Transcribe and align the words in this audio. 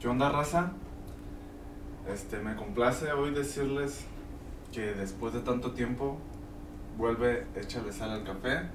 ¿Qué 0.00 0.08
onda, 0.08 0.28
raza? 0.30 0.72
Este, 2.12 2.38
me 2.38 2.54
complace 2.54 3.10
hoy 3.12 3.30
decirles 3.30 4.04
que 4.72 4.92
después 4.92 5.32
de 5.32 5.40
tanto 5.40 5.72
tiempo 5.72 6.18
vuelve 6.98 7.46
échale 7.56 7.90
sal 7.92 8.10
al 8.10 8.22
café. 8.22 8.68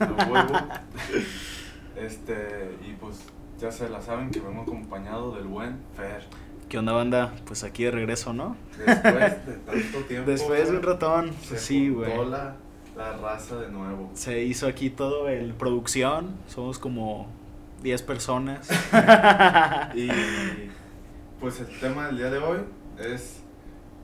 Lo 0.00 0.26
vuelvo. 0.26 0.54
Este, 1.96 2.76
y 2.84 2.94
pues 2.94 3.20
ya 3.60 3.70
se 3.70 3.88
la 3.88 4.02
saben 4.02 4.30
que 4.30 4.40
vengo 4.40 4.62
acompañado 4.62 5.32
del 5.36 5.44
buen 5.44 5.78
Fer. 5.96 6.24
¿Qué 6.68 6.78
onda, 6.78 6.92
banda? 6.92 7.32
Pues 7.46 7.62
aquí 7.62 7.84
de 7.84 7.92
regreso, 7.92 8.32
¿no? 8.32 8.56
Después 8.76 9.46
de 9.46 9.52
tanto 9.64 9.98
tiempo. 10.08 10.28
Después 10.28 10.70
de 10.70 10.76
un 10.76 10.82
ratón. 10.82 11.32
se 11.40 11.50
Pues 11.50 11.60
sí, 11.60 11.88
güey. 11.88 12.10
La, 12.28 12.56
la 12.96 13.16
raza 13.16 13.56
de 13.60 13.70
nuevo. 13.70 14.10
Se 14.14 14.42
hizo 14.42 14.66
aquí 14.66 14.90
todo 14.90 15.28
el 15.28 15.54
producción. 15.54 16.34
Somos 16.48 16.80
como 16.80 17.28
10 17.84 18.02
personas. 18.02 18.68
Y 19.94 20.08
pues 21.38 21.60
el 21.60 21.78
tema 21.78 22.06
del 22.06 22.16
día 22.16 22.30
de 22.30 22.38
hoy 22.38 22.58
es 22.98 23.42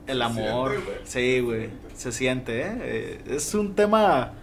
El 0.07 0.21
amor. 0.21 0.71
Sí, 1.03 1.39
güey. 1.41 1.69
Se 1.95 2.11
siente. 2.11 2.61
¿eh? 2.61 2.77
Eh, 2.79 3.21
Es 3.27 3.53
un 3.55 3.73
tema, 3.75 4.33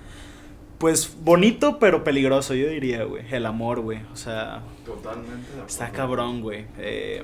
pues, 0.79 1.17
bonito, 1.23 1.79
pero 1.79 2.03
peligroso, 2.05 2.55
yo 2.55 2.69
diría, 2.69 3.05
güey. 3.05 3.25
El 3.33 3.47
amor, 3.47 3.81
güey. 3.81 4.01
O 4.13 4.17
sea, 4.17 4.63
totalmente 4.85 5.47
está 5.67 5.91
cabrón, 5.91 6.43
güey. 6.43 6.67
Eh, 6.79 7.23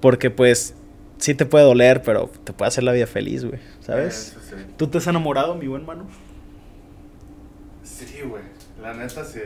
porque, 0.00 0.30
pues, 0.30 0.74
sí 1.18 1.34
te 1.34 1.44
puede 1.44 1.64
doler, 1.64 2.02
pero 2.02 2.30
te 2.44 2.52
puede 2.52 2.68
hacer 2.68 2.84
la 2.84 2.92
vida 2.92 3.06
feliz, 3.08 3.44
güey. 3.44 3.60
¿Sabes? 3.80 4.36
Eso 4.36 4.40
sí. 4.56 4.62
¿Tú 4.76 4.86
te 4.86 4.98
has 4.98 5.06
enamorado, 5.08 5.56
mi 5.56 5.66
buen 5.66 5.84
mano? 5.84 6.06
Sí, 7.82 8.20
güey. 8.24 8.42
La 8.80 8.94
neta 8.94 9.24
sí. 9.24 9.40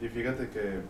Y 0.00 0.08
fíjate 0.08 0.48
que. 0.48 0.80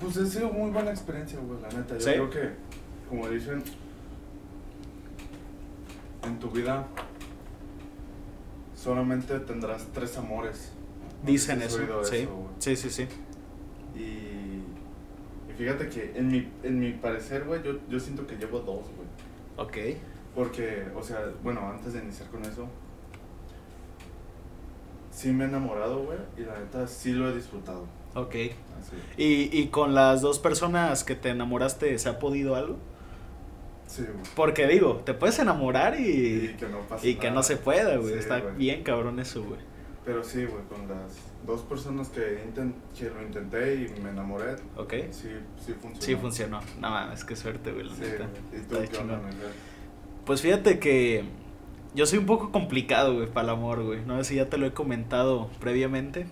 Pues 0.00 0.16
ha 0.16 0.26
sido 0.26 0.50
muy 0.50 0.70
buena 0.70 0.90
experiencia, 0.90 1.38
güey, 1.40 1.60
la 1.60 1.68
neta. 1.68 1.94
Yo 1.94 2.00
¿Sí? 2.00 2.10
creo 2.12 2.30
que, 2.30 2.50
como 3.08 3.28
dicen, 3.28 3.62
en 6.24 6.38
tu 6.38 6.50
vida 6.50 6.86
solamente 8.74 9.38
tendrás 9.40 9.86
tres 9.92 10.16
amores. 10.16 10.72
Dicen 11.24 11.60
eso. 11.60 11.78
Sí. 12.04 12.24
güey. 12.24 12.48
sí, 12.58 12.76
sí, 12.76 12.88
sí. 12.88 13.06
Y, 13.94 14.00
y 15.50 15.54
fíjate 15.58 15.88
que 15.90 16.12
en 16.16 16.28
mi, 16.28 16.50
en 16.62 16.80
mi 16.80 16.92
parecer, 16.92 17.44
güey, 17.44 17.62
yo, 17.62 17.78
yo 17.90 18.00
siento 18.00 18.26
que 18.26 18.36
llevo 18.36 18.60
dos, 18.60 18.86
güey. 18.96 19.08
Ok. 19.58 19.98
Porque, 20.34 20.86
o 20.96 21.02
sea, 21.02 21.30
bueno, 21.42 21.68
antes 21.68 21.92
de 21.92 21.98
iniciar 22.02 22.30
con 22.30 22.42
eso, 22.44 22.68
sí 25.10 25.30
me 25.32 25.44
he 25.44 25.48
enamorado, 25.48 26.02
güey, 26.04 26.18
y 26.36 26.42
la 26.42 26.58
neta 26.58 26.86
sí 26.86 27.12
lo 27.12 27.30
he 27.30 27.34
disfrutado. 27.34 27.86
Ok. 28.14 28.34
Así. 28.34 28.96
¿Y, 29.16 29.56
y 29.58 29.68
con 29.68 29.94
las 29.94 30.20
dos 30.22 30.38
personas 30.38 31.04
que 31.04 31.14
te 31.14 31.28
enamoraste, 31.30 31.96
¿se 31.98 32.08
ha 32.08 32.18
podido 32.18 32.56
algo? 32.56 32.76
Sí, 33.86 34.02
güey. 34.02 34.24
Porque 34.36 34.66
digo, 34.66 35.02
te 35.04 35.14
puedes 35.14 35.38
enamorar 35.38 35.98
y, 35.98 36.52
Y 36.52 36.56
que 36.58 36.66
no 36.68 36.78
y 37.02 37.14
que 37.16 37.30
no 37.30 37.42
se 37.42 37.56
pueda, 37.56 37.96
güey. 37.96 38.14
Sí, 38.14 38.18
Está 38.20 38.40
güey. 38.40 38.54
bien 38.56 38.82
cabrón 38.84 39.18
eso, 39.20 39.42
güey. 39.44 39.60
Pero 40.04 40.24
sí, 40.24 40.44
güey, 40.44 40.62
con 40.64 40.88
las 40.88 41.12
dos 41.46 41.60
personas 41.62 42.08
que, 42.08 42.42
inten- 42.44 42.72
que 42.98 43.10
lo 43.10 43.20
intenté 43.22 43.74
y 43.74 44.00
me 44.00 44.10
enamoré, 44.10 44.54
¿Ok? 44.76 44.94
sí, 45.10 45.28
sí 45.64 45.72
funcionó. 45.74 46.00
Sí 46.00 46.16
funcionó. 46.16 46.60
No 46.80 46.90
mames, 46.90 47.24
qué 47.24 47.36
suerte, 47.36 47.70
güey, 47.72 47.84
la 47.86 47.94
Sí, 47.94 48.00
neta. 48.02 48.26
güey. 48.50 48.62
¿Y 48.62 48.66
tú 48.66 48.76
Está 48.76 48.92
qué 48.92 48.98
onda? 48.98 49.20
Pues 50.24 50.40
fíjate 50.40 50.78
que 50.78 51.24
yo 51.94 52.06
soy 52.06 52.18
un 52.18 52.26
poco 52.26 52.50
complicado, 52.52 53.14
güey, 53.14 53.26
para 53.26 53.44
el 53.44 53.50
amor, 53.50 53.82
güey. 53.82 54.00
No 54.04 54.16
sé 54.18 54.24
si 54.24 54.34
ya 54.36 54.48
te 54.48 54.58
lo 54.58 54.66
he 54.66 54.72
comentado 54.72 55.48
previamente. 55.60 56.20
Eh, 56.20 56.26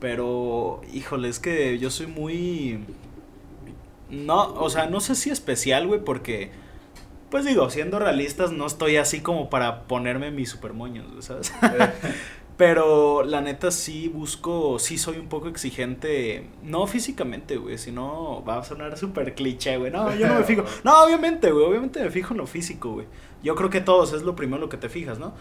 Pero, 0.00 0.80
híjole, 0.92 1.28
es 1.28 1.38
que 1.38 1.78
yo 1.78 1.90
soy 1.90 2.06
muy... 2.06 2.84
No, 4.10 4.54
o 4.54 4.70
sea, 4.70 4.86
no 4.86 5.00
sé 5.00 5.14
si 5.14 5.30
especial, 5.30 5.86
güey, 5.86 6.00
porque... 6.02 6.50
Pues 7.30 7.44
digo, 7.44 7.68
siendo 7.68 7.98
realistas, 7.98 8.52
no 8.52 8.66
estoy 8.66 8.96
así 8.96 9.20
como 9.20 9.50
para 9.50 9.82
ponerme 9.82 10.30
mis 10.30 10.48
supermoños, 10.48 11.06
¿sabes? 11.26 11.52
Pero 12.58 13.22
la 13.22 13.40
neta 13.40 13.70
sí 13.70 14.08
busco, 14.08 14.80
sí 14.80 14.98
soy 14.98 15.16
un 15.18 15.28
poco 15.28 15.48
exigente, 15.48 16.50
no 16.62 16.86
físicamente, 16.88 17.56
güey, 17.56 17.78
sino 17.78 18.44
va 18.44 18.58
a 18.58 18.64
sonar 18.64 18.98
súper 18.98 19.34
cliché, 19.36 19.78
güey. 19.78 19.92
No, 19.92 20.14
yo 20.14 20.26
no 20.26 20.34
me 20.34 20.44
fijo. 20.44 20.64
No, 20.84 21.04
obviamente, 21.04 21.52
güey, 21.52 21.64
obviamente 21.64 22.02
me 22.02 22.10
fijo 22.10 22.34
en 22.34 22.38
lo 22.38 22.46
físico, 22.48 22.92
güey. 22.94 23.06
Yo 23.44 23.54
creo 23.54 23.70
que 23.70 23.80
todos 23.80 24.12
es 24.12 24.22
lo 24.22 24.34
primero 24.34 24.60
lo 24.60 24.68
que 24.68 24.76
te 24.76 24.88
fijas, 24.88 25.20
¿no? 25.20 25.34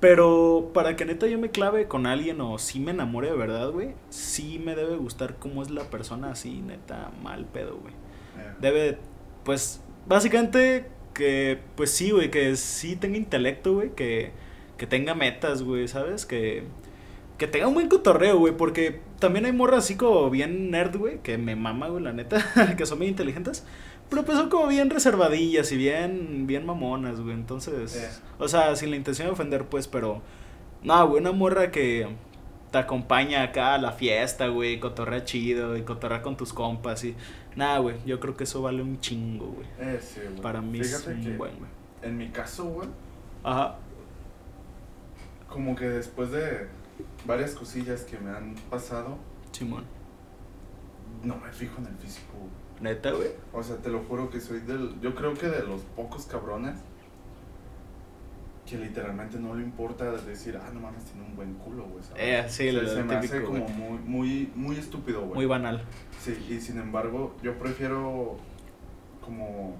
Pero 0.00 0.72
para 0.74 0.96
que 0.96 1.04
neta 1.04 1.28
yo 1.28 1.38
me 1.38 1.50
clave 1.50 1.86
con 1.86 2.06
alguien 2.06 2.40
o 2.40 2.58
sí 2.58 2.80
me 2.80 2.90
enamore 2.90 3.30
de 3.30 3.36
verdad, 3.36 3.70
güey, 3.70 3.94
sí 4.10 4.60
me 4.62 4.74
debe 4.74 4.96
gustar 4.96 5.36
cómo 5.38 5.62
es 5.62 5.70
la 5.70 5.84
persona 5.84 6.32
así, 6.32 6.60
neta, 6.60 7.12
mal 7.22 7.46
pedo, 7.46 7.76
güey. 7.78 7.94
eh, 8.38 8.54
Debe, 8.60 8.98
pues, 9.44 9.80
básicamente 10.06 10.90
que, 11.14 11.60
pues 11.76 11.90
sí, 11.92 12.10
güey, 12.10 12.30
que 12.32 12.56
sí 12.56 12.96
tenga 12.96 13.16
intelecto, 13.16 13.74
güey, 13.74 13.94
que, 13.94 14.32
que 14.84 14.90
tenga 14.90 15.14
metas, 15.14 15.62
güey, 15.62 15.88
¿sabes? 15.88 16.26
Que, 16.26 16.64
que 17.38 17.46
tenga 17.46 17.68
un 17.68 17.72
buen 17.74 17.88
cotorreo, 17.88 18.38
güey, 18.38 18.54
porque 18.54 19.00
también 19.18 19.46
hay 19.46 19.52
morras 19.52 19.84
así 19.84 19.96
como 19.96 20.28
bien 20.28 20.70
nerd, 20.70 20.94
güey, 20.98 21.20
que 21.22 21.38
me 21.38 21.56
mama, 21.56 21.88
güey, 21.88 22.04
la 22.04 22.12
neta, 22.12 22.44
que 22.76 22.84
son 22.84 22.98
bien 22.98 23.10
inteligentes, 23.12 23.64
pero 24.10 24.26
pues 24.26 24.36
son 24.36 24.50
como 24.50 24.66
bien 24.66 24.90
reservadillas 24.90 25.72
y 25.72 25.78
bien, 25.78 26.46
bien 26.46 26.66
mamonas, 26.66 27.18
güey, 27.18 27.32
entonces, 27.34 27.96
Eh. 27.96 28.22
o 28.38 28.46
sea, 28.46 28.76
sin 28.76 28.90
la 28.90 28.96
intención 28.96 29.26
de 29.28 29.32
ofender, 29.32 29.64
pues, 29.64 29.88
pero, 29.88 30.20
no, 30.82 31.08
güey, 31.08 31.22
una 31.22 31.32
morra 31.32 31.70
que 31.70 32.06
te 32.70 32.76
acompaña 32.76 33.42
acá 33.42 33.72
a 33.74 33.78
la 33.78 33.92
fiesta, 33.92 34.48
güey, 34.48 34.78
cotorrea 34.80 35.24
chido 35.24 35.78
y 35.78 35.82
cotorrea 35.82 36.20
con 36.20 36.36
tus 36.36 36.52
compas 36.52 37.04
y 37.04 37.14
nada, 37.56 37.78
güey, 37.78 37.96
yo 38.04 38.20
creo 38.20 38.36
que 38.36 38.44
eso 38.44 38.60
vale 38.60 38.82
un 38.82 39.00
chingo, 39.00 39.46
güey. 39.46 39.66
eh, 39.80 39.98
sí, 40.02 40.20
güey. 40.28 40.42
Para 40.42 40.60
mí 40.60 40.80
es 40.80 40.98
Fíjate 41.02 41.20
que 41.22 41.30
un 41.30 41.38
buen, 41.38 41.56
güey. 41.56 41.70
en 42.02 42.18
mi 42.18 42.28
caso, 42.28 42.64
güey, 42.66 42.88
Ajá. 43.42 43.76
Como 45.54 45.76
que 45.76 45.88
después 45.88 46.32
de 46.32 46.66
varias 47.24 47.54
cosillas 47.54 48.02
que 48.02 48.18
me 48.18 48.30
han 48.30 48.56
pasado, 48.68 49.16
Simón. 49.52 49.84
no 51.22 51.36
me 51.36 51.52
fijo 51.52 51.80
en 51.80 51.86
el 51.86 51.94
físico. 51.94 52.32
Neta, 52.80 53.12
güey. 53.12 53.30
O 53.52 53.62
sea, 53.62 53.76
te 53.76 53.88
lo 53.88 54.00
juro 54.00 54.28
que 54.30 54.40
soy 54.40 54.60
del. 54.60 55.00
Yo 55.00 55.14
creo 55.14 55.32
que 55.34 55.46
de 55.46 55.62
los 55.62 55.82
pocos 55.96 56.26
cabrones 56.26 56.80
que 58.66 58.78
literalmente 58.78 59.38
no 59.38 59.54
le 59.54 59.62
importa 59.62 60.10
decir, 60.10 60.58
ah, 60.60 60.70
no 60.72 60.80
mames, 60.80 61.04
tiene 61.04 61.24
un 61.24 61.36
buen 61.36 61.54
culo, 61.54 61.84
güey. 61.84 62.02
¿sabes? 62.02 62.22
Eh, 62.22 62.44
sí, 62.48 62.64
se, 62.64 62.72
lo 62.72 62.88
se 62.88 63.02
me 63.04 63.14
hace 63.14 63.28
típico, 63.28 63.52
como 63.52 63.64
güey. 63.64 63.74
muy, 63.74 63.98
muy, 63.98 64.52
muy 64.56 64.76
estúpido, 64.76 65.20
güey. 65.20 65.34
Muy 65.34 65.46
banal. 65.46 65.82
Sí, 66.18 66.46
y 66.50 66.60
sin 66.60 66.78
embargo, 66.78 67.36
yo 67.42 67.56
prefiero 67.58 68.38
como 69.20 69.76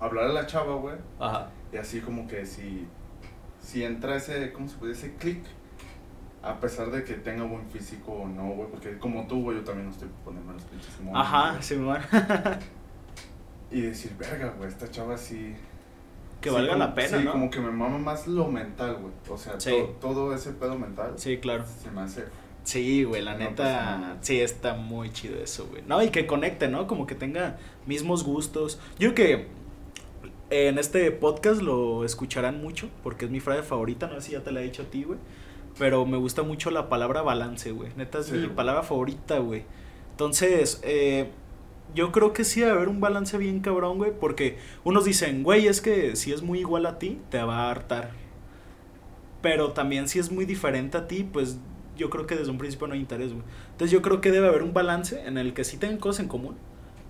hablar 0.00 0.24
a 0.24 0.32
la 0.32 0.46
chava, 0.46 0.74
güey. 0.74 0.96
Ajá. 1.20 1.50
Y 1.72 1.76
así 1.76 2.00
como 2.00 2.26
que 2.26 2.46
si, 2.46 2.88
si 3.60 3.84
entra 3.84 4.16
ese, 4.16 4.52
¿cómo 4.52 4.68
se 4.68 4.76
puede? 4.76 4.92
Ese 4.92 5.14
click. 5.16 5.42
A 6.42 6.60
pesar 6.60 6.90
de 6.92 7.02
que 7.04 7.14
tenga 7.14 7.42
buen 7.44 7.68
físico 7.68 8.12
o 8.12 8.28
no, 8.28 8.50
güey. 8.52 8.68
Porque 8.70 8.96
como 8.98 9.26
tú, 9.26 9.42
güey, 9.42 9.58
yo 9.58 9.64
también 9.64 9.86
no 9.86 9.92
estoy 9.92 10.08
poniendo 10.24 10.52
los 10.52 10.62
pinches 10.64 11.00
monos, 11.00 11.20
Ajá. 11.26 11.60
Simón. 11.62 11.98
Y 13.70 13.82
decir, 13.82 14.12
verga, 14.18 14.54
güey, 14.56 14.68
esta 14.68 14.90
chava 14.90 15.18
sí. 15.18 15.54
que 16.40 16.48
sí, 16.48 16.54
valga 16.54 16.72
como- 16.72 16.84
la 16.84 16.94
pena, 16.94 17.18
sí, 17.18 17.24
¿no? 17.24 17.32
como 17.32 17.50
que 17.50 17.60
me 17.60 17.70
mama 17.70 17.98
más 17.98 18.26
lo 18.26 18.46
mental, 18.48 18.96
güey. 19.00 19.12
O 19.28 19.36
sea, 19.36 19.60
Sí. 19.60 19.70
to- 19.70 19.96
todo 20.00 20.34
ese 20.34 20.52
pedo 20.52 20.78
mental 20.78 21.12
Sí, 21.16 21.36
claro. 21.38 21.64
se 21.66 21.90
me 21.90 22.00
hace. 22.02 22.24
Sí, 22.64 23.04
güey, 23.04 23.20
la 23.22 23.32
No 23.32 23.40
neta, 23.40 23.62
pasa 23.64 23.98
nada. 23.98 24.16
sí 24.22 24.40
está 24.40 24.74
muy 24.74 25.10
chido 25.12 25.38
eso, 25.42 25.66
güey. 25.66 25.82
No, 25.86 26.02
y 26.02 26.08
que 26.10 26.26
conecte, 26.26 26.68
¿no? 26.68 26.86
Como 26.86 27.06
que 27.06 27.14
tenga 27.14 27.58
mismos 27.86 28.24
gustos. 28.24 28.78
Yo 28.98 29.14
creo 29.14 29.38
que 29.38 29.48
en 30.50 30.78
este 30.78 31.10
podcast 31.10 31.60
lo 31.62 32.04
escucharán 32.04 32.60
mucho, 32.62 32.88
porque 33.02 33.26
es 33.26 33.30
mi 33.30 33.40
frase 33.40 33.62
favorita, 33.62 34.06
no 34.06 34.14
sé 34.14 34.28
si 34.28 34.32
ya 34.32 34.42
te 34.42 34.52
la 34.52 34.60
he 34.60 34.64
dicho 34.64 34.82
a 34.82 34.86
ti, 34.86 35.04
güey. 35.04 35.18
Pero 35.78 36.06
me 36.06 36.16
gusta 36.16 36.42
mucho 36.42 36.70
la 36.70 36.88
palabra 36.88 37.22
balance, 37.22 37.70
güey. 37.70 37.90
Neta 37.96 38.18
es 38.18 38.26
Sí, 38.26 38.32
mi 38.32 38.48
palabra 38.48 38.82
favorita, 38.82 39.38
güey. 39.38 39.64
Entonces, 40.12 40.80
eh, 40.82 41.28
yo 41.94 42.10
creo 42.12 42.32
que 42.32 42.44
sí 42.44 42.60
debe 42.60 42.72
haber 42.72 42.88
un 42.88 43.00
balance 43.00 43.38
bien 43.38 43.60
cabrón, 43.60 43.98
güey, 43.98 44.12
porque 44.18 44.58
unos 44.84 45.04
dicen, 45.04 45.42
güey, 45.42 45.68
es 45.68 45.80
que 45.80 46.16
si 46.16 46.32
es 46.32 46.42
muy 46.42 46.58
igual 46.60 46.86
a 46.86 46.98
ti, 46.98 47.20
te 47.30 47.40
va 47.42 47.66
a 47.66 47.70
hartar. 47.70 48.10
Pero 49.40 49.72
también 49.72 50.08
si 50.08 50.18
es 50.18 50.32
muy 50.32 50.44
diferente 50.44 50.98
a 50.98 51.06
ti, 51.06 51.24
pues 51.30 51.58
yo 51.96 52.10
creo 52.10 52.26
que 52.26 52.36
desde 52.36 52.50
un 52.50 52.58
principio 52.58 52.88
no 52.88 52.94
hay 52.94 53.00
interés, 53.00 53.32
güey. 53.32 53.44
Entonces 53.70 53.90
yo 53.92 54.02
creo 54.02 54.20
que 54.20 54.30
debe 54.32 54.48
haber 54.48 54.62
un 54.62 54.72
balance 54.72 55.20
en 55.26 55.38
el 55.38 55.54
que 55.54 55.64
sí 55.64 55.76
tengan 55.76 55.98
cosas 55.98 56.20
en 56.20 56.28
común, 56.28 56.56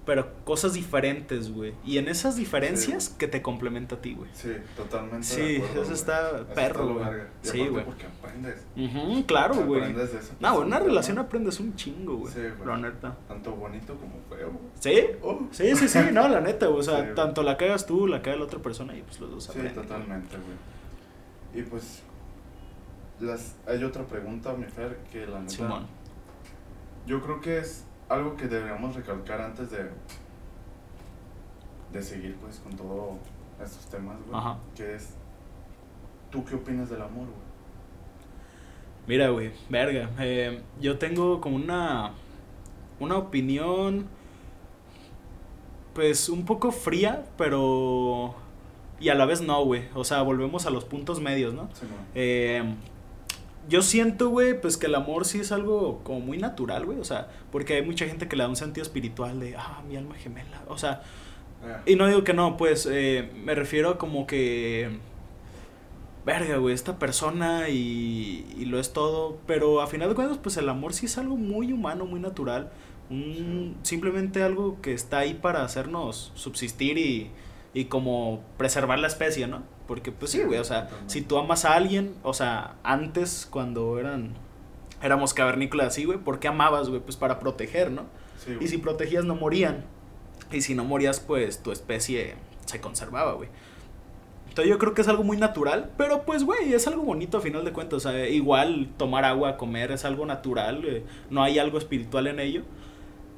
pero 0.08 0.26
cosas 0.44 0.72
diferentes, 0.72 1.52
güey. 1.52 1.75
Y 1.84 1.99
en 1.99 2.08
esas 2.08 2.34
diferencias 2.37 3.05
Sí, 3.05 3.14
que 3.19 3.28
te 3.28 3.43
complementa 3.43 3.96
a 3.96 4.00
ti, 4.00 4.14
güey. 4.14 4.31
Sí, 4.32 4.52
totalmente. 4.75 5.26
Sí, 5.26 5.56
acuerdo, 5.56 5.82
eso 5.82 5.93
está 5.93 6.31
Eso 6.31 6.46
perro, 6.55 6.94
güey. 6.94 7.06
Sí, 7.43 7.66
güey. 7.69 7.84
Porque 7.84 8.06
aprendes. 8.06 8.64
Claro, 9.26 9.56
güey. 9.66 9.82
Aprendes 9.82 10.12
de 10.14 10.19
esa 10.20 10.32
No, 10.40 10.55
güey, 10.55 10.66
una 10.66 10.76
persona, 10.76 10.88
relación 10.88 11.16
¿no? 11.16 11.20
aprendes 11.20 11.60
un 11.60 11.76
chingo, 11.76 12.16
güey. 12.16 12.32
Sí, 12.32 12.40
güey. 12.40 12.66
La 12.66 12.76
neta. 12.78 13.19
Tanto 13.28 13.50
bonito 13.55 13.94
como 13.96 14.14
feo. 14.31 14.50
¿Sí? 14.81 15.02
Oh. 15.20 15.40
Sí, 15.50 15.76
sí, 15.76 15.87
sí, 15.87 15.99
no, 16.10 16.26
la 16.26 16.40
neta, 16.40 16.69
güey. 16.69 16.81
O 16.81 16.82
sea, 16.82 17.02
Sí, 17.08 17.10
tanto 17.14 17.43
la 17.43 17.58
cagas 17.58 17.84
tú, 17.84 18.06
la 18.06 18.22
caga 18.22 18.38
la 18.38 18.44
otra 18.44 18.60
persona 18.60 18.96
y 18.96 19.02
pues 19.02 19.20
los 19.20 19.31
dos 19.31 19.44
Sí, 19.44 19.50
aprenden. 19.50 19.75
totalmente, 19.75 20.37
güey. 20.38 21.62
Y 21.62 21.69
pues, 21.69 22.02
las, 23.20 23.56
hay 23.66 23.84
otra 23.84 24.05
pregunta, 24.06 24.55
mi 24.55 24.64
Fer, 24.64 25.00
que 25.12 25.26
la 25.26 25.40
neta, 25.40 25.50
Simón. 25.50 25.87
yo 27.06 27.20
creo 27.20 27.43
que 27.43 27.58
es 27.58 27.84
algo 28.08 28.37
que 28.37 28.46
deberíamos 28.46 28.94
recalcar 28.94 29.40
antes 29.40 29.70
de, 29.70 29.90
de 31.93 32.02
seguir 32.02 32.37
pues 32.37 32.58
con 32.60 32.72
todos 32.76 33.16
estos 33.62 33.87
temas, 33.87 34.16
güey. 34.26 34.38
Ajá. 34.38 34.58
Que 34.76 34.94
es, 34.94 35.14
¿tú 36.31 36.44
qué 36.44 36.55
opinas 36.55 36.88
del 36.90 37.02
amor, 37.02 37.26
güey? 37.26 37.49
Mira, 39.06 39.31
güey, 39.31 39.52
verga. 39.70 40.10
eh, 40.20 40.62
yo 40.81 40.99
tengo 40.99 41.40
como 41.40 41.56
una. 41.56 42.12
Una 43.00 43.16
opinión. 43.16 44.06
Pues 45.94 46.28
un 46.28 46.44
poco 46.44 46.70
fría, 46.72 47.25
pero. 47.37 48.34
Y 49.00 49.08
a 49.08 49.14
la 49.14 49.25
vez 49.25 49.40
no, 49.40 49.64
güey. 49.64 49.84
O 49.94 50.05
sea, 50.05 50.22
volvemos 50.22 50.66
a 50.66 50.70
los 50.70 50.84
puntos 50.84 51.20
medios, 51.20 51.55
¿no? 51.55 51.69
Sí. 51.72 51.87
Eh, 52.14 52.62
yo 53.69 53.82
siento, 53.82 54.31
güey, 54.31 54.61
pues 54.61 54.76
que 54.76 54.87
el 54.87 54.94
amor 54.94 55.25
sí 55.26 55.41
es 55.41 55.53
algo 55.53 56.00
como 56.05 56.20
muy 56.20 56.38
natural, 56.38 56.87
güey. 56.87 56.99
O 56.99 57.05
sea, 57.05 57.29
porque 57.53 57.75
hay 57.75 57.82
mucha 57.82 58.06
gente 58.06 58.29
que 58.29 58.37
le 58.37 58.43
da 58.44 58.49
un 58.49 58.56
sentido 58.56 58.82
espiritual 58.82 59.41
de, 59.41 59.56
ah, 59.56 59.82
mi 59.88 59.97
alma 59.97 60.15
gemela. 60.17 60.62
O 60.69 60.79
sea, 60.79 61.03
Eh, 61.62 61.76
y 61.87 61.97
no 61.97 62.06
digo 62.06 62.25
que 62.25 62.35
no, 62.35 62.56
pues 62.56 62.87
eh, 62.91 63.31
me 63.35 63.55
refiero 63.55 63.91
a 63.91 63.99
como 63.99 64.26
que. 64.26 64.99
Verga, 66.25 66.59
güey, 66.59 66.75
esta 66.75 66.99
persona 66.99 67.69
y, 67.70 68.47
y 68.59 68.67
lo 68.67 68.79
es 68.79 68.93
todo. 68.93 69.38
Pero 69.47 69.81
a 69.81 69.87
final 69.87 70.11
de 70.11 70.15
cuentas, 70.15 70.38
pues 70.38 70.56
el 70.59 70.69
amor 70.69 70.93
sí 70.93 71.06
es 71.06 71.17
algo 71.19 71.37
muy 71.37 71.73
humano, 71.73 72.05
muy 72.05 72.20
natural. 72.20 72.70
Un, 73.11 73.79
simplemente 73.82 74.43
algo 74.43 74.81
que 74.82 74.93
está 74.93 75.19
ahí 75.20 75.35
para 75.35 75.65
hacernos 75.65 76.32
subsistir 76.35 76.99
y, 76.99 77.32
y 77.73 77.87
como 77.87 78.43
preservar 78.59 78.99
la 78.99 79.06
especie, 79.09 79.47
¿no? 79.47 79.62
Porque, 79.88 80.12
pues 80.12 80.31
sí, 80.31 80.43
güey, 80.43 80.61
o 80.61 80.64
sea, 80.64 80.90
si 81.06 81.23
tú 81.23 81.38
amas 81.38 81.64
a 81.64 81.75
alguien, 81.75 82.14
o 82.23 82.35
sea, 82.35 82.76
antes 82.85 83.49
cuando 83.50 83.99
eran. 83.99 84.35
Éramos 85.02 85.32
cavernícolas 85.32 85.88
así, 85.88 86.05
güey, 86.05 86.19
¿por 86.19 86.40
qué 86.40 86.49
amabas, 86.49 86.88
güey? 86.88 87.00
Pues 87.00 87.17
para 87.17 87.38
proteger, 87.38 87.90
¿no? 87.90 88.02
sí. 88.44 88.56
Y 88.61 88.69
si 88.69 88.79
protegías 88.79 89.25
no 89.25 89.35
morían. 89.35 89.85
Y 90.52 90.61
si 90.61 90.75
no 90.75 90.85
morías, 90.85 91.20
pues 91.20 91.62
tu 91.62 91.73
especie 91.73 92.35
se 92.67 92.81
conservaba, 92.81 93.32
güey. 93.32 93.49
Entonces 94.49 94.70
yo 94.70 94.79
creo 94.79 94.93
que 94.93 95.02
es 95.02 95.08
algo 95.08 95.23
muy 95.23 95.37
natural, 95.37 95.93
pero 95.96 96.25
pues, 96.25 96.44
güey, 96.44 96.75
es 96.75 96.87
algo 96.87 97.05
bonito 97.05 97.38
a 97.38 97.41
final 97.41 97.64
de 97.64 97.73
cuentas. 97.73 98.05
O 98.05 98.11
sea, 98.11 98.29
igual 98.29 98.91
tomar 98.96 99.25
agua, 99.25 99.56
comer 99.56 99.93
es 99.93 100.05
algo 100.05 100.26
natural, 100.26 100.84
eh, 100.84 101.05
no 101.31 101.43
hay 101.43 101.58
algo 101.58 101.79
espiritual 101.79 102.26
en 102.26 102.41
ello. 102.41 102.62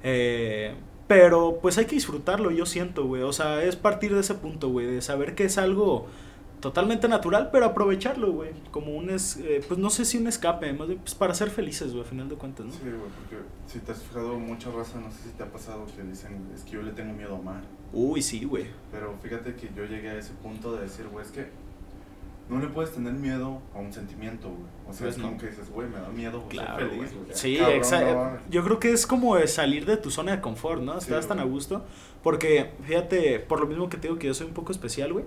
Eh, 0.03 0.75
pero 1.07 1.59
pues 1.61 1.77
hay 1.77 1.87
que 1.87 1.97
disfrutarlo, 1.97 2.51
yo 2.51 2.67
siento, 2.67 3.05
güey. 3.05 3.23
O 3.23 3.33
sea, 3.33 3.63
es 3.65 3.77
partir 3.77 4.15
de 4.15 4.21
ese 4.21 4.35
punto, 4.35 4.71
güey, 4.71 4.87
de 4.87 5.03
saber 5.03 5.35
que 5.35 5.45
es 5.45 5.59
algo 5.59 6.07
totalmente 6.61 7.09
natural, 7.09 7.51
pero 7.51 7.67
aprovecharlo, 7.67 8.33
güey. 8.33 8.51
Como 8.71 8.93
un, 8.97 9.11
es, 9.11 9.37
eh, 9.39 9.63
pues 9.67 9.79
no 9.79 9.91
sé 9.91 10.05
si 10.05 10.19
un 10.19 10.27
escape, 10.27 10.73
más 10.73 10.89
bien 10.89 11.01
pues 11.01 11.15
para 11.15 11.35
ser 11.35 11.51
felices, 11.51 11.93
güey, 11.93 12.05
a 12.05 12.07
final 12.07 12.29
de 12.29 12.37
cuentas, 12.37 12.67
¿no? 12.67 12.73
Sí, 12.73 12.81
güey, 12.83 12.95
porque 12.95 13.45
si 13.67 13.79
te 13.81 13.93
has 13.93 14.03
fijado, 14.03 14.39
mucha 14.39 14.71
raza, 14.71 15.01
no 15.01 15.11
sé 15.11 15.19
si 15.25 15.29
te 15.31 15.43
ha 15.43 15.51
pasado, 15.51 15.87
que 15.97 16.03
dicen, 16.03 16.49
es 16.55 16.63
que 16.63 16.73
yo 16.73 16.83
le 16.83 16.93
tengo 16.93 17.13
miedo 17.13 17.35
a 17.35 17.39
amar. 17.39 17.63
Uy, 17.93 18.23
sí, 18.23 18.45
güey. 18.45 18.67
Pero 18.93 19.15
fíjate 19.23 19.55
que 19.55 19.71
yo 19.75 19.85
llegué 19.85 20.11
a 20.11 20.19
ese 20.19 20.33
punto 20.35 20.75
de 20.77 20.83
decir, 20.83 21.07
güey, 21.09 21.25
es 21.25 21.33
que 21.33 21.49
no 22.49 22.59
le 22.59 22.67
puedes 22.67 22.93
tener 22.93 23.13
miedo 23.13 23.63
a 23.75 23.79
un 23.79 23.93
sentimiento, 23.93 24.49
güey. 24.49 24.63
O 24.89 24.93
sea, 24.93 25.03
Pues 25.07 25.15
es 25.17 25.23
como 25.23 25.35
no. 25.35 25.39
que 25.39 25.47
dices, 25.47 25.71
güey, 25.71 25.89
me 25.89 25.99
da 26.01 26.09
miedo 26.09 26.45
Claro, 26.49 26.79
ser 26.81 26.91
feliz, 26.91 27.15
güey. 27.15 27.27
Sí, 27.33 27.57
exacto. 27.59 28.15
mames. 28.17 28.41
Yo 28.51 28.65
creo 28.65 28.81
que 28.81 28.93
es 28.93 29.07
como 29.07 29.37
de 29.37 29.47
salir 29.47 29.87
de 29.87 29.97
tu 29.97 30.11
zona 30.11 30.33
de 30.33 30.41
confort, 30.41 30.83
¿no? 30.83 30.95
Sí, 31.01 31.07
Estás 31.11 31.29
tan 31.29 31.39
a 31.39 31.45
gusto. 31.45 31.85
Porque, 32.25 32.73
fíjate, 32.85 33.39
por 33.39 33.61
lo 33.61 33.67
mismo 33.67 33.89
que 33.89 33.97
te 33.99 34.09
digo 34.09 34.19
que 34.19 34.27
yo 34.27 34.35
soy 34.35 34.49
un 34.49 34.53
poco 34.55 34.73
especial, 34.73 35.13
güey. 35.13 35.25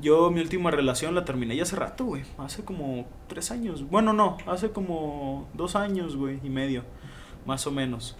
Yo 0.00 0.30
mi 0.30 0.40
última 0.40 0.70
relación 0.70 1.14
la 1.14 1.24
terminé 1.24 1.56
ya 1.56 1.62
hace 1.62 1.76
rato, 1.76 2.04
güey. 2.04 2.22
Hace 2.38 2.64
como 2.64 3.06
tres 3.28 3.50
años. 3.50 3.88
Bueno, 3.88 4.12
no, 4.12 4.36
hace 4.46 4.70
como 4.70 5.48
dos 5.54 5.76
años, 5.76 6.16
güey, 6.16 6.40
y 6.42 6.50
medio. 6.50 6.82
Más 7.46 7.66
o 7.66 7.70
menos. 7.70 8.16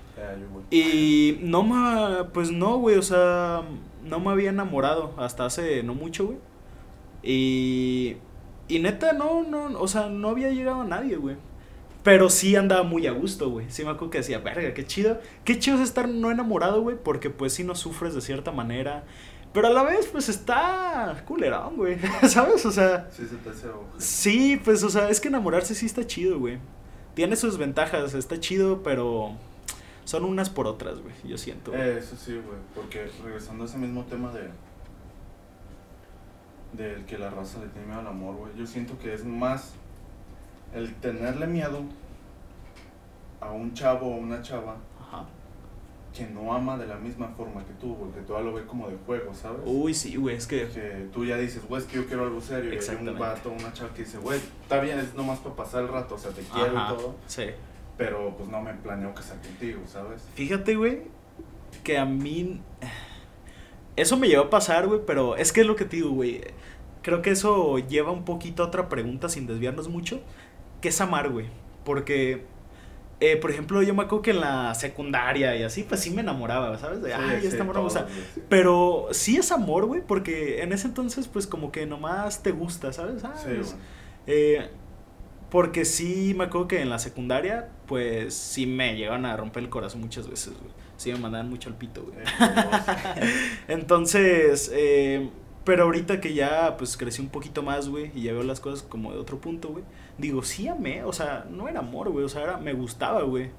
Güey. 0.53 0.65
Y 0.71 1.38
no 1.43 1.62
me, 1.62 2.25
pues 2.25 2.53
no, 2.53 2.76
güey, 2.79 2.97
o 2.97 3.03
sea, 3.03 3.62
no 4.05 4.21
me 4.21 4.31
había 4.31 4.50
enamorado 4.50 5.15
hasta 5.17 5.47
hace 5.47 5.82
no 5.82 5.94
mucho, 5.94 6.26
güey. 6.26 6.38
Y, 7.23 8.17
y 8.69 8.79
neta, 8.79 9.12
no, 9.12 9.43
no, 9.43 9.79
o 9.81 9.88
sea, 9.88 10.09
no 10.09 10.29
había 10.29 10.50
llegado 10.50 10.82
a 10.82 10.85
nadie, 10.85 11.17
güey. 11.17 11.37
Pero 12.05 12.29
sí 12.29 12.55
andaba 12.55 12.82
muy 12.82 13.06
a 13.06 13.12
gusto, 13.12 13.49
güey. 13.50 13.67
Sí 13.70 13.82
me 13.82 13.91
acuerdo 13.91 14.11
que 14.11 14.19
decía, 14.19 14.38
verga, 14.38 14.75
qué 14.75 14.85
chido. 14.85 15.20
Qué 15.44 15.59
chido 15.59 15.79
es 15.79 15.82
estar 15.82 16.06
no 16.06 16.31
enamorado, 16.31 16.82
güey, 16.82 16.97
porque 17.03 17.31
pues 17.31 17.55
sí 17.55 17.65
no 17.65 17.75
sufres 17.75 18.15
de 18.15 18.20
cierta 18.20 18.53
manera. 18.53 19.05
Pero 19.55 19.69
a 19.69 19.71
la 19.71 19.85
vez, 19.85 20.09
pues 20.09 20.29
está 20.29 21.23
culerón, 21.27 21.77
güey. 21.77 21.97
¿Sabes? 22.29 22.67
O 22.67 22.73
sea, 22.73 23.09
Sí, 23.12 23.25
se 23.27 23.37
te 23.37 23.51
hace 23.51 23.69
sí, 23.99 24.61
pues, 24.62 24.83
o 24.83 24.91
sea, 24.91 25.09
es 25.09 25.21
que 25.21 25.29
enamorarse 25.29 25.77
sí 25.77 25.87
está 25.87 26.05
chido, 26.06 26.41
güey. 26.41 26.59
Tiene 27.15 27.37
sus 27.37 27.56
ventajas, 27.56 28.15
está 28.15 28.41
chido, 28.41 28.83
pero 28.83 29.31
son 30.05 30.25
unas 30.25 30.51
por 30.51 30.67
otras, 30.67 31.01
güey. 31.01 31.15
Yo 31.25 31.39
siento. 31.39 31.71
güey. 31.71 31.83
Eh, 31.83 31.99
eso 31.99 32.17
sí, 32.17 32.33
güey, 32.33 32.59
porque 32.75 33.09
regresando 33.25 33.62
a 33.62 33.67
ese 33.69 33.79
mismo 33.79 34.05
tema 34.05 34.33
de 34.33 34.51
del 36.73 37.05
que 37.05 37.17
la 37.17 37.31
raza 37.31 37.61
le 37.61 37.69
tiene 37.69 37.87
miedo 37.87 38.01
al 38.01 38.09
amor, 38.09 38.35
güey, 38.35 38.53
yo 38.56 38.67
siento 38.67 38.99
que 38.99 39.15
es 39.15 39.25
más 39.25 39.75
el 40.75 40.93
tenerle 40.97 41.47
miedo 41.47 41.85
a 43.41 43.53
un 43.53 43.73
chavo 43.75 44.09
o 44.09 44.17
una 44.17 44.43
chava. 44.43 44.77
Que 46.15 46.27
no 46.27 46.55
ama 46.55 46.79
de 46.79 46.87
la 46.87 46.97
misma 46.97 47.29
forma 47.37 47.65
que 47.65 47.73
tú, 47.75 47.95
güey, 47.95 48.13
que 48.13 48.21
tú 48.21 48.35
ya 48.35 48.41
lo 48.41 48.55
ves 48.55 48.65
como 48.67 48.89
de 48.89 48.97
juego, 49.05 49.35
¿sabes? 49.35 49.61
Uy, 49.65 49.93
sí, 49.95 50.17
güey, 50.17 50.37
es 50.37 50.47
que. 50.47 50.69
Que 50.69 51.09
tú 51.13 51.25
ya 51.25 51.37
dices, 51.37 51.67
güey, 51.69 51.83
es 51.83 51.89
que 51.89 51.97
yo 51.97 52.07
quiero 52.07 52.23
algo 52.25 52.41
serio. 52.41 52.73
Y 52.73 52.79
hay 52.79 52.97
un 53.09 53.19
vato, 53.19 53.51
una 53.51 53.73
chava 53.73 53.93
que 53.93 54.05
dice, 54.05 54.19
güey, 54.19 54.39
está 54.63 54.81
bien, 54.81 54.99
es 55.01 55.15
nomás 55.15 55.41
para 55.41 55.57
pasar 55.57 55.83
el 55.83 55.89
rato, 55.89 56.15
o 56.15 56.19
sea, 56.19 56.31
te 56.31 56.43
quiero 56.43 56.79
Ajá, 56.79 56.93
y 56.93 56.97
todo, 56.97 57.17
Sí. 57.27 57.47
pero 57.99 58.37
pues 58.37 58.49
no 58.49 58.61
me 58.63 58.73
planeo 58.75 59.13
casar 59.13 59.39
contigo, 59.41 59.81
¿sabes? 59.87 60.23
Fíjate, 60.35 60.77
güey, 60.77 61.03
que 61.83 61.99
a 61.99 62.05
mí. 62.05 62.61
Eso 63.97 64.17
me 64.17 64.29
llevó 64.29 64.45
a 64.45 64.51
pasar, 64.51 64.87
güey, 64.89 65.01
pero 65.07 65.37
es 65.37 65.53
que 65.53 65.61
es 65.61 65.67
lo 65.67 65.77
que 65.77 65.85
te 65.85 65.97
digo, 65.97 66.11
güey. 66.11 66.41
Creo 67.03 67.23
que 67.23 67.31
eso 67.31 67.79
lleva 67.79 68.11
un 68.11 68.25
poquito 68.25 68.63
a 68.63 68.67
otra 68.67 68.89
pregunta 68.89 69.29
sin 69.29 69.47
desviarnos 69.47 69.89
mucho. 69.89 70.21
¿Qué 70.81 70.89
es 70.89 71.01
amar, 71.01 71.31
güey? 71.31 71.47
Porque, 71.85 72.45
eh, 73.32 73.37
por 73.37 73.50
ejemplo, 73.50 73.82
yo 73.82 73.94
me 73.94 74.03
acuerdo 74.03 74.23
que 74.23 74.31
en 74.32 74.41
la 74.41 74.75
secundaria 74.75 75.56
y 75.56 75.62
así, 75.62 75.82
pues 75.82 76.00
sí 76.00 76.11
me 76.11 76.21
enamoraba, 76.23 76.76
¿sabes? 76.79 77.03
De, 77.03 77.11
Sí, 77.11 77.17
ay, 77.19 77.41
sí, 77.41 77.47
esta 77.49 77.65
me 77.65 77.73
gusta. 77.73 78.06
sí. 78.35 78.43
Pero 78.49 79.09
sí 79.12 79.37
es 79.37 79.50
amor, 79.53 79.87
güey, 79.87 80.03
porque 80.06 80.62
en 80.62 80.73
ese 80.73 80.87
entonces, 80.88 81.29
pues 81.29 81.47
como 81.47 81.71
que 81.73 81.87
nomás 81.87 82.43
te 82.43 82.50
gusta, 82.53 82.93
¿sabes? 82.93 83.25
Ah, 83.25 83.35
Sí, 83.37 83.50
pues, 83.55 83.76
eh, 84.26 84.69
porque 85.50 85.85
sí 85.85 86.35
me 86.37 86.44
acuerdo 86.44 86.67
que 86.69 86.81
en 86.82 86.91
la 86.91 86.99
secundaria, 86.99 87.69
pues 87.87 88.35
sí 88.35 88.67
me 88.67 88.97
llegaron 88.97 89.25
a 89.27 89.37
romper 89.37 89.62
el 89.62 89.69
corazón 89.70 90.00
muchas 90.00 90.29
veces, 90.29 90.55
güey. 90.58 90.72
Sí 90.96 91.13
me 91.13 91.19
mandaban 91.19 91.49
mucho 91.51 91.69
al 91.69 91.77
pito, 91.77 92.03
güey. 92.05 92.17
Eh. 92.19 92.25
Entonces, 93.69 94.70
eh, 94.75 95.29
pero 95.65 95.85
ahorita 95.85 96.21
que 96.21 96.35
ya 96.35 96.77
pues 96.77 96.97
crecí 96.97 97.23
un 97.23 97.29
poquito 97.29 97.63
más, 97.63 97.89
güey, 97.89 98.11
y 98.15 98.23
ya 98.23 98.33
veo 98.33 98.43
las 98.43 98.61
cosas 98.61 98.83
como 98.83 99.13
de 99.13 99.19
otro 99.19 99.39
punto, 99.39 99.69
güey. 99.69 99.85
Digo, 100.19 100.43
sí 100.43 100.69
amé, 100.69 101.05
o 101.05 101.13
sea, 101.13 101.47
no 101.51 101.69
era 101.69 101.81
amor, 101.81 102.11
güey, 102.11 102.25
o 102.25 102.29
sea, 102.29 102.43
era, 102.43 102.56
me 102.59 102.75
gustaba, 102.75 103.23
güey. 103.23 103.51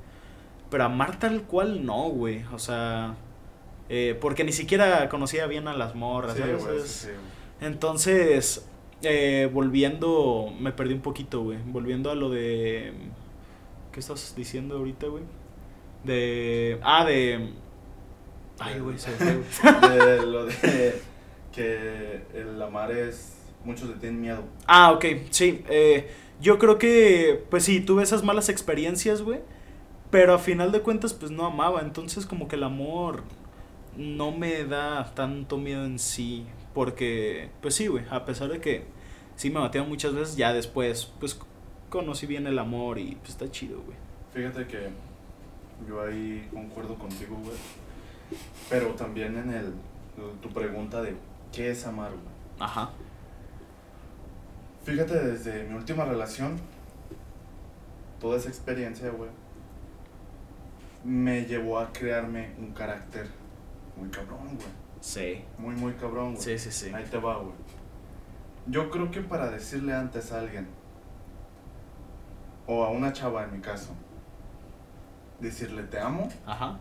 Pero 0.70 0.84
amar 0.84 1.20
tal 1.20 1.44
cual 1.44 1.86
no, 1.86 2.10
güey, 2.10 2.44
o 2.54 2.60
sea, 2.60 3.16
eh, 3.90 4.18
porque 4.22 4.44
ni 4.44 4.52
siquiera 4.52 5.10
conocía 5.10 5.48
bien 5.48 5.68
a 5.68 5.74
las 5.74 5.96
morras, 5.96 6.38
Sí, 6.86 7.10
entonces, 7.62 8.68
eh, 9.02 9.50
volviendo, 9.52 10.54
me 10.60 10.72
perdí 10.72 10.94
un 10.94 11.02
poquito, 11.02 11.42
güey. 11.42 11.58
Volviendo 11.66 12.12
a 12.12 12.16
lo 12.16 12.30
de... 12.30 12.94
¿Qué 13.92 14.00
estás 14.02 14.36
diciendo 14.36 14.78
ahorita, 14.78 15.08
güey? 15.08 15.24
De... 16.04 16.80
Ah, 16.84 17.06
de... 17.06 17.52
Ay, 18.60 18.80
güey, 18.80 18.98
se 19.00 19.12
fue, 19.12 19.42
de 19.90 20.26
lo 20.26 20.46
de 20.46 21.02
que 21.56 22.22
el 22.34 22.62
amar 22.62 22.92
es 22.92 23.38
muchos 23.64 23.90
le 23.90 23.96
tienen 23.96 24.22
miedo 24.22 24.44
Ah, 24.68 24.92
ok, 24.92 25.06
sí. 25.32 25.64
eh, 25.70 26.12
yo 26.42 26.60
creo 26.60 26.78
que, 26.78 27.44
pues 27.50 27.64
sí, 27.64 27.80
tuve 27.80 28.04
esas 28.04 28.24
malas 28.24 28.50
experiencias, 28.50 29.22
güey. 29.22 29.40
Pero 30.12 30.34
a 30.34 30.38
final 30.40 30.72
de 30.72 30.82
cuentas, 30.82 31.14
pues 31.14 31.32
no 31.32 31.46
amaba. 31.46 31.82
Entonces, 31.82 32.26
como 32.26 32.48
que 32.48 32.56
el 32.58 32.64
amor 32.64 33.24
no 33.98 34.32
me 34.32 34.66
da 34.66 35.14
tanto 35.16 35.58
miedo 35.58 35.86
en 35.86 35.98
sí. 35.98 36.46
Porque, 36.74 37.50
pues 37.62 37.74
sí, 37.76 37.88
güey, 37.88 38.04
a 38.10 38.26
pesar 38.26 38.50
de 38.50 38.60
que 38.60 38.84
sí 39.36 39.50
me 39.50 39.60
batearon 39.60 39.90
muchas 39.90 40.14
veces, 40.14 40.36
ya 40.36 40.54
después, 40.54 41.12
pues 41.20 41.40
conocí 41.90 42.28
bien 42.28 42.46
el 42.48 42.60
amor 42.60 43.00
y 43.00 43.16
pues 43.16 43.30
está 43.30 43.50
chido, 43.50 43.82
güey. 43.82 43.98
fíjate 44.34 44.68
que 44.68 44.90
yo 45.88 46.02
ahí 46.02 46.48
concuerdo 46.52 46.96
contigo 46.96 47.38
güey 47.44 47.56
pero 48.70 48.88
también 48.96 49.38
en 49.38 49.54
el 49.54 49.74
tu 50.42 50.50
pregunta 50.50 51.02
de 51.02 51.16
qué 51.52 51.72
es 51.72 51.86
amar 51.86 52.12
güey 52.12 52.36
Ajá. 52.60 52.90
fíjate 54.84 55.20
desde 55.20 55.64
mi 55.64 55.76
última 55.76 56.06
relación 56.06 56.58
toda 58.20 58.38
esa 58.38 58.50
experiencia 58.50 59.10
güey 59.10 59.30
me 61.04 61.46
llevó 61.46 61.80
a 61.80 61.92
crearme 61.94 62.54
un 62.58 62.72
carácter 62.74 63.28
muy 63.98 64.10
cabrón 64.10 64.46
güey 64.56 64.86
Sí. 65.02 65.44
muy 65.60 65.76
muy 65.76 65.94
cabrón 65.94 66.34
güey 66.34 66.42
Sí, 66.44 66.58
sí, 66.58 66.72
sí. 66.72 66.92
Ahí 66.94 67.04
te 67.06 67.18
va, 67.20 67.38
güey. 67.38 67.54
Yo 68.66 68.90
creo 68.90 69.12
que 69.12 69.22
para 69.22 69.52
decirle 69.52 69.94
antes 69.94 70.32
a 70.32 70.40
alguien, 70.40 70.68
o 72.66 72.84
a 72.84 72.90
una 72.90 73.14
chava 73.14 73.44
en 73.44 73.52
mi 73.54 73.60
caso, 73.60 73.94
decirle 75.40 75.84
te 75.84 76.00
amo, 76.00 76.28
Ajá. 76.48 76.80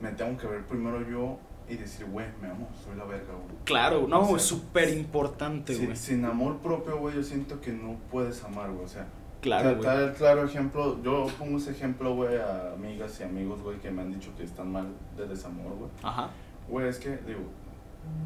me 0.00 0.12
tengo 0.12 0.38
que 0.38 0.46
ver 0.46 0.64
primero 0.66 1.00
yo 1.10 1.40
y 1.68 1.76
decir, 1.76 2.06
güey, 2.06 2.26
me 2.40 2.48
amo, 2.48 2.68
soy 2.84 2.96
la 2.96 3.04
verga, 3.04 3.32
güey. 3.34 3.56
Claro, 3.64 4.06
no, 4.08 4.20
O 4.20 4.26
sea, 4.28 4.36
es 4.36 4.42
súper 4.42 4.88
importante, 4.90 5.74
güey. 5.76 5.96
sin 5.96 6.24
amor 6.24 6.58
propio, 6.58 6.98
güey, 6.98 7.14
yo 7.14 7.22
siento 7.22 7.60
que 7.60 7.72
no 7.72 7.96
puedes 8.10 8.42
amar, 8.44 8.70
güey. 8.70 8.84
O 8.84 8.88
sea, 8.88 9.06
Claro, 9.40 9.70
güey. 9.76 9.82
tal 9.82 10.14
claro 10.14 10.44
ejemplo, 10.44 11.00
yo 11.02 11.26
pongo 11.38 11.58
ese 11.58 11.70
ejemplo, 11.70 12.14
güey, 12.14 12.36
a 12.38 12.72
amigas 12.72 13.20
y 13.20 13.22
amigos, 13.22 13.62
güey, 13.62 13.78
que 13.78 13.90
me 13.90 14.02
han 14.02 14.12
dicho 14.12 14.30
que 14.36 14.42
están 14.42 14.72
mal 14.72 14.86
de 15.16 15.26
desamor, 15.28 15.72
güey. 15.76 15.90
Ajá. 16.02 16.30
Güey, 16.68 16.88
es 16.88 16.98
que, 16.98 17.10
digo, 17.18 17.42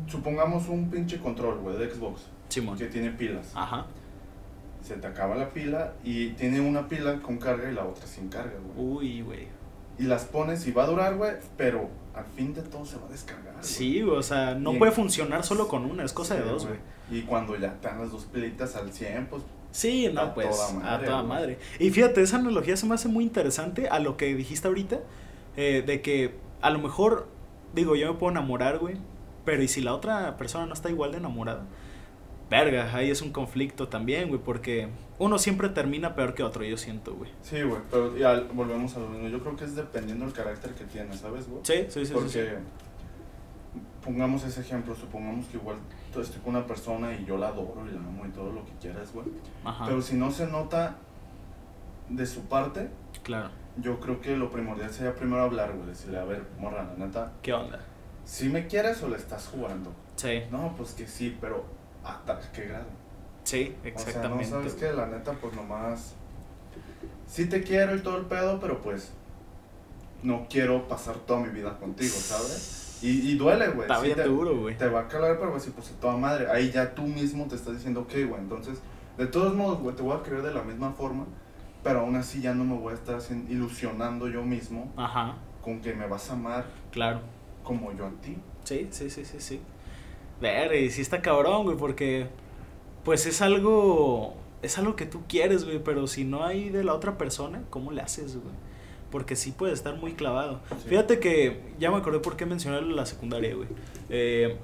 supongamos 0.07 0.69
un 0.69 0.91
pinche 0.91 1.19
control, 1.21 1.59
güey, 1.59 1.77
de 1.79 1.91
Xbox, 1.91 2.23
Simón. 2.49 2.79
que 2.79 2.87
tiene 2.87 3.11
pilas. 3.11 3.53
Ajá. 3.55 3.87
Se 4.83 4.97
te 4.97 5.07
acaba 5.07 5.37
la 5.37 5.51
pila 5.51 5.93
y 6.03 6.31
tiene 6.31 6.61
una 6.61 6.89
pila 6.89 7.21
con 7.23 7.39
carga 7.39 7.71
y 7.71 7.75
la 7.75 7.85
otra 7.85 8.07
sin 8.07 8.29
carga, 8.29 8.55
güey. 8.75 8.89
Uy, 8.89 9.23
güey. 9.23 9.49
Y 9.99 10.05
las 10.05 10.25
pones 10.25 10.67
y 10.67 10.73
va 10.73 10.85
a 10.85 10.87
durar, 10.87 11.17
güey, 11.17 11.33
pero 11.57 11.89
al 12.15 12.25
fin 12.37 12.53
de 12.55 12.63
todo 12.63 12.85
se 12.85 12.97
va 12.99 13.07
a 13.07 13.11
descargar. 13.11 13.53
güey. 13.55 13.65
Sí, 13.65 14.03
o 14.03 14.23
sea, 14.23 14.55
no 14.55 14.77
puede 14.79 14.93
funcionar 14.93 15.45
solo 15.45 15.69
con 15.69 15.85
una, 15.85 16.05
es 16.05 16.13
cosa 16.13 16.35
de 16.35 16.43
dos, 16.43 16.67
güey. 16.67 16.79
Y 17.11 17.23
cuando 17.23 17.57
ya 17.57 17.69
están 17.69 17.99
las 17.99 18.11
dos 18.11 18.25
pilitas 18.25 18.77
al 18.77 18.93
100, 18.93 19.27
pues 19.27 19.43
Sí, 19.71 20.09
no, 20.13 20.21
A 20.21 20.35
pues, 20.35 20.51
toda 20.51 20.73
madre, 20.75 20.89
a 21.07 21.09
toda 21.09 21.23
güey. 21.23 21.29
madre. 21.29 21.59
Y 21.79 21.91
fíjate, 21.91 22.21
esa 22.23 22.37
analogía 22.37 22.77
se 22.77 22.85
me 22.87 22.95
hace 22.95 23.09
muy 23.09 23.25
interesante 23.25 23.89
a 23.89 23.99
lo 24.01 24.19
que 24.19 24.35
dijiste 24.35 24.69
ahorita, 24.69 25.01
eh, 25.57 25.83
de 25.87 26.03
que 26.03 26.35
a 26.61 26.69
lo 26.71 26.79
mejor, 26.79 27.27
digo, 27.75 27.97
yo 27.97 28.13
me 28.13 28.19
puedo 28.19 28.31
enamorar, 28.33 28.79
güey, 28.79 28.97
pero 29.47 29.63
¿y 29.63 29.69
si 29.69 29.81
la 29.81 29.95
otra 29.95 30.37
persona 30.37 30.67
no 30.67 30.75
está 30.75 30.91
igual 30.91 31.13
de 31.13 31.19
enamorada? 31.19 31.63
Verga, 32.53 32.95
ahí 32.95 33.11
es 33.11 33.23
un 33.23 33.33
conflicto 33.33 33.89
también, 33.89 34.29
güey, 34.29 34.41
porque 34.41 34.89
uno 35.19 35.39
siempre 35.39 35.69
termina 35.71 36.15
peor 36.15 36.35
que 36.35 36.43
otro, 36.43 36.63
yo 36.65 36.77
siento, 36.77 37.15
güey. 37.15 37.31
Sí, 37.43 37.63
güey, 37.63 37.81
pero 37.91 38.17
ya 38.17 38.41
volvemos 38.53 38.95
a 38.97 39.01
lo 39.01 39.09
mismo. 39.09 39.29
Yo 39.29 39.41
creo 39.41 39.57
que 39.57 39.65
es 39.65 39.75
dependiendo 39.75 40.25
del 40.27 40.35
carácter 40.35 40.73
que 40.75 40.85
tienes, 40.85 41.21
¿sabes, 41.21 41.49
güey? 41.49 41.61
Sí, 41.65 41.87
sí, 41.89 42.01
sí, 42.01 42.07
sí, 42.07 42.13
Porque, 42.13 42.29
sí. 42.31 43.81
pongamos 44.05 44.45
ese 44.45 44.61
ejemplo, 44.61 44.95
supongamos 44.95 45.47
que 45.47 45.57
igual 45.57 45.77
tú 46.13 46.21
estoy 46.21 46.41
con 46.43 46.55
una 46.57 46.67
persona 46.67 47.15
y 47.15 47.25
yo 47.25 47.39
la 47.39 47.49
adoro 47.49 47.85
y 47.89 47.93
la 47.95 48.01
amo 48.01 48.27
y 48.27 48.31
todo 48.31 48.53
lo 48.53 48.65
que 48.67 48.73
quieras, 48.81 49.13
güey. 49.15 49.27
Ajá, 49.65 49.87
Pero 49.87 50.03
si 50.03 50.17
no 50.17 50.31
se 50.31 50.47
nota 50.47 50.97
de 52.11 52.27
su 52.27 52.43
parte, 52.43 52.91
claro. 53.23 53.49
yo 53.79 53.99
creo 54.01 54.21
que 54.21 54.37
lo 54.37 54.51
primordial 54.51 54.91
sería 54.93 55.15
primero 55.15 55.43
hablar, 55.43 55.73
güey. 55.75 55.87
Decirle, 55.89 56.19
a 56.19 56.25
ver, 56.25 56.43
morra, 56.61 56.85
la 56.99 57.07
neta, 57.07 57.33
¿Qué 57.41 57.53
onda? 57.55 57.81
¿si 58.27 58.49
me 58.51 58.67
quieres 58.67 59.03
o 59.03 59.09
le 59.09 59.17
estás 59.17 59.47
jugando? 59.49 59.91
Sí, 60.17 60.43
No, 60.51 60.75
pues 60.77 60.93
que 60.93 61.07
sí, 61.09 61.37
pero 61.41 61.65
¿hasta 62.05 62.41
qué 62.53 62.67
grado? 62.67 62.87
sí, 63.45 63.75
O 63.79 63.83
sea, 63.83 63.91
exactamente. 63.93 64.45
no 64.45 64.51
sabes 64.51 64.75
que 64.75 64.93
la 64.93 65.07
neta, 65.07 65.33
pues 65.33 65.55
nomás. 65.55 66.15
Sí 67.27 67.47
te 67.47 67.63
quiero 67.63 67.97
y 67.97 68.01
todo 68.01 68.19
el 68.19 68.27
pedo, 68.27 68.59
pero 68.61 68.81
pues. 68.81 69.13
No 70.23 70.47
quiero 70.49 70.87
pasar 70.87 71.17
toda 71.17 71.41
mi 71.41 71.49
vida 71.49 71.77
contigo, 71.79 72.15
¿sabes? 72.15 72.99
Y, 73.03 73.33
y 73.33 73.37
duele, 73.37 73.69
güey. 73.71 73.83
Está 73.83 73.97
sí 73.99 74.07
bien 74.07 74.17
te, 74.17 74.25
duro, 74.25 74.57
güey. 74.57 74.77
te 74.79 74.87
va 74.87 75.01
a 75.01 75.09
calar, 75.09 75.37
pero 75.41 75.57
así, 75.57 75.71
pues 75.71 75.91
a 75.91 75.95
toda 76.01 76.17
madre. 76.17 76.49
Ahí 76.49 76.71
ya 76.71 76.95
tú 76.95 77.03
mismo 77.03 77.47
te 77.47 77.57
estás 77.57 77.75
diciendo, 77.75 78.03
ok, 78.03 78.13
güey. 78.29 78.41
Entonces, 78.41 78.79
de 79.19 79.27
todos 79.27 79.55
modos, 79.55 79.81
güey, 79.81 79.97
te 79.97 80.03
voy 80.03 80.17
a 80.17 80.23
querer 80.23 80.43
de 80.43 80.55
la 80.55 80.63
misma 80.63 80.93
forma, 80.93 81.25
pero 81.83 82.01
aún 82.01 82.15
así 82.15 82.41
ya 82.41 82.55
no 82.55 82.63
me 82.65 82.77
voy 82.77 82.93
a 82.93 82.95
estar 82.95 83.19
ilusionando 83.49 84.29
yo 84.29 84.45
mismo 84.45 84.93
Ajá, 84.97 85.35
con 85.61 85.81
que 85.81 85.93
me 85.95 86.07
vas 86.07 86.31
a 86.31 86.35
amar 86.35 86.65
claro. 86.93 87.21
como 87.65 87.91
yo 87.93 88.07
a 88.07 88.11
ti. 88.23 88.39
Sí, 88.63 88.87
sí, 88.93 89.11
sí, 89.11 89.25
sí, 89.25 89.41
sí. 89.41 89.61
Ver, 90.43 90.75
y 90.75 90.91
sí 90.91 91.01
está 91.01 91.23
cabrón, 91.23 91.63
güey, 91.63 91.77
porque 91.77 92.27
pues 93.05 93.27
es 93.27 93.41
algo 93.41 94.35
es 94.61 94.77
algo 94.77 94.97
que 94.97 95.07
tú 95.07 95.23
quieres, 95.29 95.65
güey, 95.65 95.79
pero 95.79 96.07
si 96.07 96.25
no 96.25 96.45
hay 96.45 96.69
de 96.69 96.83
la 96.83 96.95
otra 96.95 97.17
persona, 97.17 97.63
¿cómo 97.71 97.93
le 97.93 98.03
haces, 98.03 98.35
güey? 98.35 98.55
Porque 99.11 99.37
sí 99.37 99.53
puede 99.53 99.73
estar 99.73 99.97
muy 99.97 100.15
clavado. 100.15 100.61
Sí. 100.71 100.89
Fíjate 100.89 101.21
que 101.21 101.61
ya 101.79 101.91
me 101.91 101.97
acordé 101.97 102.19
por 102.19 102.37
qué 102.37 102.45
mencioné 102.45 102.83
la 102.83 103.07
secundaria, 103.07 103.55
güey. 103.55 103.69
Eh, 104.09 104.57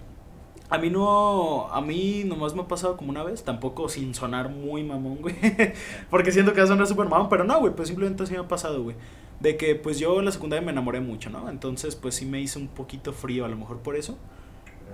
a 0.68 0.78
mí 0.78 0.90
no, 0.90 1.68
a 1.70 1.80
mí 1.80 2.25
nomás 2.25 2.54
me 2.54 2.62
ha 2.62 2.68
pasado 2.68 2.97
como 2.97 3.11
una 3.11 3.23
vez, 3.23 3.44
tampoco 3.44 3.88
sin 3.88 4.14
sonar 4.14 4.49
muy 4.50 4.82
mamón, 4.82 5.18
güey. 5.20 5.37
Porque 6.11 6.32
siento 6.32 6.54
que 6.54 6.58
va 6.61 6.64
a 6.64 6.68
sonar 6.68 6.88
súper 6.88 7.08
mamón, 7.08 7.28
pero 7.28 7.44
no, 7.44 7.58
güey, 7.61 7.73
pues 7.75 7.88
simplemente 7.88 8.25
así 8.25 8.32
me 8.32 8.40
ha 8.40 8.49
pasado, 8.49 8.82
güey. 8.82 8.97
De 9.40 9.56
que 9.56 9.76
pues 9.76 9.99
yo 9.99 10.18
en 10.18 10.25
la 10.25 10.32
secundaria 10.32 10.64
me 10.64 10.73
enamoré 10.73 11.00
mucho, 11.00 11.30
¿no? 11.30 11.49
Entonces 11.49 11.94
pues 11.94 12.16
sí 12.16 12.26
me 12.26 12.40
hizo 12.40 12.58
un 12.58 12.68
poquito 12.68 13.12
frío 13.12 13.44
a 13.44 13.49
lo 13.49 13.56
mejor 13.56 13.78
por 13.78 13.97
eso. 13.97 14.18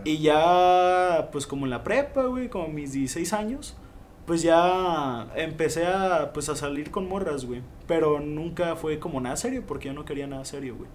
Y 0.04 0.18
ya, 0.18 1.28
pues 1.32 1.46
como 1.46 1.66
en 1.66 1.70
la 1.70 1.84
prepa, 1.84 2.24
güey, 2.24 2.48
como 2.48 2.68
mis 2.68 2.92
16 2.92 3.32
años, 3.32 3.76
pues 4.26 4.42
ya 4.42 5.28
empecé 5.36 5.86
a, 5.86 6.32
pues, 6.32 6.48
a 6.48 6.56
salir 6.56 6.90
con 6.90 7.08
morras, 7.08 7.44
güey. 7.44 7.62
Pero 7.86 8.20
nunca 8.20 8.76
fue 8.76 8.98
como 8.98 9.20
nada 9.20 9.36
serio, 9.36 9.64
porque 9.66 9.88
yo 9.88 9.94
no 9.94 10.04
quería 10.04 10.26
nada 10.26 10.44
serio, 10.44 10.76
güey. 10.76 10.88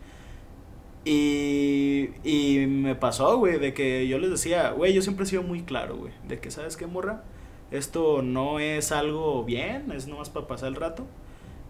Y, 1.05 2.09
y 2.23 2.67
me 2.67 2.95
pasó, 2.95 3.37
güey, 3.37 3.57
de 3.57 3.73
que 3.73 4.07
yo 4.07 4.19
les 4.19 4.29
decía, 4.29 4.71
güey, 4.71 4.93
yo 4.93 5.01
siempre 5.01 5.23
he 5.23 5.27
sido 5.27 5.43
muy 5.43 5.63
claro, 5.63 5.97
güey, 5.97 6.13
de 6.27 6.39
que, 6.39 6.51
¿sabes 6.51 6.75
qué, 6.77 6.87
morra? 6.87 7.23
Esto 7.71 8.21
no 8.21 8.59
es 8.59 8.91
algo 8.91 9.43
bien, 9.45 9.91
es 9.91 10.07
nomás 10.07 10.29
para 10.29 10.47
pasar 10.47 10.69
el 10.69 10.75
rato. 10.75 11.07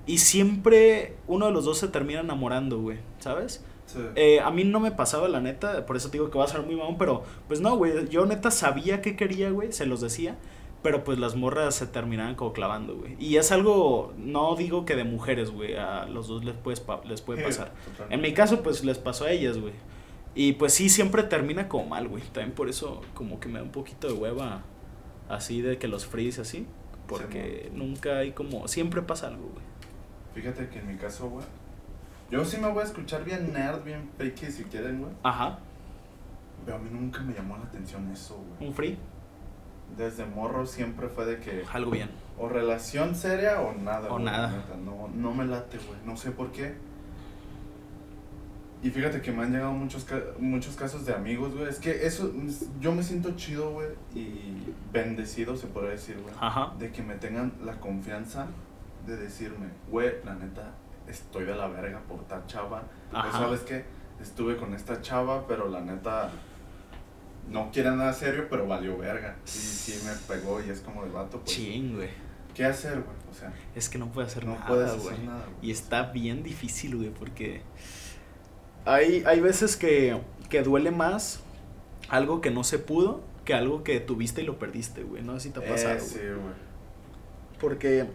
Y 0.07 0.19
siempre 0.19 1.15
uno 1.27 1.47
de 1.47 1.51
los 1.51 1.65
dos 1.65 1.77
se 1.77 1.87
termina 1.87 2.21
enamorando, 2.21 2.79
güey, 2.81 2.97
¿sabes? 3.19 3.63
Sí. 3.91 3.99
Eh, 4.15 4.39
a 4.39 4.51
mí 4.51 4.63
no 4.65 4.79
me 4.79 4.91
pasaba 4.91 5.27
la 5.27 5.39
neta, 5.41 5.85
por 5.85 5.95
eso 5.97 6.09
te 6.11 6.17
digo 6.17 6.29
que 6.29 6.37
va 6.37 6.43
a 6.45 6.47
ser 6.47 6.61
muy 6.61 6.75
mamón, 6.75 6.97
pero 6.99 7.23
pues 7.47 7.59
no, 7.59 7.75
güey, 7.75 8.07
yo 8.09 8.25
neta 8.27 8.51
sabía 8.51 9.01
que 9.01 9.15
quería, 9.15 9.49
güey, 9.49 9.71
se 9.71 9.85
los 9.87 9.99
decía, 10.01 10.35
pero 10.83 11.03
pues 11.03 11.17
las 11.17 11.35
morras 11.35 11.73
se 11.73 11.87
terminaban 11.87 12.35
como 12.35 12.53
clavando, 12.53 12.95
güey. 12.95 13.15
Y 13.19 13.37
es 13.37 13.51
algo, 13.51 14.13
no 14.17 14.55
digo 14.55 14.85
que 14.85 14.95
de 14.95 15.05
mujeres, 15.05 15.49
güey, 15.49 15.75
a 15.75 16.05
los 16.05 16.27
dos 16.27 16.45
les, 16.45 16.55
puedes 16.55 16.79
pa- 16.81 17.01
les 17.03 17.21
puede 17.21 17.41
pasar. 17.47 17.71
En 18.11 18.21
mi 18.21 18.33
caso, 18.33 18.61
pues 18.61 18.83
les 18.85 18.99
pasó 18.99 19.25
a 19.25 19.31
ellas, 19.31 19.57
güey. 19.57 19.73
Y 20.35 20.53
pues 20.53 20.73
sí, 20.73 20.87
siempre 20.89 21.23
termina 21.23 21.67
como 21.67 21.85
mal, 21.87 22.07
güey. 22.07 22.21
También 22.25 22.51
por 22.51 22.69
eso 22.69 23.01
como 23.15 23.39
que 23.39 23.49
me 23.49 23.57
da 23.57 23.63
un 23.63 23.71
poquito 23.71 24.07
de 24.07 24.13
hueva 24.13 24.61
así 25.27 25.61
de 25.61 25.77
que 25.79 25.87
los 25.87 26.05
freeze 26.05 26.41
así, 26.41 26.67
porque 27.07 27.71
nunca 27.73 28.19
hay 28.19 28.31
como, 28.33 28.67
siempre 28.67 29.01
pasa 29.01 29.27
algo, 29.27 29.49
güey. 29.49 29.65
Fíjate 30.35 30.69
que 30.69 30.77
en 30.79 30.87
mi 30.87 30.95
caso, 30.95 31.27
güey. 31.29 31.43
Yo 32.31 32.45
sí 32.45 32.57
me 32.57 32.67
voy 32.69 32.81
a 32.81 32.85
escuchar 32.85 33.23
bien 33.23 33.51
nerd, 33.53 33.83
bien 33.83 34.09
friki 34.17 34.45
si 34.47 34.63
quieren, 34.65 34.99
güey. 35.01 35.11
Ajá, 35.23 35.59
Pero 36.65 36.77
a 36.77 36.79
mí 36.79 36.89
nunca 36.91 37.21
me 37.21 37.33
llamó 37.33 37.57
la 37.57 37.63
atención 37.63 38.09
eso, 38.11 38.35
güey. 38.57 38.69
un 38.69 38.75
free, 38.75 38.97
Desde 39.97 40.25
morro 40.25 40.65
siempre 40.67 41.07
fue 41.09 41.25
de 41.25 41.39
que 41.39 41.63
algo 41.73 41.89
bien. 41.91 42.09
o 42.37 42.47
relación 42.47 43.15
seria 43.15 43.59
o 43.61 43.73
nada. 43.73 44.07
O 44.09 44.13
güey, 44.13 44.25
nada. 44.25 44.51
neta, 44.51 44.75
No, 44.77 45.07
no 45.13 45.33
me 45.33 45.45
late, 45.45 45.77
güey. 45.79 45.99
No 46.05 46.15
sé 46.15 46.31
por 46.31 46.51
qué. 46.51 46.75
Y 48.81 48.91
fíjate 48.91 49.21
que 49.21 49.31
me 49.33 49.43
han 49.43 49.51
llegado 49.51 49.73
muchos, 49.73 50.05
ca- 50.05 50.21
muchos 50.39 50.75
casos 50.77 51.05
de 51.05 51.13
amigos, 51.13 51.53
güey. 51.53 51.67
Es 51.67 51.79
que 51.79 52.05
eso, 52.05 52.31
yo 52.79 52.93
me 52.93 53.03
siento 53.03 53.31
chido, 53.35 53.71
güey. 53.73 53.87
Y 54.15 54.73
bendecido, 54.93 55.57
se 55.57 55.67
podría 55.67 55.91
decir, 55.91 56.17
güey. 56.21 56.33
Ajá. 56.39 56.73
De 56.79 56.91
que 56.91 57.01
me 57.03 57.15
tengan 57.15 57.51
la 57.65 57.77
confianza 57.79 58.47
de 59.05 59.17
decirme, 59.17 59.67
güey, 59.89 60.13
la 60.23 60.35
neta, 60.35 60.71
estoy 61.09 61.45
de 61.45 61.55
la 61.55 61.67
verga 61.67 62.01
por 62.07 62.23
tal 62.27 62.45
chava. 62.47 62.83
Ajá. 63.11 63.39
sabes 63.39 63.61
qué, 63.61 63.85
estuve 64.21 64.57
con 64.57 64.73
esta 64.73 65.01
chava, 65.01 65.47
pero 65.47 65.67
la 65.69 65.81
neta 65.81 66.29
no 67.49 67.71
quiere 67.71 67.91
nada 67.91 68.13
serio, 68.13 68.47
pero 68.49 68.67
valió 68.67 68.97
verga. 68.97 69.35
Y 69.45 69.49
sí 69.49 70.01
me 70.05 70.13
pegó 70.33 70.61
y 70.61 70.69
es 70.69 70.81
como 70.81 71.03
de 71.03 71.11
vato, 71.11 71.39
pues. 71.39 71.55
Ching, 71.55 71.95
güey. 71.95 72.09
¿Qué 72.53 72.65
hacer, 72.65 73.01
güey? 73.01 73.15
O 73.29 73.33
sea, 73.33 73.53
Es 73.75 73.89
que 73.89 73.97
no 73.97 74.11
puede 74.11 74.27
hacer 74.27 74.45
no 74.45 74.53
nada, 74.53 74.67
puedes 74.67 74.89
hacer 74.89 75.01
güey. 75.01 75.25
nada, 75.25 75.45
güey. 75.45 75.69
Y 75.69 75.71
está 75.71 76.03
bien 76.11 76.43
difícil, 76.43 76.95
güey, 76.97 77.09
porque 77.09 77.61
hay, 78.85 79.23
hay 79.25 79.39
veces 79.39 79.77
que, 79.77 80.19
que 80.49 80.61
duele 80.63 80.91
más 80.91 81.41
algo 82.09 82.41
que 82.41 82.51
no 82.51 82.63
se 82.63 82.79
pudo 82.79 83.23
que 83.49 83.55
algo 83.55 83.83
que 83.83 83.99
tuviste 83.99 84.43
y 84.43 84.45
lo 84.45 84.59
perdiste, 84.59 85.03
güey. 85.03 85.23
No 85.23 85.33
sé 85.33 85.47
si 85.47 85.49
te 85.49 85.65
ha 85.65 85.67
pasado. 85.67 85.95
Eh, 85.95 85.99
sí, 85.99 86.19
güey. 86.19 86.53
Porque, 87.59 88.05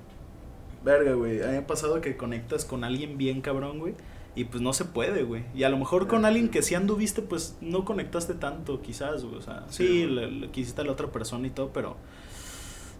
verga, 0.84 1.14
güey, 1.14 1.42
a 1.42 1.46
mí 1.46 1.52
me 1.52 1.58
ha 1.58 1.66
pasado 1.66 2.00
que 2.00 2.16
conectas 2.16 2.64
con 2.64 2.84
alguien 2.84 3.16
bien 3.18 3.40
cabrón, 3.40 3.78
güey. 3.78 3.94
Y 4.36 4.44
pues 4.46 4.60
no 4.62 4.72
se 4.72 4.84
puede, 4.84 5.22
güey. 5.22 5.44
Y 5.54 5.62
a 5.62 5.68
lo 5.68 5.78
mejor 5.78 6.08
con 6.08 6.24
alguien 6.24 6.48
que 6.48 6.60
sí 6.62 6.74
anduviste, 6.74 7.22
pues 7.22 7.56
no 7.60 7.84
conectaste 7.84 8.34
tanto, 8.34 8.82
quizás, 8.82 9.24
güey. 9.24 9.36
O 9.36 9.42
sea, 9.42 9.64
Sí, 9.68 9.86
sí, 9.86 10.06
le, 10.06 10.28
le 10.30 10.50
quisiste 10.50 10.80
a 10.80 10.84
la 10.84 10.90
otra 10.92 11.06
persona 11.12 11.46
y 11.46 11.50
todo, 11.50 11.72
pero 11.72 11.96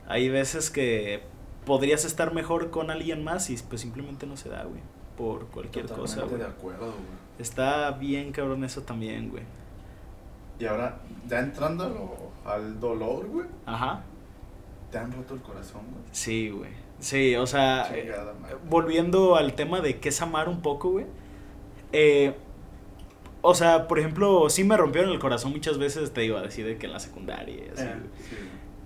hay 0.07 0.29
veces 0.29 0.71
que 0.71 1.23
podrías 1.67 2.05
estar 2.05 2.33
mejor 2.35 2.71
con 2.71 2.91
alguien 2.91 3.25
más 3.25 3.51
y 3.51 3.57
pues 3.57 3.81
simplemente 3.81 4.27
no 4.27 4.37
se 4.37 4.49
da, 4.49 4.63
güey. 4.65 4.81
Por 5.17 5.47
cualquier 5.49 5.87
cosa, 5.87 6.23
güey. 6.25 6.39
de 6.39 6.45
acuerdo, 6.47 6.87
güey. 6.87 7.25
Está 7.39 7.91
bien 7.93 8.31
cabrón 8.31 8.63
eso 8.65 8.83
también, 8.83 9.31
güey. 9.31 9.43
Y 10.61 10.67
ahora, 10.67 11.01
ya 11.29 11.41
entrando 11.41 12.33
al 12.45 12.79
dolor, 12.79 13.27
güey, 13.27 13.47
Ajá. 13.67 14.05
te 14.93 14.99
han 14.99 15.11
roto 15.11 15.35
el 15.35 15.41
corazón, 15.41 15.83
güey. 15.91 16.05
Sí, 16.13 16.51
güey. 16.51 16.71
Sí, 17.05 17.37
o 17.37 17.47
sea, 17.47 17.91
eh, 17.95 18.15
volviendo 18.71 19.37
al 19.37 19.53
tema 19.53 19.83
de 19.83 19.99
qué 19.99 20.09
es 20.09 20.23
amar 20.23 20.49
un 20.49 20.63
poco, 20.63 20.93
güey. 20.93 21.05
Eh, 21.93 22.33
o 23.43 23.55
sea, 23.55 23.89
por 23.89 23.99
ejemplo, 23.99 24.49
sí 24.49 24.65
me 24.65 24.75
rompieron 24.75 25.11
el 25.11 25.19
corazón 25.19 25.53
muchas 25.53 25.77
veces, 25.77 26.15
te 26.15 26.23
digo, 26.23 26.39
así 26.39 26.63
de 26.63 26.79
que 26.79 26.87
en 26.87 26.93
la 26.93 27.01
secundaria 27.01 27.57
así, 27.75 27.85
Eh, 27.85 27.95
sí. 28.31 28.37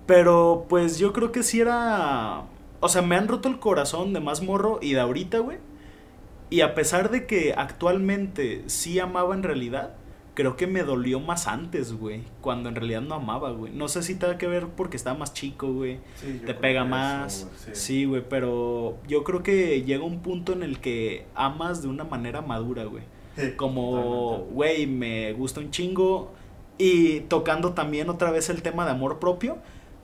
Pero 0.05 0.65
pues 0.67 0.99
yo 0.99 1.13
creo 1.13 1.31
que 1.31 1.43
sí 1.43 1.61
era... 1.61 2.43
O 2.81 2.89
sea, 2.89 3.01
me 3.01 3.15
han 3.15 3.29
roto 3.29 3.47
el 3.47 3.57
corazón 3.57 4.11
de 4.11 4.19
más 4.19 4.41
morro 4.41 4.79
y 4.81 4.91
de 4.93 4.99
ahorita, 4.99 5.39
güey. 5.39 5.59
Y 6.49 6.59
a 6.59 6.75
pesar 6.75 7.11
de 7.11 7.25
que 7.25 7.53
actualmente 7.55 8.63
sí 8.67 8.99
amaba 8.99 9.33
en 9.33 9.43
realidad, 9.43 9.95
creo 10.33 10.55
que 10.55 10.67
me 10.67 10.83
dolió 10.83 11.19
más 11.19 11.47
antes, 11.47 11.93
güey. 11.93 12.23
Cuando 12.41 12.69
en 12.69 12.75
realidad 12.75 13.01
no 13.01 13.15
amaba, 13.15 13.51
güey. 13.51 13.73
No 13.73 13.87
sé 13.87 14.03
si 14.03 14.15
tenga 14.15 14.37
que 14.37 14.47
ver 14.47 14.67
porque 14.67 14.95
estaba 14.97 15.17
más 15.17 15.33
chico, 15.33 15.71
güey. 15.73 15.99
Sí, 16.15 16.41
Te 16.45 16.53
pega 16.53 16.85
más. 16.85 17.37
eso, 17.41 17.49
güey, 17.65 17.75
Sí, 17.75 18.05
güey, 18.05 18.23
pero 18.27 18.97
yo 19.07 19.23
creo 19.23 19.43
que 19.43 19.83
llega 19.83 20.03
un 20.03 20.19
punto 20.21 20.53
en 20.53 20.63
el 20.63 20.79
que 20.79 21.25
amas 21.35 21.81
de 21.81 21.87
una 21.89 22.03
manera 22.03 22.41
madura, 22.41 22.85
güey. 22.85 23.03
Sí, 23.35 23.51
Como, 23.57 23.91
totalmente. 24.31 24.53
güey, 24.53 24.87
me 24.87 25.33
gusta 25.33 25.59
un 25.59 25.71
chingo. 25.71 26.31
Y 26.77 27.21
tocando 27.21 27.73
también 27.73 28.09
otra 28.09 28.31
vez 28.31 28.49
el 28.49 28.61
tema 28.61 28.85
de 28.85 28.91
amor 28.91 29.19
propio. 29.19 29.57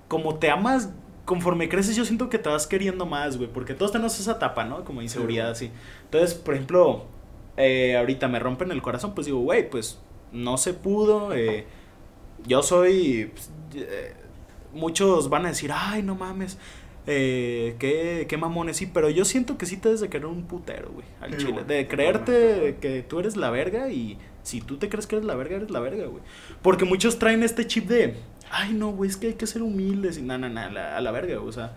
Como 0.10 0.36
te 0.36 0.50
amas, 0.51 0.91
conforme 1.24 1.70
creces, 1.70 1.96
yo 1.96 2.03
siento 2.03 2.29
que 2.29 2.38
te 2.38 2.50
vas 2.50 2.67
queriendo 2.67 3.05
más, 3.05 3.38
güey. 3.38 3.50
Porque 3.50 3.74
todos 3.74 3.91
tenemos 3.94 4.20
esa 4.20 4.34
etapa, 4.34 4.65
¿no? 4.65 4.84
Como 4.84 5.01
inseguridad, 5.01 5.51
así. 5.51 5.72
Entonces, 6.03 6.34
por 6.34 6.53
ejemplo, 6.53 7.05
eh, 7.58 7.96
ahorita 7.98 8.27
me 8.27 8.39
rompen 8.39 8.72
el 8.72 8.82
corazón, 8.82 9.15
pues 9.15 9.25
digo, 9.25 9.39
güey, 9.39 9.70
pues 9.70 10.00
no 10.35 10.57
se 10.57 10.73
pudo. 10.73 11.33
eh, 11.33 11.65
yo 12.47 12.61
soy. 12.61 13.31
pues, 13.33 13.49
eh, 13.75 14.13
muchos 14.73 15.29
van 15.29 15.45
a 15.45 15.49
decir, 15.49 15.71
ay, 15.73 16.03
no 16.03 16.15
mames. 16.15 16.57
Eh, 17.07 17.75
qué, 17.77 18.25
qué 18.27 18.35
mamones, 18.37 18.77
sí, 18.77 18.87
pero 18.91 19.09
yo 19.11 19.25
siento 19.25 19.57
que 19.59 19.65
sí 19.67 19.77
te 19.77 19.89
debes 19.89 20.01
de 20.01 20.09
creer 20.09 20.25
un 20.25 20.43
putero, 20.47 20.89
güey, 20.91 21.05
al 21.21 21.31
Sí, 21.33 21.37
chile. 21.37 21.51
güey, 21.51 21.65
De 21.65 21.87
creerte 21.87 22.77
que 22.81 23.03
tú 23.03 23.19
eres 23.19 23.35
la 23.37 23.51
verga 23.51 23.89
y 23.91 24.17
si 24.41 24.59
tú 24.59 24.77
te 24.77 24.89
crees 24.89 25.05
que 25.05 25.15
eres 25.17 25.25
la 25.27 25.35
verga, 25.35 25.57
eres 25.57 25.69
la 25.69 25.79
verga, 25.79 26.07
güey. 26.07 26.23
Porque 26.63 26.83
muchos 26.85 27.19
traen 27.19 27.43
este 27.43 27.67
chip 27.67 27.87
de, 27.87 28.15
ay, 28.51 28.73
no, 28.73 28.89
güey, 28.91 29.09
es 29.11 29.17
que 29.17 29.27
hay 29.27 29.33
que 29.35 29.45
ser 29.45 29.61
humildes 29.61 30.17
y 30.17 30.23
na, 30.23 30.39
na, 30.39 30.49
na, 30.49 30.69
la- 30.71 30.97
a 30.97 31.01
la 31.01 31.11
verga, 31.11 31.35
güey. 31.37 31.47
O 31.47 31.51
sea, 31.51 31.75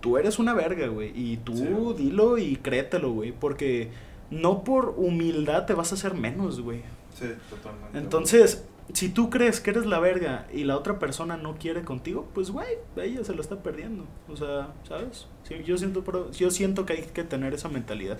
tú 0.00 0.16
eres 0.16 0.38
una 0.38 0.54
verga, 0.54 0.86
güey. 0.86 1.10
Y 1.12 1.38
tú 1.38 1.56
Sí, 1.56 2.02
dilo 2.04 2.38
y 2.38 2.54
créetelo, 2.54 3.10
güey. 3.10 3.32
Porque 3.32 3.88
no 4.30 4.62
por 4.62 4.94
humildad 4.96 5.66
te 5.66 5.74
vas 5.74 5.90
a 5.90 5.96
hacer 5.96 6.14
menos, 6.14 6.60
güey. 6.60 6.82
Sí, 7.18 7.26
totalmente. 7.50 7.98
Entonces, 7.98 8.64
si 8.92 9.08
tú 9.08 9.28
crees 9.28 9.60
que 9.60 9.70
eres 9.70 9.86
la 9.86 9.98
verga 9.98 10.46
y 10.52 10.64
la 10.64 10.76
otra 10.76 10.98
persona 10.98 11.36
no 11.36 11.56
quiere 11.56 11.82
contigo, 11.82 12.28
pues, 12.34 12.50
güey, 12.50 12.78
ella 12.96 13.24
se 13.24 13.34
lo 13.34 13.42
está 13.42 13.62
perdiendo. 13.62 14.06
O 14.28 14.36
sea, 14.36 14.72
¿sabes? 14.86 15.26
Sí, 15.42 15.62
yo, 15.64 15.76
siento, 15.76 16.04
yo 16.30 16.50
siento 16.50 16.86
que 16.86 16.92
hay 16.94 17.02
que 17.02 17.24
tener 17.24 17.54
esa 17.54 17.68
mentalidad. 17.68 18.18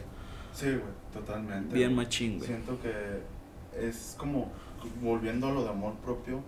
Sí, 0.53 0.67
güey, 0.67 0.83
totalmente. 1.13 1.75
Bien 1.75 1.95
machín, 1.95 2.39
güey. 2.39 2.49
Siento 2.49 2.79
que 2.81 2.93
es 3.79 4.17
como, 4.19 4.51
volviendo 5.01 5.49
a 5.49 5.53
lo 5.53 5.63
de 5.63 5.71
amor 5.71 5.95
propio, 6.05 6.43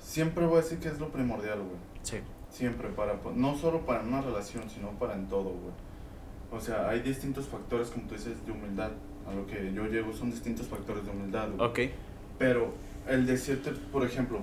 siempre 0.00 0.46
voy 0.46 0.58
a 0.58 0.62
decir 0.62 0.78
que 0.78 0.88
es 0.88 0.98
lo 0.98 1.10
primordial, 1.10 1.58
güey. 1.58 1.78
Sí. 2.02 2.18
Siempre, 2.50 2.88
para, 2.88 3.18
no 3.34 3.56
solo 3.56 3.84
para 3.84 4.02
una 4.02 4.20
relación, 4.20 4.68
sino 4.70 4.90
para 4.98 5.14
en 5.14 5.28
todo, 5.28 5.50
güey. 5.50 5.74
O 6.50 6.60
sea, 6.60 6.88
hay 6.88 7.00
distintos 7.00 7.46
factores, 7.46 7.90
como 7.90 8.06
tú 8.06 8.14
dices, 8.14 8.44
de 8.44 8.52
humildad. 8.52 8.90
A 9.28 9.34
lo 9.34 9.46
que 9.46 9.72
yo 9.74 9.86
llego 9.86 10.12
son 10.12 10.30
distintos 10.30 10.66
factores 10.66 11.04
de 11.04 11.10
humildad, 11.10 11.48
güey. 11.56 11.68
Ok. 11.68 11.92
Pero 12.38 12.72
el 13.08 13.26
decirte, 13.26 13.72
por 13.92 14.04
ejemplo, 14.04 14.40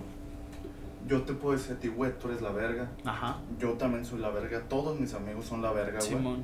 yo 1.07 1.21
te 1.23 1.33
puedo 1.33 1.57
decir 1.57 1.73
a 1.73 1.79
ti, 1.79 1.87
güey, 1.87 2.11
tú 2.19 2.27
eres 2.29 2.41
la 2.41 2.51
verga. 2.51 2.91
Ajá. 3.03 3.37
Yo 3.59 3.73
también 3.73 4.05
soy 4.05 4.19
la 4.19 4.29
verga. 4.29 4.61
Todos 4.69 4.99
mis 4.99 5.13
amigos 5.13 5.45
son 5.45 5.61
la 5.61 5.71
verga, 5.71 5.99
güey. 5.99 6.09
Simón. 6.09 6.43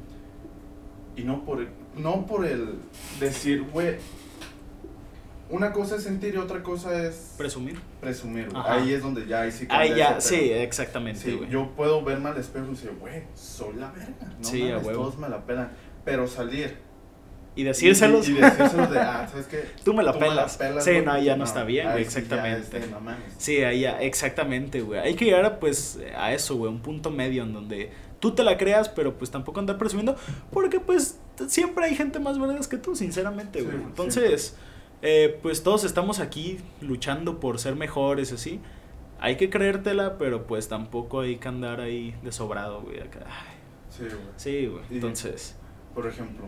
Y 1.16 1.24
no 1.24 1.44
por 1.44 1.60
el, 1.60 1.70
no 1.98 2.26
por 2.26 2.46
el 2.46 2.76
decir, 3.20 3.64
güey. 3.64 3.98
Una 5.50 5.74
cosa 5.74 5.98
es 5.98 6.04
sentir 6.04 6.34
y 6.36 6.38
otra 6.38 6.64
cosa 6.64 7.04
es 7.06 7.36
Presumir. 7.38 7.78
presumir. 8.00 8.50
güey. 8.50 8.62
Ajá. 8.62 8.76
Ahí 8.76 8.94
es 8.94 9.04
donde 9.04 9.28
ya 9.28 9.42
ahí 9.42 9.52
sí 9.52 9.68
Ahí 9.70 9.94
ya, 9.98 10.18
ese 10.18 10.30
sí, 10.40 10.50
exactamente, 10.54 11.20
Sí, 11.20 11.36
güey. 11.36 11.50
yo 11.50 11.72
puedo 11.76 12.02
verme 12.06 12.30
al 12.30 12.38
espejo 12.38 12.68
y 12.68 12.70
decir, 12.70 12.96
güey, 12.98 13.24
soy 13.36 13.76
la 13.76 13.92
verga. 13.92 14.14
No 14.40 14.44
Sí, 14.48 14.72
a 14.72 14.78
mames, 14.78 14.94
todos 14.94 15.18
me 15.18 15.28
la 15.28 15.46
pelan. 15.46 15.70
Pero 16.06 16.26
salir. 16.28 16.78
Y 17.56 17.64
decírselos. 17.64 18.30
Y, 18.30 18.32
y 18.32 18.36
decírselos 18.36 18.90
de, 18.92 19.00
ah, 19.00 19.28
¿sabes 19.30 19.48
qué? 19.48 19.66
Tú 19.84 19.94
me 19.94 20.04
la 20.04 20.14
Tú 20.14 20.20
pelas. 20.20 20.58
sí, 20.80 20.92
no, 21.04 21.18
ya 21.22 21.36
no, 21.36 21.44
está 21.44 21.64
bien, 21.64 21.86
güey, 21.92 21.98
ya 22.04 22.08
exactamente. 22.08 22.60
es 22.62 22.72
de, 22.72 22.88
no 22.88 23.00
mames. 23.02 23.34
Sí, 23.38 23.58
ahí 23.64 23.82
ya, 23.82 24.02
exactamente, 24.02 24.82
güey. 24.82 25.00
Hay 25.02 25.16
que 25.16 25.26
llegar 25.26 25.44
a, 25.46 25.60
pues, 25.60 26.00
a 26.18 26.34
eso, 26.34 26.56
güey, 26.56 26.72
un 26.72 26.80
punto 26.82 27.10
medio 27.12 27.44
en 27.44 27.52
donde 27.54 27.92
tú 28.20 28.32
te 28.32 28.44
la 28.44 28.58
creas, 28.58 28.88
pero 28.88 29.18
pues 29.18 29.32
tampoco 29.32 29.60
andar 29.60 29.78
presumiendo, 29.78 30.16
porque 30.52 30.80
pues 30.80 31.20
siempre 31.48 31.86
hay 31.86 31.96
gente 31.96 32.20
más 32.20 32.40
verdes 32.40 32.68
que 32.68 32.78
tú, 32.78 32.96
sinceramente, 32.96 33.62
güey. 33.64 33.76
Entonces, 33.78 34.56
eh, 35.02 35.40
pues 35.42 35.64
todos 35.64 35.84
estamos 35.84 36.20
aquí 36.20 36.60
luchando 36.82 37.40
por 37.40 37.60
ser 37.60 37.76
mejores, 37.76 38.32
así. 38.32 38.60
Hay 39.20 39.36
que 39.38 39.50
creértela, 39.50 40.18
pero 40.18 40.48
pues 40.48 40.68
tampoco 40.68 41.22
hay 41.22 41.36
que 41.38 41.48
andar 41.48 41.82
ahí 41.82 42.16
de 42.24 42.32
sobrado, 42.32 42.82
güey. 42.82 43.02
acá. 43.02 43.20
Ay, 43.26 43.56
Sí, 43.90 44.04
güey. 44.06 44.18
Sí, 44.38 44.66
güey. 44.68 44.84
Y- 44.90 44.96
Entonces, 44.96 45.58
Por 45.94 46.08
ejemplo, 46.08 46.46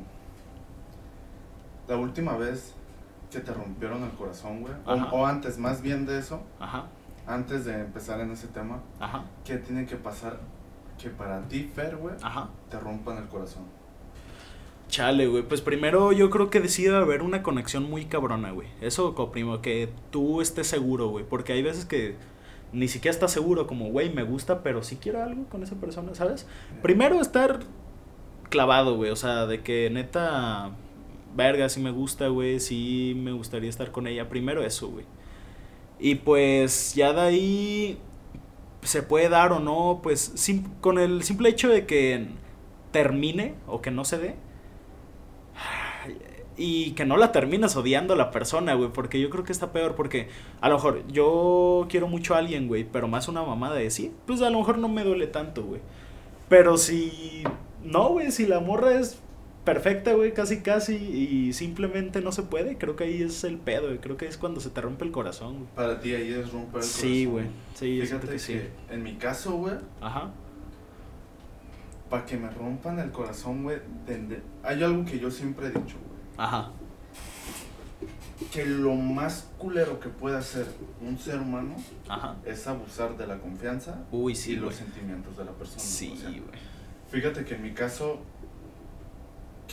la 1.87 1.97
última 1.97 2.37
vez 2.37 2.73
que 3.31 3.39
te 3.39 3.53
rompieron 3.53 4.03
el 4.03 4.11
corazón, 4.11 4.61
güey. 4.61 4.73
O, 5.11 5.25
antes, 5.25 5.57
más 5.57 5.81
bien 5.81 6.05
de 6.05 6.19
eso, 6.19 6.41
ajá, 6.59 6.85
antes 7.25 7.65
de 7.65 7.73
empezar 7.81 8.19
en 8.19 8.31
ese 8.31 8.47
tema, 8.47 8.81
ajá, 8.99 9.23
¿qué 9.43 9.57
tiene 9.57 9.85
que 9.85 9.95
pasar 9.95 10.39
que 11.01 11.09
para 11.09 11.41
ti, 11.47 11.69
Fer, 11.73 11.95
güey, 11.97 12.15
ajá. 12.21 12.49
te 12.69 12.79
rompan 12.79 13.17
el 13.17 13.27
corazón? 13.27 13.63
Chale, 14.89 15.25
güey. 15.25 15.41
Pues 15.41 15.61
primero 15.61 16.11
yo 16.11 16.29
creo 16.29 16.51
que 16.51 16.59
decide 16.59 16.95
haber 16.95 17.23
una 17.23 17.41
conexión 17.41 17.89
muy 17.89 18.05
cabrona, 18.05 18.51
güey. 18.51 18.67
Eso, 18.79 19.15
primo, 19.31 19.59
que 19.59 19.89
tú 20.11 20.39
estés 20.39 20.67
seguro, 20.67 21.07
güey. 21.07 21.25
Porque 21.27 21.53
hay 21.53 21.63
veces 21.63 21.85
que 21.85 22.15
ni 22.73 22.87
siquiera 22.87 23.11
estás 23.13 23.31
seguro, 23.31 23.65
como, 23.65 23.89
güey, 23.89 24.13
me 24.13 24.21
gusta, 24.21 24.61
pero 24.61 24.83
sí 24.83 24.97
quiero 24.97 25.23
algo 25.23 25.45
con 25.45 25.63
esa 25.63 25.75
persona, 25.77 26.13
¿sabes? 26.13 26.45
Primero 26.83 27.19
estar 27.21 27.61
clavado, 28.49 28.95
güey. 28.95 29.09
O 29.09 29.15
sea, 29.15 29.47
de 29.47 29.63
que 29.63 29.89
neta, 29.89 30.71
verga, 31.35 31.69
sí 31.69 31.79
me 31.81 31.91
gusta, 31.91 32.27
güey. 32.27 32.59
Sí 32.59 33.13
me 33.17 33.31
gustaría 33.31 33.69
estar 33.69 33.91
con 33.91 34.07
ella. 34.07 34.29
Primero 34.29 34.63
eso, 34.63 34.89
güey. 34.89 35.05
Y 35.99 36.15
pues 36.15 36.93
ya 36.95 37.13
de 37.13 37.21
ahí 37.21 37.97
se 38.81 39.03
puede 39.03 39.29
dar 39.29 39.51
o 39.53 39.59
no, 39.59 40.01
pues 40.03 40.33
sim- 40.35 40.65
con 40.81 40.99
el 40.99 41.23
simple 41.23 41.49
hecho 41.49 41.69
de 41.69 41.85
que 41.85 42.27
termine 42.91 43.55
o 43.67 43.81
que 43.81 43.91
no 43.91 44.05
se 44.05 44.17
dé. 44.19 44.35
Y 46.55 46.91
que 46.91 47.03
no 47.05 47.17
la 47.17 47.31
termines 47.31 47.75
odiando 47.75 48.13
a 48.13 48.17
la 48.17 48.29
persona, 48.29 48.75
güey, 48.75 48.89
porque 48.93 49.19
yo 49.19 49.31
creo 49.31 49.43
que 49.43 49.51
está 49.51 49.71
peor, 49.71 49.95
porque 49.95 50.27
a 50.61 50.69
lo 50.69 50.75
mejor 50.75 51.03
yo 51.07 51.87
quiero 51.89 52.07
mucho 52.07 52.35
a 52.35 52.37
alguien, 52.37 52.67
güey, 52.67 52.83
pero 52.83 53.07
más 53.07 53.27
una 53.27 53.41
mamada 53.41 53.73
de 53.75 53.89
sí, 53.89 54.11
pues 54.27 54.39
a 54.43 54.51
lo 54.51 54.59
mejor 54.59 54.77
no 54.77 54.87
me 54.87 55.03
duele 55.03 55.25
tanto, 55.25 55.63
güey. 55.63 55.81
Pero 56.49 56.77
si 56.77 57.43
no, 57.83 58.09
güey, 58.09 58.31
si 58.31 58.45
la 58.45 58.59
morra 58.59 58.99
es 58.99 59.19
perfecta, 59.63 60.13
güey, 60.13 60.33
casi 60.33 60.61
casi, 60.61 60.95
y 60.95 61.53
simplemente 61.53 62.21
no 62.21 62.31
se 62.31 62.43
puede, 62.43 62.77
creo 62.77 62.95
que 62.95 63.05
ahí 63.05 63.21
es 63.23 63.43
el 63.43 63.57
pedo, 63.57 63.87
güey, 63.87 63.99
creo 63.99 64.17
que 64.17 64.27
es 64.27 64.37
cuando 64.37 64.59
se 64.59 64.69
te 64.69 64.81
rompe 64.81 65.05
el 65.05 65.11
corazón, 65.11 65.53
güey. 65.55 65.67
Para 65.75 65.99
ti 65.99 66.13
ahí 66.13 66.33
es 66.33 66.51
romper 66.51 66.81
el 66.81 66.87
Sí, 66.87 67.25
corazón. 67.25 67.31
güey, 67.31 67.45
sí, 67.75 67.97
yo 67.97 68.03
Fíjate 68.05 68.27
que, 68.27 68.33
que 68.33 68.39
sí. 68.39 68.61
en 68.89 69.03
mi 69.03 69.15
caso, 69.15 69.53
güey, 69.53 69.75
Ajá, 70.01 70.31
para 72.09 72.25
que 72.25 72.37
me 72.37 72.49
rompan 72.49 72.99
el 72.99 73.11
corazón, 73.11 73.63
güey, 73.63 73.77
hay 74.63 74.83
algo 74.83 75.05
que 75.05 75.17
yo 75.19 75.31
siempre 75.31 75.67
he 75.67 75.69
dicho, 75.69 75.95
güey. 75.97 76.19
ajá, 76.37 76.71
Que 78.51 78.65
lo 78.65 78.93
más 78.95 79.49
culero 79.57 79.99
que 79.99 80.09
puede 80.09 80.37
hacer 80.37 80.67
un 81.01 81.17
ser 81.17 81.39
humano 81.39 81.75
ajá. 82.09 82.35
es 82.45 82.67
abusar 82.67 83.15
de 83.17 83.25
la 83.25 83.37
confianza 83.39 84.03
Uy, 84.11 84.33
y 84.33 84.35
sí, 84.35 84.55
los 84.57 84.65
güey. 84.65 84.75
sentimientos 84.77 85.37
de 85.37 85.45
la 85.45 85.51
persona. 85.53 85.79
Sí, 85.79 86.11
o 86.13 86.17
sea, 86.17 86.29
güey. 86.29 86.41
Fíjate 87.09 87.45
que 87.45 87.55
en 87.55 87.63
mi 87.63 87.71
caso, 87.71 88.19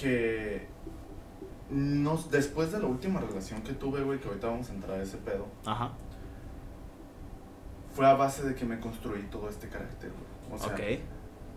que 0.00 0.66
no, 1.70 2.16
después 2.30 2.72
de 2.72 2.80
la 2.80 2.86
última 2.86 3.20
relación 3.20 3.62
que 3.62 3.72
tuve, 3.74 4.02
güey, 4.02 4.18
que 4.18 4.28
ahorita 4.28 4.48
vamos 4.48 4.70
a 4.70 4.74
entrar 4.74 4.98
a 4.98 5.02
ese 5.02 5.16
pedo, 5.18 5.46
Ajá, 5.66 5.92
fue 7.94 8.06
a 8.06 8.14
base 8.14 8.44
de 8.44 8.54
que 8.54 8.64
me 8.64 8.78
construí 8.80 9.22
todo 9.24 9.48
este 9.48 9.68
carácter, 9.68 10.10
güey. 10.10 10.60
O 10.60 10.62
sea, 10.62 10.74
ok, 10.74 10.80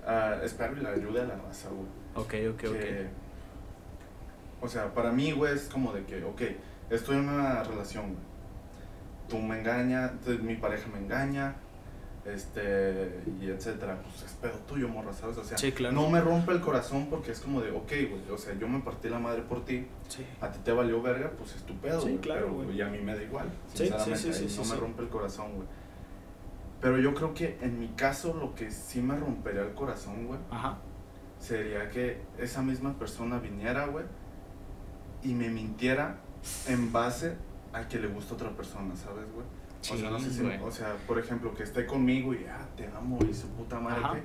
ah, 0.06 0.36
espero 0.43 0.77
y 0.77 0.82
la 0.82 0.89
ayude 0.89 1.21
a 1.21 1.25
la 1.25 1.36
raza, 1.36 1.69
güey. 1.69 1.88
ok, 2.15 2.53
ok, 2.56 2.60
que- 2.62 3.08
ok. 3.08 3.12
O 4.62 4.67
sea, 4.69 4.93
para 4.93 5.12
mí, 5.12 5.32
güey, 5.32 5.53
es 5.56 5.67
como 5.67 5.91
de 5.93 6.06
que, 6.06 6.23
ok, 6.23 6.41
estoy 6.89 7.17
en 7.17 7.27
una 7.29 7.63
relación, 7.63 8.06
güey. 8.13 8.34
Tú 9.27 9.38
me 9.39 9.60
engañas, 9.60 10.12
mi 10.41 10.56
pareja 10.56 10.88
me 10.93 10.99
engaña, 10.99 11.56
este, 12.26 13.22
y 13.42 13.48
etcétera. 13.50 14.02
Pues 14.02 14.24
es 14.24 14.32
pedo 14.38 14.58
tuyo, 14.68 14.88
morra, 14.88 15.12
¿sabes? 15.14 15.38
O 15.38 15.44
sea, 15.44 15.58
Sí, 15.58 15.72
claro. 15.72 15.94
no 15.96 16.10
me 16.10 16.22
rompe 16.22 16.52
el 16.54 16.62
corazón 16.62 17.08
porque 17.10 17.32
es 17.32 17.40
como 17.40 17.62
de, 17.62 17.72
ok, 17.72 17.92
güey, 18.10 18.30
o 18.32 18.38
sea, 18.38 18.54
yo 18.58 18.68
me 18.68 18.80
partí 18.80 19.10
la 19.10 19.20
madre 19.20 19.42
por 19.42 19.66
ti, 19.66 19.86
Sí. 20.08 20.26
a 20.42 20.50
ti 20.52 20.60
te 20.64 20.72
valió 20.72 21.02
verga, 21.02 21.32
pues 21.38 21.56
es 21.56 21.64
tu 21.64 21.76
pedo, 21.76 22.02
Sí, 22.02 22.18
claro, 22.22 22.48
pero, 22.48 22.54
güey. 22.66 22.78
Y 22.78 22.82
a 22.82 22.88
mí 22.88 23.00
me 23.00 23.16
da 23.16 23.22
igual, 23.24 23.48
Sí, 23.74 23.88
sí, 23.88 23.94
sinceramente, 24.16 24.56
no 24.58 24.66
me 24.66 24.76
rompe 24.80 25.02
el 25.04 25.10
corazón, 25.10 25.56
güey. 25.56 25.68
Pero 26.82 26.98
yo 27.00 27.14
creo 27.14 27.34
que 27.34 27.58
en 27.62 27.80
mi 27.80 27.88
caso 27.90 28.34
lo 28.34 28.56
que 28.56 28.70
sí 28.72 29.02
me 29.02 29.16
rompería 29.18 29.62
el 29.62 29.74
corazón, 29.74 30.28
güey, 30.28 30.40
sería 31.40 31.90
que 31.90 32.22
esa 32.38 32.62
misma 32.62 32.98
persona 32.98 33.40
viniera, 33.40 33.86
güey, 33.88 34.06
y 35.24 35.34
me 35.34 35.50
mintiera 35.50 36.18
en 36.68 36.92
base 36.92 37.36
a 37.72 37.88
que 37.88 38.00
le 38.00 38.08
gusta 38.08 38.34
a 38.34 38.36
otra 38.36 38.50
persona, 38.52 38.96
¿sabes, 38.96 39.26
güey? 39.34 39.46
O 39.91 39.98
sea, 39.98 40.10
no 40.10 40.19
sé 40.19 40.30
Sí, 40.32 40.39
si, 40.39 40.46
o 40.63 40.72
sea, 40.72 40.96
por 41.08 41.19
ejemplo, 41.19 41.54
que 41.54 41.63
esté 41.63 41.86
conmigo 41.86 42.34
y, 42.34 42.46
ah, 42.46 42.67
te 42.76 42.88
amo 42.88 43.19
y 43.30 43.34
su 43.34 43.48
puta 43.50 43.80
madre, 43.80 44.02
güey, 44.10 44.22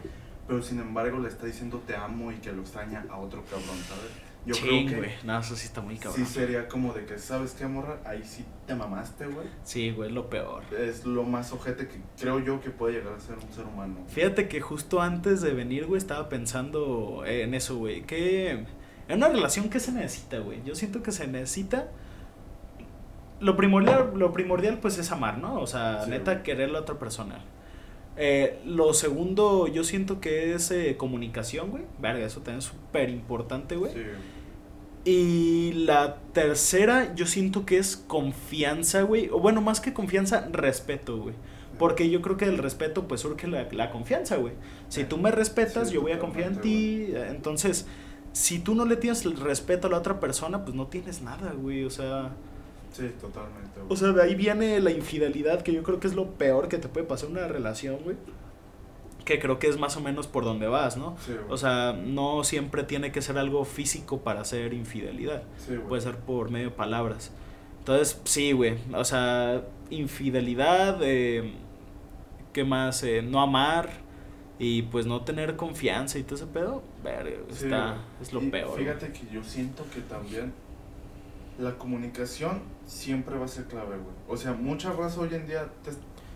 pero 0.47 0.63
sin 0.63 0.79
embargo 0.81 1.19
le 1.19 1.29
está 1.29 1.47
diciendo 1.47 1.83
te 1.87 1.95
amo 1.97 2.33
y 2.33 2.37
que 2.37 2.53
lo 2.53 2.63
extraña 2.63 3.05
a 3.11 3.19
otro 3.19 3.43
cabrón, 3.45 3.77
¿sabes? 3.89 4.11
Yo 4.47 4.55
Ching, 4.55 4.89
creo 4.89 5.03
que 5.03 5.15
No, 5.25 5.39
eso 5.41 5.57
sí 5.57 5.67
está 5.67 5.83
muy 5.83 5.97
sí 5.97 6.03
cabrón. 6.05 6.25
sería 6.27 6.69
como 6.69 6.95
de 6.95 7.05
que, 7.05 7.19
¿sabes 7.19 7.53
qué, 7.53 7.67
morra? 7.67 7.99
Ahí 8.07 8.23
sí 8.25 8.45
te 8.67 8.75
mamaste, 8.75 9.27
güey. 9.27 9.47
Sí, 9.65 9.91
güey, 9.91 10.11
lo 10.11 10.31
peor. 10.31 10.63
Es 10.73 11.05
lo 11.05 11.25
más 11.25 11.53
ojete 11.53 11.87
que 11.89 12.01
creo 12.19 12.39
yo 12.39 12.61
que 12.61 12.71
puede 12.71 12.95
llegar 12.95 13.13
a 13.15 13.21
ser 13.21 13.35
un 13.37 13.53
ser 13.53 13.65
humano. 13.67 13.97
Fíjate 14.09 14.49
que 14.49 14.61
justo 14.63 15.03
antes 15.03 15.43
de 15.43 15.53
venir, 15.53 15.87
güey, 15.87 15.99
estaba 15.99 16.29
pensando 16.31 17.25
en 17.27 17.53
eso, 17.53 17.77
güey. 17.77 18.03
Que 18.05 18.51
en 19.09 19.17
una 19.17 19.29
relación, 19.29 19.69
¿qué 19.69 19.81
se 19.81 19.93
necesita, 19.93 20.39
güey? 20.39 20.63
Yo 20.65 20.75
siento 20.75 21.03
que 21.03 21.13
se 21.13 21.27
necesita. 21.27 21.91
Lo 23.41 23.57
primordial, 23.57 24.13
lo 24.15 24.33
primordial, 24.33 24.79
pues, 24.81 24.99
es 24.99 25.13
amar, 25.13 25.39
¿no? 25.39 25.61
O 25.61 25.67
sea, 25.67 26.03
Sí, 26.05 26.11
neta, 26.11 26.43
querer 26.43 26.71
a 26.71 26.73
la 26.73 26.81
otra 26.81 26.99
persona. 26.99 27.41
Eh, 28.17 28.61
lo 28.67 28.95
segundo, 28.95 29.69
yo 29.69 29.85
siento 29.85 30.21
que 30.21 30.55
es 30.55 30.71
eh, 30.73 30.97
comunicación, 30.97 31.71
güey. 31.71 31.85
Verga, 32.01 32.27
eso 32.27 32.41
también 32.41 32.59
es 32.59 32.65
súper 32.65 33.11
importante, 33.11 33.77
güey. 33.77 33.93
Sí, 33.93 34.01
Y 35.05 35.73
la 35.73 36.17
tercera, 36.33 37.15
yo 37.15 37.27
siento 37.27 37.65
que 37.65 37.79
es 37.79 37.97
confianza, 37.97 39.03
güey. 39.03 39.29
O 39.31 39.39
bueno, 39.41 39.61
más 39.63 39.81
que 39.81 39.93
confianza, 39.95 40.49
respeto, 40.51 41.19
güey. 41.19 41.35
Porque 41.79 42.11
yo 42.11 42.21
creo 42.23 42.37
que 42.37 42.47
del 42.47 42.59
respeto, 42.59 43.07
pues 43.07 43.21
surge 43.21 43.47
la, 43.47 43.69
la 43.71 43.91
confianza, 43.91 44.37
güey. 44.37 44.55
Si 44.89 45.05
tú 45.05 45.17
me 45.17 45.31
respetas, 45.31 45.89
Sí, 45.89 45.95
yo 45.95 46.03
voy 46.03 46.13
a 46.13 46.19
confiar 46.19 46.49
en 46.49 46.61
ti. 46.61 47.13
Entonces, 47.15 47.87
si 48.33 48.59
tú 48.59 48.75
no 48.75 48.85
le 48.85 48.97
tienes 48.97 49.25
el 49.25 49.37
respeto 49.37 49.87
a 49.87 49.91
la 49.91 49.99
otra 49.99 50.19
persona, 50.19 50.65
pues 50.65 50.75
no 50.75 50.89
tienes 50.89 51.23
nada, 51.23 51.53
güey. 51.53 51.85
O 51.85 51.91
sea, 51.91 52.33
sí, 52.93 53.11
totalmente. 53.21 53.81
güey. 53.81 53.93
o 53.93 53.97
sea, 53.97 54.09
de 54.13 54.23
ahí 54.23 54.35
viene 54.35 54.81
la 54.81 54.91
infidelidad, 54.91 55.63
que 55.63 55.73
yo 55.73 55.83
creo 55.83 56.01
que 56.01 56.07
es 56.07 56.15
lo 56.15 56.33
peor 56.33 56.69
que 56.69 56.79
te 56.79 56.89
puede 56.89 57.07
pasar 57.07 57.29
una 57.31 57.47
relación, 57.47 57.99
güey. 58.05 58.17
Que 59.25 59.39
creo 59.39 59.59
que 59.59 59.69
es 59.69 59.79
más 59.79 59.97
o 59.97 60.01
menos 60.01 60.27
por 60.27 60.45
donde 60.45 60.69
vas, 60.69 60.97
¿no? 60.97 61.17
Sí. 61.25 61.33
O 61.51 61.57
sea, 61.59 61.93
no 61.93 62.45
siempre 62.45 62.83
tiene 62.83 63.13
que 63.13 63.21
ser 63.21 63.37
algo 63.37 63.65
físico 63.65 64.21
para 64.21 64.41
hacer 64.41 64.73
infidelidad 64.73 65.43
Sí, 65.59 65.75
puede 65.87 66.01
ser 66.01 66.17
por 66.17 66.51
medio 66.51 66.71
de 66.71 66.75
palabras. 66.75 67.33
Entonces, 67.81 68.21
sí, 68.25 68.53
güey. 68.53 68.79
O 68.95 69.05
sea, 69.05 69.65
infidelidad, 69.91 70.99
eh, 71.03 71.53
¿qué 72.53 72.65
más? 72.65 73.03
Eh, 73.03 73.23
no 73.23 73.41
amar 73.41 73.91
y 74.59 74.83
pues 74.83 75.07
no 75.07 75.23
tener 75.23 75.57
confianza 75.57 76.19
y 76.19 76.23
todo 76.23 76.35
ese 76.35 76.47
pedo. 76.47 76.83
Sí, 77.51 77.65
está, 77.65 77.99
es 78.21 78.33
lo 78.33 78.43
Y 78.43 78.51
peor. 78.51 78.79
Fíjate 78.79 79.13
que 79.13 79.27
yo 79.33 79.43
siento 79.45 79.85
que 79.95 80.01
también 80.01 80.53
la 81.59 81.77
comunicación 81.77 82.61
siempre 82.87 83.37
va 83.39 83.45
a 83.45 83.49
ser 83.49 83.65
clave, 83.65 83.97
güey. 83.97 84.15
O 84.29 84.37
sea, 84.37 84.53
mucha 84.53 84.93
raza 84.93 85.21
hoy 85.21 85.35
en 85.35 85.47
día 85.47 85.69
te, 85.83 85.91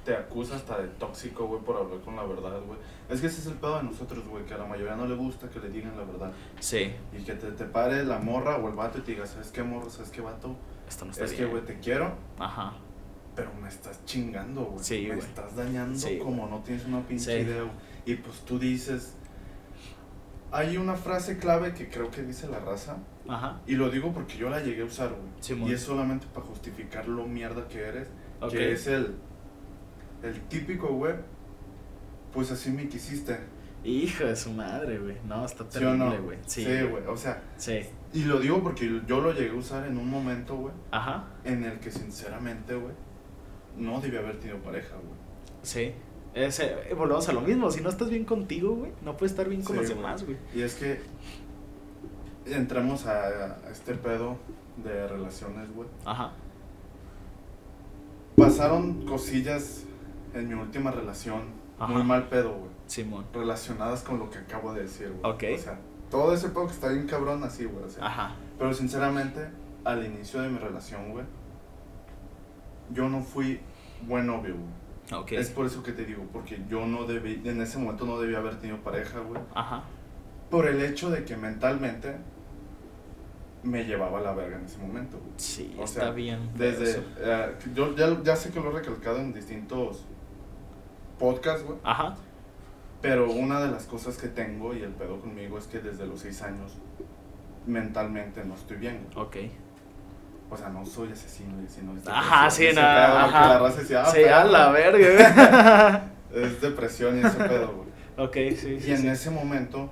te 0.05 0.17
acusa 0.17 0.57
hasta 0.57 0.79
de 0.81 0.89
tóxico, 0.89 1.47
güey, 1.47 1.61
por 1.63 1.77
hablar 1.77 2.01
con 2.01 2.17
la 2.17 2.25
verdad, 2.25 2.61
güey. 2.67 2.79
Es 3.09 3.21
que 3.21 3.29
ese 3.29 3.41
es 3.41 3.47
el 3.47 3.55
pedo 3.55 3.77
de 3.79 3.85
nosotros, 3.85 4.27
güey, 4.27 4.45
que 4.45 4.55
a 4.55 4.59
la 4.59 4.67
mayoría 4.67 4.97
no 4.97 5.07
le 5.07 5.15
gusta 5.15 5.49
que 5.49 5.61
le 5.61 5.71
digan 5.71 5.97
la 5.97 6.05
verdad. 6.05 6.33
Sí, 6.61 6.93
Y 7.17 7.23
que 7.23 7.35
te, 7.35 7.53
te 7.53 7.65
pare 7.67 8.05
la 8.05 8.19
morra 8.19 8.57
o 8.57 8.69
el 8.69 8.75
vato 8.75 8.99
y 8.99 9.03
te 9.03 9.13
diga, 9.13 9.27
¿sabes 9.27 9.53
qué, 9.53 9.63
morra? 9.63 9.89
¿Sabes 9.91 10.11
qué, 10.11 10.21
vato? 10.21 10.57
esto 10.89 11.05
no 11.05 11.13
está 11.13 11.25
Es 11.25 11.31
que, 11.33 11.39
bien. 11.45 11.51
güey, 11.53 11.65
te 11.65 11.79
quiero, 11.79 12.13
Ajá. 12.39 12.73
pero 13.37 13.51
me 13.63 13.69
estás 13.69 14.05
chingando, 14.05 14.65
güey. 14.65 14.85
Sí, 14.85 15.07
me 15.09 15.19
estás 15.19 15.55
dañando 15.57 15.97
Sí, 15.99 16.19
como 16.19 16.49
no 16.49 16.59
tienes 16.61 16.85
una 16.87 17.01
pinche 17.07 17.25
Sí. 17.37 17.47
idea. 17.49 17.63
güey. 17.63 17.73
Y 18.05 18.15
pues 18.17 18.41
tú 18.41 18.59
dices... 18.59 19.15
Hay 20.53 20.77
una 20.77 20.95
frase 20.95 21.39
clave 21.39 21.73
que 21.73 21.89
creo 21.89 22.11
que 22.11 22.23
dice 22.23 22.47
la 22.49 22.59
raza. 22.61 22.99
Ajá. 23.27 23.61
Y 23.67 23.75
lo 23.75 23.89
digo 23.91 24.13
porque 24.13 24.37
yo 24.37 24.51
la 24.51 24.61
llegué 24.61 24.83
a 24.83 24.85
usar, 24.85 25.09
güey. 25.09 25.23
Simón. 25.41 25.71
y 25.71 25.73
es 25.73 25.81
solamente 25.81 26.27
para 26.33 26.47
justificar 26.47 27.09
lo 27.09 27.27
mierda 27.27 27.67
que 27.69 27.81
eres. 27.81 28.09
Ok. 28.41 28.51
Que 28.51 28.73
es 28.73 28.87
el... 28.87 29.15
El 30.23 30.41
típico, 30.43 30.89
güey. 30.89 31.15
Pues 32.33 32.51
así 32.53 32.71
me 32.71 32.87
quisiste. 32.89 33.39
Hijo 33.85 34.25
de 34.25 34.37
su 34.37 34.53
madre, 34.53 34.99
güey. 34.99 35.17
No, 35.27 35.45
está 35.45 35.65
¿Sí 35.69 35.81
no? 35.81 35.91
terrible, 35.97 36.19
güey. 36.21 36.39
Sí, 36.47 36.65
Sí, 36.65 36.83
güey. 36.83 37.05
O 37.07 37.17
sea, 37.17 37.43
Sí. 37.57 37.81
y 38.13 38.25
lo 38.25 38.39
digo 38.39 38.63
porque 38.63 39.01
yo 39.07 39.21
lo 39.21 39.33
llegué 39.33 39.51
a 39.51 39.55
usar 39.55 39.87
en 39.87 39.97
un 39.97 40.09
momento, 40.09 40.57
güey. 40.57 40.75
Ajá. 40.93 41.25
En 41.45 41.65
el 41.65 41.81
que 41.81 41.91
sinceramente, 41.91 42.75
güey. 42.75 42.95
No 43.77 44.01
debía 44.01 44.21
haber 44.21 44.39
tenido 44.39 44.59
pareja, 44.59 44.95
güey. 44.97 45.19
Sí. 45.63 45.93
Ese, 46.35 46.65
eh, 46.91 46.95
volvemos 46.95 47.29
a 47.29 47.33
lo 47.33 47.41
mismo. 47.43 47.71
Si 47.71 47.81
no 47.83 47.89
estás 47.91 48.09
bien 48.09 48.25
contigo, 48.25 48.75
güey, 48.75 48.93
no 49.03 49.17
puedes 49.17 49.33
estar 49.33 49.49
bien 49.49 49.63
con 49.63 49.77
Sí, 49.77 49.81
los 49.83 49.89
demás, 49.91 50.25
güey. 50.25 50.37
Y 50.55 50.63
es 50.63 50.75
que 50.77 51.01
entramos 52.47 53.07
a, 53.07 53.57
a 53.67 53.71
este 53.71 53.95
pedo 53.95 54.37
de 54.83 55.07
relaciones, 55.09 55.71
güey. 55.75 55.89
Ajá. 56.05 56.33
Pasaron 58.37 59.05
cosillas 59.07 59.85
en 60.35 60.49
mi 60.49 60.55
última 60.55 60.91
relación, 60.91 61.43
Ajá. 61.79 61.93
muy 61.93 62.03
mal 62.03 62.29
pedo, 62.29 62.55
güey. 62.55 62.73
Simón. 62.87 63.25
relacionadas 63.33 64.03
con 64.03 64.19
lo 64.19 64.29
que 64.31 64.39
acabo 64.39 64.73
de 64.75 64.83
decir, 64.83 65.11
güey. 65.21 65.33
Ok. 65.35 65.59
O 65.59 65.63
sea, 65.63 65.79
todo 66.11 66.35
ese 66.35 66.49
pedo 66.49 66.67
que 66.67 66.73
está 66.73 66.89
bien 66.89 67.07
cabrón 67.07 67.43
así, 67.45 67.65
güey. 67.65 67.85
o 67.85 67.89
sea, 67.91 68.07
Ajá. 68.07 68.35
Pero 68.59 68.73
sinceramente, 68.75 69.49
al 69.85 70.05
inicio 70.05 70.41
de 70.41 70.49
mi 70.49 70.59
relación, 70.59 71.11
güey, 71.13 71.25
yo 72.91 73.09
no 73.09 73.23
fui 73.23 73.61
buen 74.07 74.27
novio, 74.27 74.55
güey. 74.55 74.82
Es 75.37 75.51
por 75.51 75.67
eso 75.67 75.83
que 75.83 75.93
te 75.93 76.05
digo, 76.05 76.25
porque 76.33 76.61
yo 76.69 76.87
no 76.87 77.05
debí, 77.05 77.43
en 77.45 77.61
ese 77.61 77.79
momento 77.79 78.07
no 78.07 78.19
debía 78.19 78.39
haber 78.39 78.57
tenido 78.59 78.79
pareja, 78.79 79.21
güey. 79.21 79.41
Ajá. 79.55 79.83
Por 80.51 80.67
el 80.67 80.83
hecho 80.83 81.11
de 81.11 81.25
que 81.25 81.37
mentalmente 81.37 82.17
me 83.63 83.85
llevaba 83.85 84.19
a 84.19 84.23
la 84.23 84.33
verga 84.33 84.59
en 84.59 84.65
ese 84.65 84.79
momento, 84.79 85.19
güey. 85.19 85.33
Sí, 85.37 85.75
O 85.79 85.85
está 85.85 86.01
sea, 86.03 86.11
bien. 86.11 86.51
Desde, 86.57 87.03
eh, 87.19 87.55
yo 87.75 87.95
ya, 87.95 88.23
ya 88.23 88.37
sé 88.37 88.51
que 88.51 88.61
lo 88.61 88.71
he 88.71 88.81
recalcado 88.81 89.19
en 89.19 89.33
distintos 89.33 90.05
podcasts, 91.19 91.65
güey. 91.65 91.79
Ajá. 91.85 92.17
Pero 93.01 93.31
una 93.31 93.61
de 93.61 93.71
las 93.71 93.85
cosas 93.87 94.17
que 94.17 94.29
tengo 94.29 94.75
y 94.75 94.83
el 94.83 94.93
pedo 94.93 95.21
conmigo 95.21 95.59
es 95.59 95.67
que 95.67 95.81
desde 95.81 96.07
los 96.07 96.21
seis 96.21 96.41
años 96.43 96.73
mentalmente 97.67 98.45
no 98.45 98.55
estoy 98.55 98.77
bien. 98.79 99.07
güey. 99.13 99.27
Ok. 99.27 99.37
O 100.53 100.57
sea, 100.57 100.69
no 100.69 100.85
soy 100.85 101.11
asesino 101.13 101.63
y 101.63 101.65
asesino. 101.65 101.97
es 101.97 102.07
Ajá, 102.07 102.51
sí, 102.51 102.69
nada, 102.75 103.25
ajá. 103.25 103.49
la 103.55 103.59
raza 103.61 103.81
decía, 103.81 104.03
ah, 104.03 104.07
sí, 104.07 104.19
pero 104.23 104.37
a 104.37 104.45
la 104.45 104.71
verga, 104.71 106.05
Es 106.35 106.61
depresión 106.61 107.19
y 107.19 107.27
ese 107.27 107.39
pedo, 107.39 107.73
güey. 107.75 107.89
ok, 108.27 108.57
sí, 108.59 108.75
Y 108.75 108.81
sí. 108.81 108.91
en 108.93 108.99
sí. 108.99 109.09
ese 109.09 109.31
momento, 109.31 109.89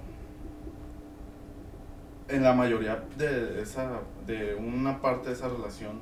en 2.28 2.42
la 2.42 2.52
mayoría 2.52 3.02
de 3.16 3.62
esa, 3.62 4.00
de 4.26 4.54
una 4.54 5.00
parte 5.00 5.28
de 5.28 5.34
esa 5.34 5.48
relación, 5.48 6.00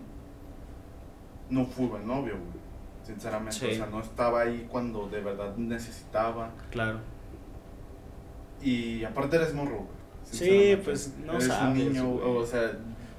no 1.51 1.65
fui 1.65 1.87
buen 1.87 2.07
novio, 2.07 2.35
güey. 2.35 2.59
Sinceramente, 3.05 3.55
Sí. 3.55 3.67
o 3.67 3.75
sea, 3.77 3.87
no 3.87 4.01
estaba 4.01 4.41
ahí 4.43 4.67
cuando 4.71 5.09
de 5.09 5.21
verdad 5.21 5.57
necesitaba. 5.57 6.51
Claro. 6.71 6.99
Y 8.61 9.05
aparte 9.05 9.37
eres 9.37 9.55
morro, 9.55 9.77
güey. 9.77 9.99
Sí, 10.25 10.79
pues, 10.85 11.15
no 11.25 11.35
eres 11.35 11.47
sabes, 11.47 11.63
un 11.71 11.75
niño, 11.79 12.05
güey. 12.07 12.37
o 12.39 12.45
sea, 12.45 12.73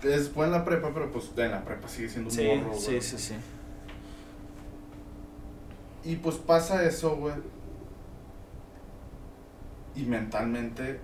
es 0.03 0.33
buena 0.33 0.59
la 0.59 0.65
prepa, 0.65 0.91
pero 0.93 1.11
pues 1.11 1.31
en 1.37 1.51
la 1.51 1.63
prepa 1.63 1.87
sigue 1.87 2.09
siendo 2.09 2.29
un 2.29 2.35
Sí, 2.35 2.45
morro, 2.47 2.69
güey. 2.69 2.79
sí, 2.79 3.01
sí, 3.01 3.17
sí. 3.17 3.33
Y 6.03 6.15
pues 6.17 6.35
pasa 6.37 6.83
eso, 6.85 7.15
güey. 7.17 7.33
Y 9.95 10.03
mentalmente, 10.03 10.99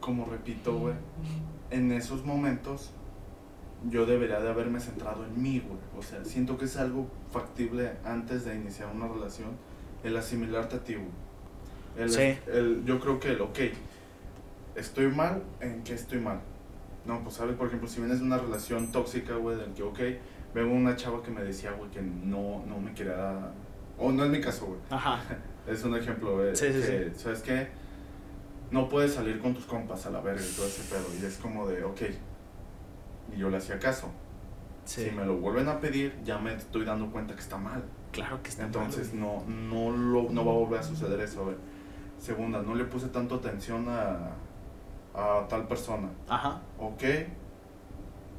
como 0.00 0.26
repito, 0.26 0.78
güey, 0.78 0.94
en 1.70 1.90
esos 1.92 2.24
momentos 2.24 2.90
yo 3.88 4.04
debería 4.04 4.40
de 4.40 4.48
haberme 4.48 4.80
centrado 4.80 5.24
en 5.24 5.40
mí, 5.42 5.60
güey. 5.66 5.78
O 5.98 6.02
sea, 6.02 6.24
siento 6.24 6.58
que 6.58 6.66
es 6.66 6.76
algo 6.76 7.06
factible 7.30 7.92
antes 8.04 8.44
de 8.44 8.54
iniciar 8.56 8.88
una 8.94 9.08
relación, 9.08 9.50
el 10.04 10.16
asimilarte 10.16 10.76
a 10.76 10.84
ti, 10.84 10.94
güey. 10.94 11.06
El, 11.96 12.10
Sí. 12.10 12.36
el- 12.48 12.84
yo 12.84 13.00
creo 13.00 13.18
que 13.20 13.28
el, 13.32 13.40
ok, 13.40 13.58
estoy 14.74 15.06
mal, 15.08 15.42
¿en 15.60 15.82
qué 15.82 15.94
estoy 15.94 16.20
mal? 16.20 16.40
No, 17.06 17.22
pues 17.22 17.36
sabes, 17.36 17.54
por 17.56 17.68
ejemplo, 17.68 17.88
si 17.88 18.00
vienes 18.00 18.18
de 18.18 18.26
una 18.26 18.38
relación 18.38 18.90
tóxica, 18.90 19.34
güey, 19.36 19.56
del 19.56 19.72
que, 19.72 19.82
ok, 19.82 19.98
veo 20.54 20.68
una 20.68 20.96
chava 20.96 21.22
que 21.22 21.30
me 21.30 21.42
decía, 21.42 21.72
güey, 21.72 21.90
que 21.90 22.02
no, 22.02 22.64
no 22.66 22.78
me 22.78 22.92
quería... 22.92 23.52
O 23.98 24.10
no 24.10 24.24
es 24.24 24.30
mi 24.30 24.40
caso, 24.40 24.66
güey. 24.66 24.80
Ajá. 24.90 25.20
Es 25.66 25.82
un 25.82 25.96
ejemplo, 25.96 26.36
güey. 26.36 26.54
Sí, 26.54 26.72
sí, 26.72 26.80
que, 26.80 27.12
¿Sabes 27.16 27.42
qué? 27.42 27.66
No 28.70 28.88
puedes 28.88 29.14
salir 29.14 29.40
con 29.40 29.52
tus 29.52 29.64
compas 29.64 30.06
a 30.06 30.10
la 30.10 30.20
verga 30.20 30.40
y 30.40 30.54
todo 30.54 30.64
ese 30.66 30.82
pedo. 30.82 31.06
Y 31.20 31.24
es 31.24 31.38
como 31.38 31.66
de, 31.66 31.82
ok. 31.82 32.02
Y 33.34 33.38
yo 33.38 33.50
le 33.50 33.56
hacía 33.56 33.76
caso. 33.80 34.08
Sí. 34.84 35.06
Si 35.06 35.10
me 35.10 35.24
lo 35.24 35.38
vuelven 35.38 35.66
a 35.66 35.80
pedir, 35.80 36.14
ya 36.22 36.38
me 36.38 36.54
estoy 36.54 36.84
dando 36.84 37.10
cuenta 37.10 37.34
que 37.34 37.40
está 37.40 37.56
mal. 37.56 37.82
Claro 38.12 38.40
que 38.44 38.50
está 38.50 38.62
mal, 38.62 38.72
Entonces 38.72 39.12
no, 39.12 39.44
no, 39.48 39.90
lo, 39.90 40.30
no 40.30 40.44
va 40.46 40.52
a 40.52 40.54
volver 40.54 40.78
a 40.78 40.82
suceder 40.84 41.18
eso, 41.18 41.42
güey. 41.42 41.56
Segunda, 42.18 42.62
no 42.62 42.76
le 42.76 42.84
puse 42.84 43.08
tanto 43.08 43.34
atención 43.34 43.86
a, 43.88 44.30
a 45.16 45.46
tal 45.48 45.66
persona. 45.66 46.10
Ajá. 46.28 46.60
Ok. 46.78 47.02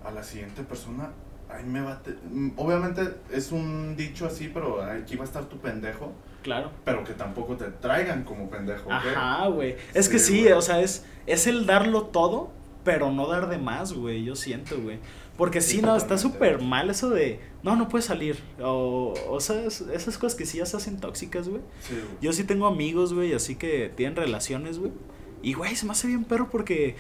A 0.06 0.12
la 0.12 0.24
siguiente 0.24 0.63
persona, 0.63 1.10
ahí 1.50 1.66
me 1.66 1.82
va 1.82 2.02
te- 2.02 2.12
mm, 2.32 2.52
Obviamente 2.58 3.02
es 3.32 3.52
un 3.52 3.96
dicho 3.98 4.26
así, 4.26 4.50
pero 4.54 4.82
aquí 4.82 5.16
va 5.16 5.24
a 5.24 5.28
estar 5.28 5.46
tu 5.46 5.58
pendejo. 5.58 6.12
Claro. 6.44 6.72
Pero 6.86 7.04
que 7.04 7.13
tampoco 7.13 7.58
te 7.58 7.66
traigan 7.66 8.24
como 8.24 8.50
pendejo, 8.50 8.86
¿ok? 8.88 8.94
Ajá, 8.94 9.48
güey. 9.48 9.76
Es 9.94 10.08
que 10.08 10.20
Sí, 10.20 10.36
sí, 10.36 10.42
güey. 10.44 10.54
o 10.54 10.62
sea, 10.62 10.80
es, 10.80 11.04
es 11.26 11.46
el 11.48 11.66
darlo 11.66 12.04
todo, 12.04 12.52
pero 12.86 13.12
no 13.12 13.28
dar 13.28 13.50
de 13.50 13.58
más, 13.58 13.92
güey. 13.92 14.24
Yo 14.24 14.36
siento, 14.36 14.80
güey. 14.80 15.00
Porque 15.36 15.60
sí, 15.62 15.78
Sí, 15.78 15.82
no, 15.82 15.96
está 15.96 16.18
súper 16.18 16.62
mal 16.62 16.90
eso 16.90 17.10
de, 17.10 17.40
no, 17.63 17.76
no 17.76 17.90
puedes 17.90 18.06
salir. 18.06 18.42
O, 18.62 19.13
o 19.30 19.40
sea, 19.42 19.62
es- 19.66 19.82
esas 19.82 20.18
cosas 20.18 20.36
que 20.38 20.46
sí 20.46 20.60
ya 20.60 20.66
se 20.66 20.78
hacen 20.78 21.00
tóxicas, 21.02 21.50
güey. 21.50 21.62
Sí. 21.82 22.00
Yo 22.22 22.32
sí 22.32 22.44
tengo 22.46 22.66
amigos, 22.66 23.13
güey, 23.13 23.34
así 23.34 23.56
que 23.56 23.92
tienen 23.96 24.16
relaciones, 24.16 24.80
güey. 24.80 24.94
Y, 25.41 25.54
güey, 25.54 25.76
se 25.76 25.86
me 25.86 25.91
hace 25.91 26.08
bien 26.08 26.23
perro 26.23 26.50
porque 26.52 26.95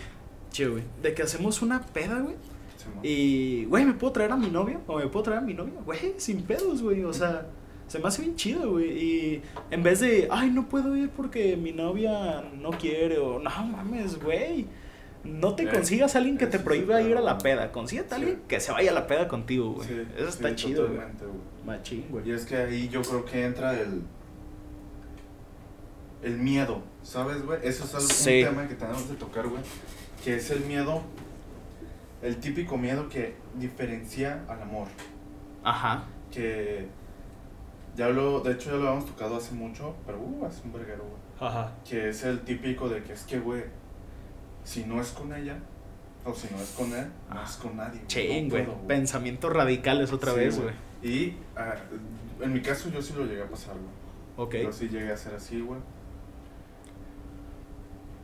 Che, 0.51 0.67
güey. 0.67 0.83
De 1.01 1.13
que 1.13 1.23
hacemos 1.23 1.61
una 1.61 1.81
peda, 1.81 2.19
güey. 2.19 2.35
Y, 3.03 3.65
güey, 3.65 3.83
¿me 3.85 3.93
puedo 3.93 4.13
traer 4.13 4.31
a 4.31 4.37
mi 4.37 4.49
novia? 4.49 4.79
¿O 4.87 4.97
me 4.97 5.07
puedo 5.07 5.23
traer 5.23 5.39
a 5.39 5.43
mi 5.45 5.53
novia? 5.53 5.73
Güey, 5.85 6.13
sin 6.17 6.41
pedos, 6.43 6.81
güey. 6.81 7.03
O 7.03 7.11
sea, 7.11 7.45
se 7.87 7.99
me 7.99 8.07
hace 8.07 8.21
bien 8.21 8.35
chido, 8.35 8.71
güey. 8.71 8.91
Y 8.91 9.41
en 9.71 9.83
vez 9.83 9.99
de, 9.99 10.27
ay, 10.31 10.49
no 10.51 10.69
puedo 10.69 10.95
ir 10.95 11.09
porque 11.09 11.57
mi 11.57 11.73
novia 11.73 12.43
no 12.61 12.71
quiere. 12.71 13.17
O, 13.19 13.39
no 13.39 13.49
mames, 13.49 14.21
güey. 14.23 14.65
No 15.25 15.53
te 15.55 15.63
Eh, 15.63 15.69
consigas 15.69 16.15
a 16.15 16.19
alguien 16.19 16.37
que 16.37 16.47
te 16.47 16.59
prohíba 16.59 17.01
ir 17.01 17.17
a 17.17 17.21
la 17.21 17.37
peda. 17.37 17.71
Consíguete 17.73 18.13
a 18.13 18.17
alguien 18.17 18.39
que 18.47 18.61
se 18.61 18.71
vaya 18.71 18.91
a 18.91 18.93
la 18.93 19.05
peda 19.07 19.27
contigo, 19.27 19.73
güey. 19.73 19.89
Eso 20.17 20.29
está 20.29 20.55
chido, 20.55 20.87
güey. 20.87 20.99
Machín, 21.65 22.05
güey. 22.09 22.29
Y 22.29 22.31
es 22.31 22.45
que 22.45 22.55
ahí 22.55 22.87
yo 22.87 23.01
creo 23.01 23.25
que 23.25 23.43
entra 23.43 23.77
el. 23.77 24.01
El 26.23 26.37
miedo, 26.37 26.81
¿sabes, 27.03 27.45
güey? 27.45 27.59
Eso 27.63 27.83
es 27.85 27.93
algo, 27.95 28.07
Sí. 28.07 28.43
un 28.43 28.49
tema 28.49 28.67
que 28.67 28.75
tenemos 28.75 29.07
de 29.09 29.15
tocar, 29.15 29.47
güey. 29.47 29.61
Que 30.23 30.35
es 30.35 30.49
el 30.51 30.61
miedo. 30.61 31.03
El 32.21 32.37
típico 32.37 32.77
miedo 32.77 33.07
que 33.07 33.35
diferencia 33.55 34.43
al 34.47 34.61
amor. 34.63 34.87
Ajá. 35.63 36.05
Que. 36.31 36.87
Ya 37.95 38.09
lo. 38.09 38.39
De 38.41 38.53
hecho, 38.53 38.71
ya 38.71 38.77
lo 38.77 38.87
habíamos 38.89 39.05
tocado 39.05 39.37
hace 39.37 39.53
mucho, 39.53 39.95
pero 40.05 40.19
uh, 40.19 40.45
hace 40.45 40.61
un 40.65 40.73
verguero, 40.73 41.03
güey. 41.03 41.49
Ajá. 41.49 41.73
Que 41.87 42.09
es 42.09 42.23
el 42.23 42.41
típico 42.41 42.89
de 42.89 43.03
que 43.03 43.13
es 43.13 43.23
que, 43.23 43.39
güey. 43.39 43.63
Si 44.63 44.83
no 44.85 44.99
es 44.99 45.11
con 45.11 45.33
ella, 45.33 45.59
o 46.25 46.33
si 46.33 46.47
no 46.53 46.59
es 46.61 46.71
con 46.71 46.91
él, 46.93 47.07
no 47.29 47.41
es 47.43 47.55
con 47.55 47.77
nadie. 47.77 48.01
güey. 48.11 48.43
No 48.43 48.49
güey. 48.49 48.65
güey. 48.65 48.87
Pensamientos 48.87 49.53
radicales 49.53 50.11
otra 50.11 50.33
Sí, 50.33 50.37
vez, 50.39 50.59
güey. 50.59 50.73
Y 51.03 51.37
ah, 51.55 51.75
en 52.41 52.51
mi 52.53 52.61
caso, 52.61 52.89
yo 52.89 53.01
sí 53.01 53.13
lo 53.15 53.25
llegué 53.25 53.43
a 53.43 53.47
pasar, 53.49 53.75
güey. 53.75 54.47
Ok. 54.47 54.55
Yo 54.65 54.71
sí 54.73 54.89
llegué 54.89 55.11
a 55.11 55.17
ser 55.17 55.35
así, 55.35 55.61
güey. 55.61 55.79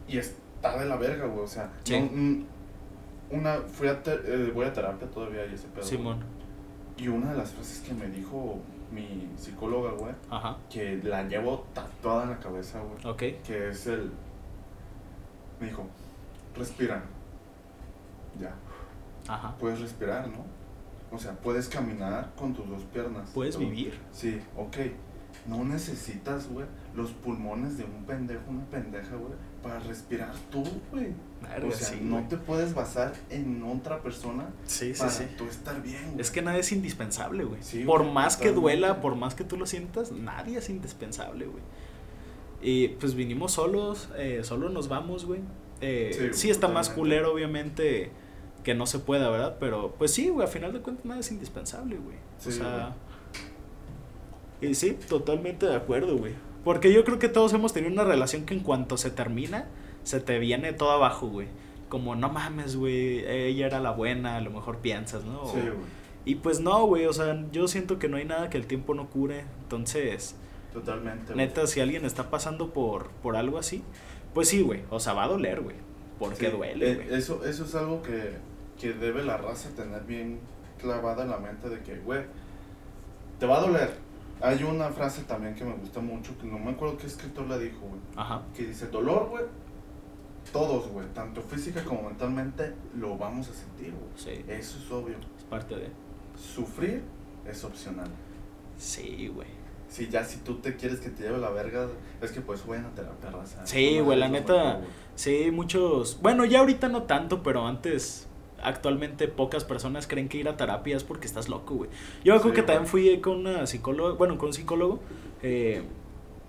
Y 0.08 0.18
está 0.18 0.78
de 0.78 0.86
la 0.86 0.96
verga, 0.98 1.26
güey. 1.28 1.44
O 1.44 1.48
sea, 1.48 1.72
Sí. 1.84 2.00
no- 2.00 2.10
mm, 2.12 2.46
una, 3.32 3.58
fui 3.62 3.88
a 3.88 4.02
ter- 4.04 4.24
eh, 4.26 4.52
voy 4.54 4.66
a 4.66 4.74
terapia 4.74 5.10
todavía 5.10 5.46
y 5.46 5.54
ese 5.54 5.68
pedo. 5.68 5.82
güey. 5.84 5.88
Simón. 5.98 6.20
Y 6.98 7.08
una 7.08 7.32
de 7.32 7.38
las 7.38 7.52
frases 7.52 7.80
que 7.80 7.94
me 7.94 8.08
dijo 8.08 8.60
mi 8.92 9.28
psicóloga, 9.38 9.92
güey, 9.92 10.13
Ajá. 10.30 10.58
que 10.70 10.98
la 11.04 11.24
llevo 11.24 11.66
tatuada 11.74 12.24
en 12.26 12.30
la 12.32 12.39
cabeza, 12.39 12.80
güey. 12.82 13.06
Ok. 13.12 13.42
Que 13.44 13.70
es 13.70 13.88
el. 13.88 14.12
Me 15.60 15.68
dijo, 15.68 15.86
respira. 16.56 17.04
Ya, 18.39 18.54
Ajá. 19.28 19.56
puedes 19.60 19.80
respirar, 19.80 20.28
¿no? 20.28 20.46
O 21.12 21.18
sea, 21.20 21.34
puedes 21.34 21.70
caminar 21.70 22.32
con 22.36 22.54
tus 22.54 22.68
dos 22.68 22.82
piernas. 22.86 23.30
Puedes 23.34 23.56
Todo. 23.56 23.66
vivir. 23.66 24.00
Sí, 24.12 24.42
ok. 24.58 24.78
No 25.48 25.63
necesitas, 25.63 26.50
güey, 26.50 26.66
los 26.96 27.12
pulmones 27.12 27.78
de 27.78 27.84
un 27.86 28.04
pendejo, 28.06 28.42
una 28.50 28.66
pendeja, 28.66 29.16
güey, 29.16 29.34
para 29.63 29.80
respirar 29.80 30.34
tú, 30.52 30.63
güey. 30.91 31.08
O 31.65 31.71
sea, 31.71 31.88
sí, 31.89 31.99
no 32.02 32.28
te 32.28 32.38
puedes 32.38 32.73
basar 32.73 33.13
en 33.30 33.63
otra 33.63 34.02
persona 34.02 34.49
Sí, 34.65 34.93
sí, 34.93 34.99
para 35.02 35.38
tú 35.38 35.45
estar 35.45 35.82
bien, 35.82 36.04
güey. 36.12 36.21
Es 36.21 36.32
que 36.32 36.41
nadie 36.41 36.60
es 36.60 36.71
indispensable, 36.71 37.43
güey. 37.43 37.62
Por 37.86 38.04
más 38.06 38.38
que 38.38 38.52
duela, 38.52 39.02
por 39.02 39.15
más 39.15 39.36
que 39.36 39.43
tú 39.43 39.58
lo 39.58 39.65
sientas, 39.65 40.12
nadie 40.12 40.58
es 40.60 40.69
indispensable, 40.69 41.45
güey. 41.45 41.63
Y 42.62 42.89
pues 42.89 43.13
vinimos 43.15 43.54
solos, 43.54 44.10
eh, 44.17 44.41
solo 44.43 44.69
nos 44.69 44.88
vamos, 44.88 45.26
güey. 45.26 45.41
Eh, 45.82 46.32
Sí, 46.34 46.49
está 46.49 46.67
más 46.67 46.89
culero, 46.89 47.34
obviamente, 47.34 48.12
que 48.63 48.73
no 48.73 48.86
se 48.86 48.99
pueda, 48.99 49.30
¿verdad? 49.30 49.58
Pero 49.60 49.95
pues 49.97 50.13
sí, 50.13 50.30
güey, 50.30 50.47
a 50.47 50.49
final 50.49 50.71
de 50.71 50.80
cuentas 50.80 51.06
nadie 51.06 51.21
es 51.21 51.32
indispensable, 51.32 51.97
güey. 51.97 52.17
o 52.47 52.52
sea... 52.52 52.95
Y 54.62 54.76
sí, 54.76 54.97
totalmente 55.10 55.65
de 55.65 55.76
acuerdo, 55.76 56.17
güey. 56.17 56.34
Porque 56.63 56.93
yo 56.93 57.04
creo 57.04 57.19
que 57.19 57.30
todos 57.30 57.54
hemos 57.54 57.73
tenido 57.73 57.91
una 57.93 58.04
relación 58.06 58.45
que 58.45 58.54
en 58.54 58.62
cuanto 58.62 58.97
se 58.97 59.10
termina, 59.12 59.65
se 60.04 60.19
te 60.19 60.39
viene 60.39 60.73
todo 60.73 60.91
abajo, 60.91 61.28
güey. 61.28 61.47
Como, 61.89 62.15
no 62.15 62.30
mames, 62.30 62.76
güey, 62.76 63.26
ella 63.28 63.67
era 63.67 63.80
la 63.80 63.91
buena, 63.91 64.38
a 64.38 64.41
lo 64.41 64.49
mejor 64.52 64.78
piensas, 64.80 65.23
¿no? 65.26 65.45
Sí, 65.47 65.60
güey. 65.60 65.73
y 66.26 66.36
pues 66.36 66.60
no, 66.62 66.86
güey, 66.86 67.06
o 67.06 67.13
sea, 67.13 67.43
yo 67.52 67.67
siento 67.67 67.99
que 67.99 68.08
no 68.08 68.17
hay 68.17 68.26
nada 68.26 68.49
que 68.49 68.58
el 68.58 68.65
tiempo 68.65 68.93
no 68.95 69.10
cure. 69.10 69.43
Entonces, 69.63 70.36
Totalmente. 70.71 71.36
neta, 71.36 71.67
si 71.67 71.82
alguien 71.82 72.06
está 72.06 72.30
pasando 72.32 72.69
por, 72.73 73.10
por 73.21 73.36
algo 73.36 73.58
así, 73.60 73.84
pues 74.34 74.47
sí, 74.49 74.62
güey, 74.62 74.82
o 74.89 74.99
sea, 74.99 75.13
va 75.13 75.26
a 75.26 75.28
doler, 75.28 75.62
güey. 75.62 75.76
Porque 76.17 76.45
Sí, 76.49 76.52
duele, 76.52 76.91
eh, 76.91 76.95
güey. 76.95 77.13
eso, 77.13 77.45
eso 77.45 77.65
es 77.65 77.76
algo 77.76 78.02
que, 78.02 78.32
que 78.80 78.93
debe 78.93 79.23
la 79.23 79.38
raza 79.38 79.69
tener 79.76 80.02
bien 80.04 80.39
clavada 80.80 81.23
en 81.23 81.30
la 81.30 81.38
mente 81.38 81.69
de 81.69 81.82
que, 81.82 81.99
güey, 81.99 82.21
te 83.39 83.45
va 83.45 83.58
a 83.58 83.62
doler. 83.62 83.91
Hay 84.43 84.62
una 84.62 84.89
frase 84.89 85.23
también 85.23 85.56
que 85.56 85.63
me 85.63 85.73
gusta 85.73 86.01
mucho, 86.01 86.38
que 86.38 86.45
no 86.45 86.60
me 86.60 86.71
acuerdo 86.71 86.97
qué 86.97 87.08
escritor 87.08 87.47
la 87.47 87.58
dijo, 87.58 87.79
güey. 87.79 88.01
Ajá. 88.17 88.41
Que 88.53 88.65
dice, 88.65 88.88
dolor, 88.88 89.29
güey, 89.29 89.45
todos, 90.51 90.89
güey, 90.89 91.08
tanto 91.13 91.41
física 91.41 91.82
como 91.86 92.03
mentalmente, 92.03 92.73
lo 92.97 93.17
vamos 93.17 93.47
a 93.47 93.53
sentir, 93.53 93.93
güey. 93.93 94.12
Sí, 94.15 94.43
Eso 94.49 94.77
es 94.77 94.91
obvio. 94.91 95.15
es 95.38 95.43
parte 95.45 95.75
de... 95.75 95.89
Sufrir 96.38 97.03
es 97.49 97.63
opcional. 97.63 98.10
Sí, 98.77 99.32
güey. 99.34 99.47
Si 99.88 100.10
ya, 100.10 100.25
si 100.25 100.39
tú 100.39 100.56
te 100.56 100.75
quieres 100.75 100.99
que 100.99 101.10
te 101.10 101.23
lleve 101.23 101.38
la 101.38 101.49
verga, 101.51 101.88
es 102.21 102.32
que 102.32 102.41
pues 102.41 102.67
vayan 102.67 102.88
a 102.88 102.89
terapia, 102.89 103.29
raza. 103.32 103.65
Sí, 103.65 103.99
güey, 104.01 104.19
la 104.19 104.27
neta. 104.27 104.82
Sí, 105.15 105.51
muchos... 105.53 106.19
Bueno, 106.21 106.43
ya 106.43 106.60
ahorita 106.60 106.89
no 106.89 107.03
tanto, 107.03 107.43
pero 107.43 107.65
antes... 107.65 108.27
Actualmente 108.63 109.28
pocas 109.28 109.63
personas 109.63 110.08
creen 110.08 110.30
que 110.30 110.38
ir 110.38 110.47
a 110.49 110.58
terapia 110.58 110.95
es 110.97 111.04
porque 111.04 111.26
estás 111.28 111.49
loco, 111.49 111.76
güey. 111.76 111.89
Yo 112.23 112.34
creo 112.34 112.38
Sí, 112.39 112.43
que 112.49 112.62
güey. 112.62 112.65
también 112.65 112.88
fui 112.88 113.19
con 113.21 113.38
una 113.38 113.67
psicóloga, 113.67 114.13
bueno, 114.15 114.38
con 114.38 114.47
un 114.47 114.54
psicólogo, 114.54 114.99
eh, 115.41 115.84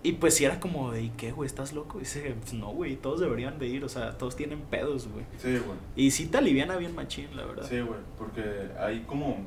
y 0.03 0.13
pues 0.13 0.35
sí 0.35 0.45
era 0.45 0.61
como 0.61 0.95
¿y 0.95 1.11
qué, 1.17 1.33
güey? 1.33 1.47
¿Estás 1.47 1.73
loco? 1.73 1.97
Y 1.99 2.01
dice, 2.01 2.35
pues 2.41 2.53
no, 2.53 2.69
güey, 2.69 2.97
todos 2.97 3.21
deberían 3.21 3.59
de 3.59 3.67
ir, 3.69 3.85
o 3.85 3.89
sea, 3.89 4.19
todos 4.19 4.37
tienen 4.37 4.61
pedos, 4.61 5.09
güey. 5.09 5.25
Sí, 5.39 5.53
güey. 5.59 5.79
Y 5.97 6.11
sí 6.11 6.27
te 6.27 6.39
aliviana 6.39 6.77
bien 6.77 6.95
machín, 6.95 7.35
la 7.37 7.45
verdad. 7.47 7.67
Sí, 7.69 7.81
güey, 7.81 8.01
porque 8.19 8.43
hay 8.79 9.01
como 9.09 9.39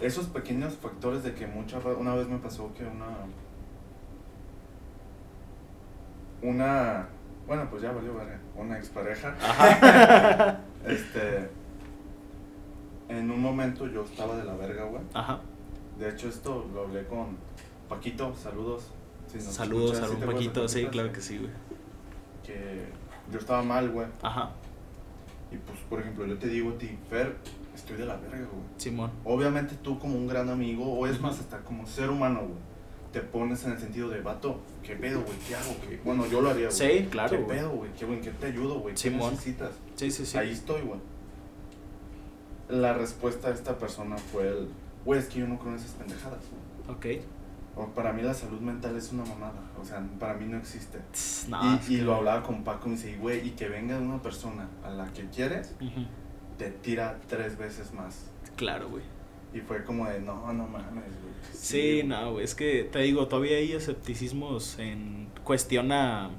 esos 0.00 0.26
pequeños 0.26 0.74
factores 0.76 1.22
de 1.22 1.34
que 1.34 1.46
muchas 1.46 1.84
ra- 1.84 1.92
una 1.94 2.14
vez 2.14 2.26
me 2.26 2.38
pasó 2.38 2.72
que 2.74 2.84
una 2.84 3.06
una 6.42 7.06
bueno, 7.46 7.66
pues 7.70 7.82
ya 7.82 7.92
valió 7.92 8.14
verga, 8.14 8.38
una 8.56 8.78
expareja, 8.78 9.36
Ajá. 9.40 10.60
este 10.86 11.48
en 13.08 13.30
un 13.30 13.40
momento 13.40 13.86
yo 13.86 14.04
estaba 14.04 14.36
de 14.36 14.44
la 14.44 14.54
verga, 14.54 14.84
güey. 14.84 15.02
Ajá. 15.14 15.40
De 15.98 16.08
hecho, 16.08 16.28
esto 16.28 16.66
lo 16.72 16.82
hablé 16.82 17.06
con 17.06 17.36
Paquito, 17.88 18.34
saludos. 18.34 18.84
si 19.30 19.40
Saludos, 19.40 19.42
escuchas, 19.42 19.54
¿sí 19.54 19.56
saludos, 19.56 19.90
te 19.92 19.96
acuerdas 19.98 20.20
de 20.20 20.26
Paquito. 20.26 20.68
Sí, 20.68 20.86
claro 20.86 21.12
que 21.12 21.20
sí, 21.20 21.38
güey. 21.38 21.50
Que 22.42 22.84
yo 23.30 23.38
estaba 23.38 23.62
mal, 23.62 23.90
güey. 23.90 24.06
Ajá. 24.22 24.50
Y 25.50 25.56
pues, 25.56 25.78
por 25.90 26.00
ejemplo, 26.00 26.26
yo 26.26 26.38
te 26.38 26.48
digo 26.48 26.70
a 26.70 26.78
ti, 26.78 26.98
Fer, 27.10 27.36
estoy 27.74 27.96
de 27.98 28.06
la 28.06 28.16
verga, 28.16 28.38
güey. 28.38 28.64
Simón. 28.78 29.10
Obviamente 29.24 29.74
tú 29.82 29.98
como 29.98 30.14
un 30.16 30.26
gran 30.26 30.48
amigo, 30.48 30.84
o 30.84 31.06
es 31.06 31.20
más, 31.20 31.38
hasta 31.38 31.58
como 31.60 31.86
ser 31.86 32.08
humano, 32.10 32.40
güey, 32.40 32.72
te 33.12 33.20
pones 33.20 33.62
en 33.64 33.72
el 33.72 33.78
sentido 33.78 34.08
de, 34.08 34.22
vato, 34.22 34.60
¿qué 34.82 34.96
pedo, 34.96 35.20
güey? 35.20 35.36
¿Qué 35.46 35.54
hago? 35.54 35.76
¿Qué? 35.86 36.00
Bueno, 36.02 36.26
yo 36.26 36.40
lo 36.40 36.48
haría, 36.48 36.68
güey. 36.68 36.72
Sí, 37.02 37.06
claro, 37.10 37.30
¿Qué 37.36 37.42
güey. 37.42 37.58
pedo, 37.58 37.70
güey? 37.70 37.92
¿Qué, 37.92 38.06
güey? 38.06 38.20
¿Qué 38.22 38.30
te 38.30 38.46
ayudo, 38.46 38.80
güey? 38.80 38.94
¿Qué 38.94 39.00
Simón. 39.00 39.32
necesitas? 39.32 39.72
Sí, 39.96 40.10
sí, 40.10 40.24
sí. 40.24 40.38
Ahí 40.38 40.50
estoy, 40.52 40.80
güey. 40.80 40.98
La 42.72 42.92
respuesta 42.94 43.48
de 43.48 43.54
esta 43.54 43.76
persona 43.78 44.16
fue 44.16 44.48
el, 44.48 44.68
güey, 45.04 45.20
es 45.20 45.26
que 45.26 45.40
yo 45.40 45.46
no 45.48 45.58
creo 45.58 45.72
en 45.72 45.78
esas 45.78 45.92
pendejadas. 45.92 46.40
Ok. 46.88 47.06
O 47.76 47.86
para 47.88 48.12
mí 48.12 48.22
la 48.22 48.34
salud 48.34 48.60
mental 48.60 48.96
es 48.96 49.12
una 49.12 49.24
mamada, 49.24 49.60
o 49.80 49.84
sea, 49.84 50.02
para 50.18 50.34
mí 50.34 50.44
no 50.46 50.58
existe. 50.58 50.98
Tss, 51.12 51.48
no, 51.48 51.58
y 51.88 51.94
y 51.94 51.96
que- 51.98 52.02
lo 52.02 52.14
hablaba 52.14 52.42
con 52.42 52.64
Paco 52.64 52.86
y 52.86 52.90
me 52.90 52.96
dice, 52.96 53.16
güey, 53.16 53.46
y 53.48 53.50
que 53.52 53.68
venga 53.68 53.96
una 53.98 54.20
persona 54.20 54.68
a 54.84 54.90
la 54.90 55.10
que 55.12 55.26
quieres, 55.30 55.74
te 56.58 56.70
tira 56.70 57.18
tres 57.28 57.56
veces 57.56 57.92
más. 57.94 58.26
Claro, 58.56 58.88
güey. 58.90 59.02
Y 59.54 59.60
fue 59.60 59.84
como 59.84 60.06
de, 60.06 60.20
no, 60.20 60.52
no 60.52 60.66
mames, 60.66 61.04
güey. 61.04 61.32
Sí, 61.54 62.02
no, 62.04 62.32
güey, 62.32 62.44
es 62.44 62.54
que 62.54 62.84
te 62.90 62.98
digo, 63.00 63.26
todavía 63.28 63.56
hay 63.56 63.72
escepticismos 63.72 64.78
en 64.78 65.28
cuestión 65.44 65.92
a, 65.92 66.30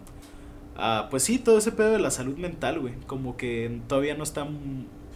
a, 0.76 1.08
pues 1.10 1.24
sí, 1.24 1.38
todo 1.40 1.58
ese 1.58 1.72
pedo 1.72 1.92
de 1.94 2.00
la 2.00 2.12
salud 2.12 2.38
mental, 2.38 2.80
güey. 2.80 2.94
Como 3.08 3.38
que 3.38 3.82
todavía 3.88 4.16
no 4.16 4.24
está 4.24 4.48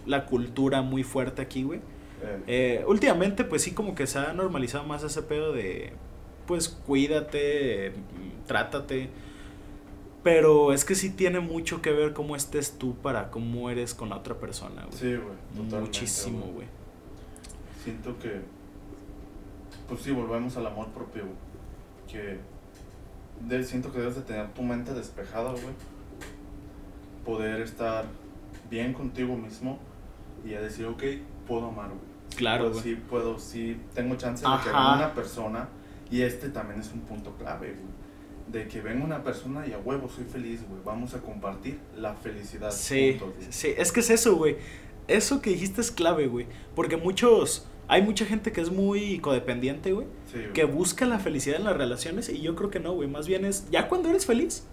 la 0.08 0.26
cultura 0.26 0.82
muy 0.82 1.04
fuerte 1.04 1.41
aquí, 1.41 1.63
güey. 1.63 1.80
Eh, 2.24 2.41
Eh, 2.48 2.84
últimamente, 2.88 3.43
pues 3.43 3.62
sí, 3.62 3.72
como 3.74 3.93
que 3.93 4.08
se 4.08 4.17
ha 4.20 4.34
normalizado 4.34 4.84
más 4.86 5.04
ese 5.04 5.22
pedo 5.22 5.52
de, 5.54 5.93
pues 6.48 6.67
cuídate, 6.70 7.93
trátate. 8.48 9.10
Pero 10.24 10.74
es 10.74 10.84
que 10.84 10.96
sí 10.96 11.10
tiene 11.12 11.39
mucho 11.39 11.82
que 11.82 11.91
ver 11.91 12.13
cómo 12.13 12.36
estés 12.36 12.78
tú 12.78 12.96
para 12.96 13.30
cómo 13.32 13.70
eres 13.70 13.93
con 13.93 14.10
la 14.10 14.17
otra 14.17 14.36
persona, 14.36 14.86
güey. 14.86 14.98
sí, 14.98 15.15
güey. 15.15 15.80
Muchísimo, 15.82 16.46
güey. 16.54 16.67
Siento 17.84 18.17
que, 18.20 18.41
pues 19.88 20.02
sí, 20.02 20.12
volvemos 20.12 20.58
al 20.58 20.67
amor 20.67 20.88
propio, 20.88 21.24
güey. 21.24 21.38
Que 22.12 22.39
de- 23.48 23.63
siento 23.63 23.91
que 23.93 24.00
debes 24.00 24.15
de 24.15 24.22
tener 24.24 24.54
tu 24.54 24.63
mente 24.63 24.93
despejada, 24.93 25.52
güey. 25.52 25.76
Poder 27.26 27.62
estar 27.62 28.06
bien 28.70 28.93
contigo 28.93 29.36
mismo 29.38 29.80
y 30.45 30.54
a 30.54 30.62
decir, 30.62 30.86
ok, 30.86 31.04
puedo 31.47 31.67
amar, 31.67 31.88
güey. 31.89 32.00
Sí 32.30 32.38
Claro, 32.38 32.69
puedo. 32.69 32.82
Sí, 32.82 32.95
puedo, 33.10 33.39
sí, 33.39 33.78
tengo 33.93 34.15
chance 34.15 34.43
de 34.45 34.52
que 34.63 34.69
Ajá. 34.69 34.95
una 34.95 35.13
persona, 35.13 35.69
y 36.12 36.21
este 36.21 36.50
también 36.50 36.80
es 36.82 36.91
un 36.93 37.02
punto 37.02 37.32
clave, 37.38 37.67
güey. 37.73 37.97
de 38.47 38.65
que 38.69 38.80
venga 38.80 39.04
una 39.04 39.23
persona 39.26 39.67
y 39.67 39.73
a 39.73 39.78
huevo 39.80 40.08
soy 40.08 40.23
feliz, 40.23 40.62
güey. 40.69 40.82
Vamos 40.86 41.13
a 41.13 41.19
compartir 41.19 41.80
la 41.97 42.13
felicidad. 42.13 42.71
Sí, 42.71 43.17
juntos, 43.19 43.43
sí, 43.50 43.73
es 43.78 43.91
que 43.91 44.00
es 44.00 44.10
eso, 44.10 44.38
güey. 44.38 44.56
Eso 45.10 45.41
que 45.41 45.50
dijiste 45.50 45.82
es 45.82 45.91
clave, 45.91 46.28
güey. 46.28 46.47
Porque 46.73 46.95
muchos, 46.95 47.65
hay 47.89 48.02
mucha 48.04 48.26
gente 48.26 48.54
que 48.54 48.62
es 48.62 48.71
muy 48.71 49.19
codependiente, 49.19 49.91
güey. 49.91 50.08
Sí, 50.32 50.39
güey. 50.39 50.54
Que 50.54 50.63
busca 50.63 51.06
la 51.06 51.19
felicidad 51.19 51.58
en 51.58 51.65
las 51.65 51.76
relaciones 51.76 52.30
y 52.30 52.39
yo 52.41 52.56
creo 52.56 52.69
que 52.69 52.80
no, 52.80 52.93
güey. 52.93 53.10
Más 53.10 53.28
bien 53.28 53.43
es, 53.43 53.69
ya 53.69 53.89
cuando 53.89 54.10
eres 54.10 54.26
feliz, 54.26 54.65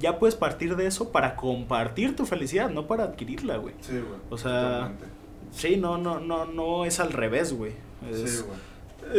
ya 0.00 0.18
puedes 0.18 0.34
partir 0.34 0.74
de 0.76 0.86
eso 0.86 1.12
para 1.12 1.36
compartir 1.36 2.16
tu 2.16 2.26
felicidad, 2.26 2.68
no 2.70 2.86
para 2.88 3.04
adquirirla, 3.04 3.56
güey. 3.58 3.74
Sí, 3.80 3.92
güey. 3.92 4.20
O 4.30 4.36
sea, 4.36 4.52
totalmente. 4.72 5.04
Sí, 5.52 5.76
no, 5.76 5.96
no, 5.98 6.18
no, 6.18 6.46
no 6.46 6.84
es 6.84 6.98
al 6.98 7.12
revés, 7.12 7.52
güey. 7.52 7.72
Sí, 8.12 8.22
Es, 8.24 8.44
güey. 8.46 8.58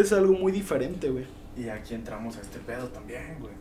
es 0.01 0.11
algo 0.11 0.33
muy 0.33 0.51
diferente, 0.51 1.09
güey. 1.09 1.25
Y 1.57 1.69
aquí 1.69 1.93
entramos 1.93 2.37
a 2.37 2.41
este 2.41 2.59
pedo 2.59 2.87
también, 2.89 3.37
güey. 3.39 3.53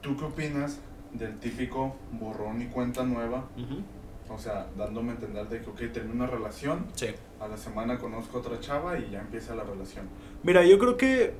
¿Tú 0.00 0.16
qué 0.16 0.24
opinas 0.24 0.78
del 1.12 1.38
típico 1.38 1.94
borrón 2.12 2.60
y 2.62 2.66
cuenta 2.66 3.04
nueva? 3.04 3.44
O 4.28 4.38
sea, 4.38 4.66
dándome 4.76 5.10
a 5.10 5.14
entender 5.14 5.48
de 5.48 5.60
que, 5.60 5.70
ok, 5.70 5.92
termino 5.92 6.14
una 6.14 6.26
relación, 6.26 6.86
Sí. 6.94 7.08
a 7.38 7.46
la 7.48 7.56
semana 7.56 7.98
conozco 7.98 8.38
a 8.38 8.40
otra 8.40 8.58
chava 8.60 8.98
y 8.98 9.10
ya 9.10 9.20
empieza 9.20 9.54
la 9.54 9.62
relación. 9.62 10.06
Mira, 10.42 10.64
yo 10.64 10.78
creo 10.78 10.96
que 10.96 11.34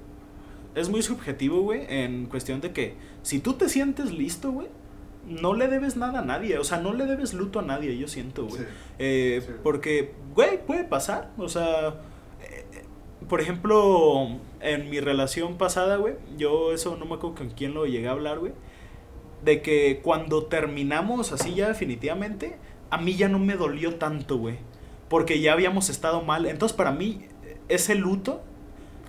es 0.75 0.89
muy 0.89 1.03
subjetivo, 1.03 1.61
güey, 1.63 1.83
en 1.89 2.27
cuestión 2.27 2.61
de 2.61 2.73
que 2.73 2.95
si 3.23 3.39
tú 3.41 3.55
te 3.55 3.69
sientes 3.69 4.13
listo, 4.13 4.51
güey, 4.51 4.69
no 5.27 5.55
le 5.55 5.69
debes 5.69 5.97
nada 5.97 6.21
a 6.21 6.25
nadie. 6.25 6.59
O 6.59 6.65
sea, 6.65 6.79
no 6.79 6.93
le 6.93 7.07
debes 7.07 7.35
luto 7.35 7.61
a 7.61 7.63
nadie, 7.63 7.97
yo 7.97 8.09
siento, 8.09 8.47
güey. 8.47 8.63
Sí. 8.63 8.69
Eh, 8.99 9.43
Sí. 9.45 9.53
Porque, 9.63 10.15
güey, 10.35 10.65
puede 10.65 10.85
pasar. 10.85 11.31
O 11.39 11.49
sea, 11.49 11.89
eh, 12.43 12.85
por 13.29 13.41
ejemplo, 13.41 14.29
en 14.61 14.91
mi 14.91 15.01
relación 15.01 15.59
pasada, 15.59 15.97
güey, 15.97 16.15
yo 16.37 16.73
eso 16.73 16.97
no 16.97 17.05
me 17.07 17.15
acuerdo 17.15 17.37
con 17.37 17.51
quién 17.51 17.75
lo 17.75 17.87
llegué 17.87 18.09
a 18.09 18.13
hablar, 18.13 18.39
güey. 18.39 18.53
De 19.45 19.63
que 19.63 20.01
cuando 20.03 20.45
terminamos 20.45 21.33
así 21.33 21.55
ya 21.55 21.69
definitivamente, 21.69 22.57
a 22.91 22.99
mí 22.99 23.15
ya 23.17 23.29
no 23.29 23.39
me 23.39 23.55
dolió 23.57 23.97
tanto, 23.97 24.39
güey. 24.39 24.57
Porque 25.09 25.41
ya 25.41 25.53
habíamos 25.53 25.89
estado 25.91 26.23
mal. 26.23 26.47
Entonces, 26.47 26.77
para 26.77 26.93
mí, 26.93 27.27
ese 27.69 27.95
luto 27.95 28.43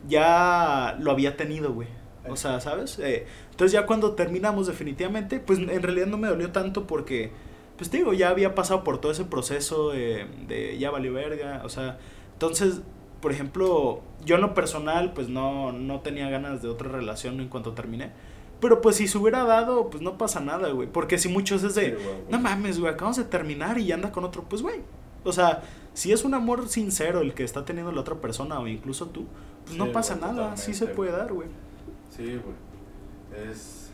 ya 0.07 0.97
lo 0.99 1.11
había 1.11 1.37
tenido, 1.37 1.73
güey. 1.73 1.87
O 2.27 2.35
sea, 2.35 2.59
¿sabes? 2.59 2.99
Eh, 2.99 3.25
entonces 3.51 3.73
ya 3.73 3.85
cuando 3.85 4.13
terminamos 4.13 4.67
definitivamente, 4.67 5.39
pues 5.39 5.59
en 5.59 5.81
realidad 5.81 6.07
no 6.07 6.17
me 6.17 6.27
dolió 6.27 6.51
tanto 6.51 6.87
porque, 6.87 7.31
pues 7.77 7.89
te 7.89 7.97
digo, 7.97 8.13
ya 8.13 8.29
había 8.29 8.55
pasado 8.55 8.83
por 8.83 8.99
todo 8.99 9.11
ese 9.11 9.25
proceso 9.25 9.93
eh, 9.93 10.25
de 10.47 10.77
ya 10.77 10.89
valió 10.89 11.13
verga. 11.13 11.61
O 11.65 11.69
sea, 11.69 11.97
entonces, 12.33 12.81
por 13.21 13.31
ejemplo, 13.31 14.01
yo 14.25 14.35
en 14.35 14.41
lo 14.41 14.53
personal, 14.53 15.13
pues 15.13 15.27
no, 15.27 15.71
no 15.73 15.99
tenía 15.99 16.29
ganas 16.29 16.61
de 16.61 16.69
otra 16.69 16.89
relación 16.89 17.39
en 17.41 17.49
cuanto 17.49 17.73
terminé. 17.73 18.11
Pero 18.61 18.79
pues 18.79 18.95
si 18.95 19.09
se 19.09 19.17
hubiera 19.17 19.43
dado, 19.43 19.89
pues 19.89 20.01
no 20.01 20.17
pasa 20.17 20.39
nada, 20.39 20.69
güey. 20.69 20.87
Porque 20.87 21.17
si 21.17 21.27
muchos 21.27 21.63
es 21.63 21.75
de, 21.75 21.97
Sí, 21.97 22.05
no 22.29 22.39
mames, 22.39 22.79
güey, 22.79 22.93
acabamos 22.93 23.17
de 23.17 23.25
terminar 23.25 23.77
y 23.77 23.91
anda 23.91 24.11
con 24.13 24.23
otro, 24.23 24.43
pues 24.43 24.61
güey. 24.61 24.81
O 25.25 25.33
sea, 25.33 25.63
si 25.93 26.11
es 26.11 26.23
un 26.25 26.33
amor 26.33 26.67
sincero 26.69 27.21
el 27.21 27.33
que 27.33 27.43
está 27.43 27.65
teniendo 27.65 27.91
la 27.91 28.01
otra 28.01 28.15
persona 28.15 28.59
o 28.59 28.67
incluso 28.67 29.07
tú, 29.07 29.25
pues 29.61 29.71
Sí, 29.73 29.77
no 29.77 29.91
pasa 29.91 30.15
nada, 30.15 30.57
sí 30.57 30.73
se 30.73 30.87
puede 30.87 31.11
dar, 31.11 31.31
güey. 31.33 31.47
Sí, 32.09 32.23
güey. 32.43 33.47
Es. 33.49 33.91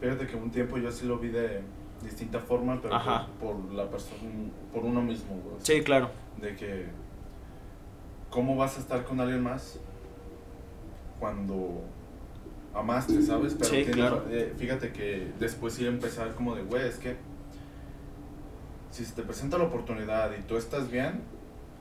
Fíjate 0.00 0.26
que 0.26 0.36
un 0.36 0.50
tiempo 0.50 0.76
yo 0.78 0.90
sí 0.92 1.06
lo 1.06 1.18
vi 1.18 1.28
de 1.28 1.62
distinta 2.02 2.38
forma, 2.40 2.80
pero 2.82 2.94
Ajá. 2.94 3.26
por, 3.40 3.56
por 3.56 3.72
la 3.72 3.88
persona, 3.90 4.20
por 4.72 4.84
uno 4.84 5.00
mismo, 5.02 5.34
güey. 5.42 5.56
Sí, 5.60 5.80
claro. 5.82 6.10
De 6.40 6.54
que. 6.54 6.86
¿Cómo 8.30 8.56
vas 8.56 8.76
a 8.76 8.80
estar 8.80 9.04
con 9.04 9.18
alguien 9.20 9.42
más 9.42 9.78
cuando 11.18 11.82
amaste, 12.74 13.22
sabes? 13.22 13.54
Pero 13.54 13.64
Sí, 13.70 13.76
tienes- 13.76 13.94
claro. 13.94 14.24
eh, 14.30 14.52
fíjate 14.58 14.92
que 14.92 15.32
después 15.38 15.72
sí 15.74 15.86
empezar 15.86 16.34
como 16.34 16.54
de, 16.54 16.62
güey, 16.62 16.86
es 16.86 16.96
que. 16.98 17.16
Si 18.90 19.04
se 19.04 19.14
te 19.14 19.22
presenta 19.22 19.58
la 19.58 19.64
oportunidad 19.64 20.30
y 20.38 20.42
tú 20.42 20.56
estás 20.56 20.90
bien, 20.90 21.20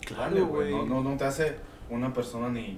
Claro, 0.05 0.45
güey. 0.47 0.71
No, 0.71 0.85
no, 0.85 1.01
no 1.03 1.17
te 1.17 1.23
hace 1.25 1.55
una 1.89 2.13
persona 2.13 2.49
ni. 2.49 2.77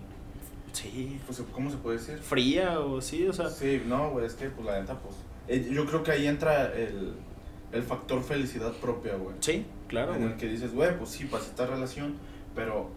Sí. 0.72 1.20
Pues, 1.26 1.42
¿Cómo 1.52 1.70
se 1.70 1.78
puede 1.78 1.98
decir? 1.98 2.18
Fría 2.18 2.80
o 2.80 3.02
sí, 3.02 3.28
o 3.28 3.34
sea. 3.34 3.50
Sí, 3.50 3.82
no, 3.86 4.12
güey, 4.12 4.26
es 4.26 4.34
que 4.36 4.50
pues 4.50 4.66
la 4.66 4.80
neta, 4.80 4.98
pues. 5.00 5.16
eh, 5.48 5.70
yo 5.72 5.86
creo 5.86 6.04
que 6.04 6.12
ahí 6.12 6.28
entra 6.28 6.72
el, 6.74 7.16
el 7.72 7.84
factor 7.84 8.24
felicidad 8.24 8.72
propia, 8.74 9.16
güey. 9.16 9.36
Sí, 9.42 9.66
claro, 9.88 10.14
en 10.14 10.22
güey. 10.22 10.32
el 10.34 10.38
que 10.38 10.48
dices, 10.48 10.74
güey, 10.74 10.98
pues 10.98 11.10
sí, 11.10 11.26
pasé 11.26 11.48
esta 11.50 11.66
relación, 11.66 12.16
pero 12.56 12.90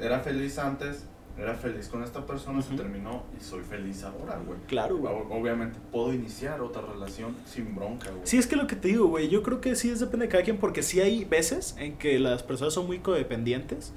era 0.00 0.20
feliz 0.20 0.58
antes, 0.58 1.04
era 1.36 1.54
feliz 1.54 1.88
con 1.88 2.02
esta 2.04 2.24
persona, 2.24 2.62
se 2.62 2.76
terminó 2.76 3.24
y 3.38 3.42
soy 3.42 3.62
feliz 3.62 4.04
ahora, 4.04 4.38
güey. 4.44 4.58
Claro, 4.68 4.98
güey. 4.98 5.12
Obviamente 5.30 5.78
puedo 5.90 6.12
iniciar 6.12 6.60
otra 6.60 6.82
relación 6.82 7.36
sin 7.44 7.74
bronca, 7.74 8.10
güey. 8.10 8.22
Sí, 8.24 8.38
es 8.38 8.46
que 8.46 8.56
lo 8.56 8.66
que 8.66 8.76
te 8.76 8.88
digo, 8.88 9.06
güey, 9.06 9.28
yo 9.28 9.42
creo 9.42 9.60
que 9.60 9.74
sí 9.74 9.90
es 9.90 10.00
depende 10.00 10.26
de 10.26 10.32
cada 10.32 10.44
quien 10.44 10.58
porque 10.58 10.82
sí 10.82 11.00
hay 11.00 11.24
veces 11.24 11.74
en 11.78 11.96
que 11.98 12.18
las 12.18 12.42
personas 12.42 12.74
son 12.74 12.86
muy 12.86 13.00
codependientes 13.00 13.92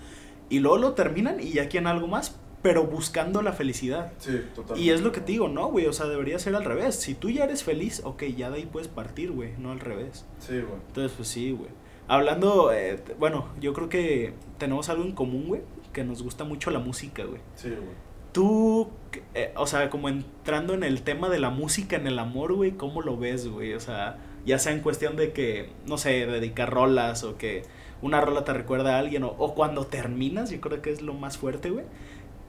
y 0.50 0.60
luego 0.60 0.78
lo 0.78 0.94
terminan 0.94 1.40
y 1.40 1.52
ya 1.52 1.70
quieren 1.70 1.88
algo 1.88 2.08
más, 2.08 2.40
pero 2.64 2.86
buscando 2.86 3.44
la 3.44 3.54
felicidad. 3.54 4.14
Sí, 4.18 4.42
totalmente. 4.56 4.82
Y 4.82 4.90
es 4.90 5.02
lo 5.02 5.12
que 5.12 5.22
te 5.22 5.34
digo, 5.34 5.48
no, 5.48 5.68
güey, 5.68 5.86
o 5.86 5.94
sea, 5.94 6.08
debería 6.08 6.40
ser 6.40 6.56
al 6.56 6.64
revés. 6.64 6.96
Si 6.96 7.14
tú 7.14 7.30
ya 7.30 7.44
eres 7.44 7.64
feliz, 7.64 8.02
ok, 8.04 8.24
ya 8.36 8.50
de 8.50 8.58
ahí 8.58 8.66
puedes 8.66 8.88
partir, 8.88 9.32
güey, 9.32 9.52
no 9.60 9.72
al 9.72 9.80
revés. 9.80 10.26
Sí, 10.40 10.54
güey. 10.54 10.80
Entonces, 10.88 11.12
pues 11.16 11.28
sí, 11.28 11.52
güey. 11.52 11.70
Hablando, 12.10 12.72
eh, 12.72 13.04
bueno, 13.20 13.48
yo 13.60 13.74
creo 13.74 13.90
que 13.90 14.34
tenemos 14.58 14.88
algo 14.88 15.04
en 15.04 15.12
común, 15.12 15.48
güey, 15.48 15.62
que 15.98 16.04
nos 16.04 16.22
gusta 16.22 16.44
mucho 16.44 16.70
la 16.70 16.78
música, 16.78 17.24
güey. 17.24 17.42
Sí, 17.56 17.70
güey. 17.70 18.08
Tú, 18.32 18.90
eh, 19.34 19.52
o 19.56 19.66
sea, 19.66 19.90
como 19.90 20.10
entrando 20.10 20.76
en 20.76 20.84
el 20.84 21.02
tema 21.02 21.28
de 21.28 21.40
la 21.40 21.50
música 21.50 21.96
en 21.96 22.06
el 22.06 22.20
amor, 22.20 22.54
güey, 22.54 22.74
¿cómo 22.74 23.02
lo 23.02 23.18
ves, 23.18 23.48
güey? 23.48 23.74
O 23.74 23.80
sea, 23.80 24.18
ya 24.46 24.60
sea 24.60 24.74
en 24.74 24.82
cuestión 24.82 25.16
de 25.16 25.32
que, 25.32 25.72
no 25.88 25.98
sé, 25.98 26.28
dedicar 26.28 26.72
rolas 26.72 27.24
o 27.24 27.36
que 27.38 27.64
una 28.04 28.22
rola 28.22 28.44
te 28.44 28.54
recuerda 28.54 28.96
a 28.96 29.00
alguien 29.00 29.24
o, 29.24 29.30
o 29.30 29.56
cuando 29.56 29.88
terminas, 29.88 30.52
yo 30.52 30.62
creo 30.62 30.84
que 30.84 30.92
es 30.92 31.02
lo 31.02 31.16
más 31.16 31.40
fuerte, 31.40 31.72
güey. 31.72 31.86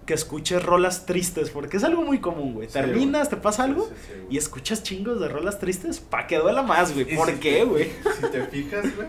Que 0.05 0.13
escuches 0.15 0.63
rolas 0.63 1.07
tristes, 1.07 1.49
porque 1.51 1.77
es 1.79 1.85
algo 1.85 2.03
muy 2.03 2.19
común, 2.19 2.53
güey. 2.55 2.67
Sí, 2.69 2.75
Terminas, 2.75 3.29
güey. 3.29 3.39
te 3.39 3.43
pasa 3.43 3.65
algo 3.65 3.85
sí, 3.85 3.91
sí, 4.07 4.13
güey. 4.15 4.27
y 4.35 4.37
escuchas 4.39 4.83
chingos 4.83 5.21
de 5.21 5.29
rolas 5.29 5.59
tristes 5.59 6.01
para 6.01 6.27
que 6.27 6.37
duela 6.39 6.63
más, 6.63 6.93
güey. 6.93 7.15
¿Por 7.17 7.29
si 7.31 7.35
qué, 7.39 7.53
te- 7.61 7.65
güey? 7.65 7.89
Si 8.21 8.31
te 8.31 8.43
fijas, 8.47 8.95
güey, 8.97 9.09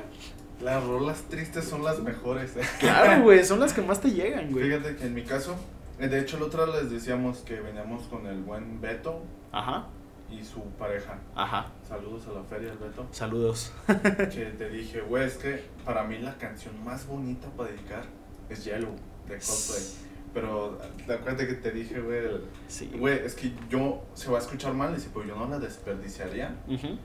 las 0.62 0.84
rolas 0.84 1.22
tristes 1.30 1.66
son 1.66 1.84
las 1.84 2.00
mejores. 2.00 2.56
eh. 2.58 2.62
Claro, 2.80 3.24
güey, 3.24 3.44
son 3.46 3.60
las 3.60 3.74
que 3.74 3.82
más 3.82 4.02
te 4.02 4.12
llegan, 4.12 4.52
güey. 4.52 4.66
Fíjate 4.66 4.96
que 4.96 5.06
en 5.06 5.14
mi 5.14 5.24
caso, 5.24 5.56
eh, 6.00 6.08
de 6.08 6.20
hecho, 6.20 6.38
la 6.40 6.46
otra 6.46 6.66
les 6.66 6.90
decíamos 6.92 7.40
que 7.40 7.60
veníamos 7.62 8.04
con 8.08 8.26
el 8.28 8.42
buen 8.42 8.80
Beto 8.82 9.24
Ajá, 9.52 9.88
y 10.30 10.44
su 10.44 10.62
pareja. 10.78 11.18
ajá. 11.36 11.68
Saludos 11.88 12.28
a 12.28 12.34
la 12.34 12.44
feria, 12.44 12.72
el 12.72 12.78
Beto. 12.78 13.08
Saludos. 13.12 13.72
que 13.88 14.54
te 14.58 14.70
dije, 14.70 15.02
güey, 15.02 15.26
es 15.26 15.38
que 15.38 15.64
para 15.86 16.04
mí 16.04 16.18
la 16.20 16.38
canción 16.38 16.84
más 16.84 17.08
bonita 17.08 17.48
para 17.58 17.70
dedicar 17.72 18.04
es 18.50 18.66
Yellow 18.66 18.96
de 19.28 19.36
Coldplay. 19.38 20.10
Pero 20.32 20.78
te 21.08 21.14
acuerdas 21.14 21.48
que 21.48 21.54
te 21.56 21.72
dije, 21.72 22.00
güey, 22.02 22.20
el- 22.20 22.46
Sí. 22.68 22.92
güey, 23.00 23.18
es 23.26 23.34
que 23.34 23.52
yo 23.70 24.04
se 24.14 24.30
va 24.30 24.38
a 24.38 24.42
escuchar 24.42 24.74
mal, 24.76 24.94
y 24.96 25.00
si 25.00 25.10
pues 25.10 25.28
yo 25.28 25.36
no 25.36 25.48
la 25.48 25.58
desperdiciaría 25.58 26.56
Ujú. 26.68 27.00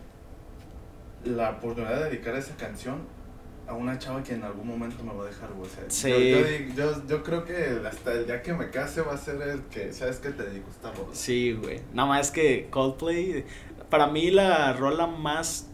la 1.24 1.50
oportunidad 1.52 2.00
de 2.00 2.04
dedicar 2.10 2.34
esa 2.36 2.54
canción 2.56 2.98
a 3.66 3.72
una 3.74 3.98
chava 3.98 4.22
que 4.22 4.34
en 4.34 4.42
algún 4.42 4.66
momento 4.68 5.02
me 5.04 5.12
va 5.14 5.24
a 5.24 5.26
dejar, 5.26 5.50
güey. 5.52 5.68
O 5.68 5.72
sea, 5.72 5.84
Sí. 5.88 6.30
yo, 6.30 6.38
yo, 6.40 6.74
yo, 6.94 7.06
yo 7.08 7.22
creo 7.22 7.44
que 7.44 7.80
hasta 7.86 8.12
el 8.12 8.26
día 8.26 8.42
que 8.42 8.52
me 8.52 8.70
case 8.70 9.00
va 9.02 9.14
a 9.14 9.18
ser 9.18 9.40
el 9.42 9.62
que, 9.64 9.92
¿sabes 9.92 10.18
qué? 10.18 10.30
Te 10.30 10.42
dedico 10.42 10.68
esta 10.70 10.92
rola. 10.92 11.08
Sí, 11.12 11.52
güey. 11.52 11.80
Nada 11.92 12.08
más 12.08 12.30
que 12.30 12.68
Coldplay, 12.70 13.44
para 13.90 14.06
mí 14.06 14.30
la 14.30 14.72
rola 14.74 15.06
más 15.06 15.68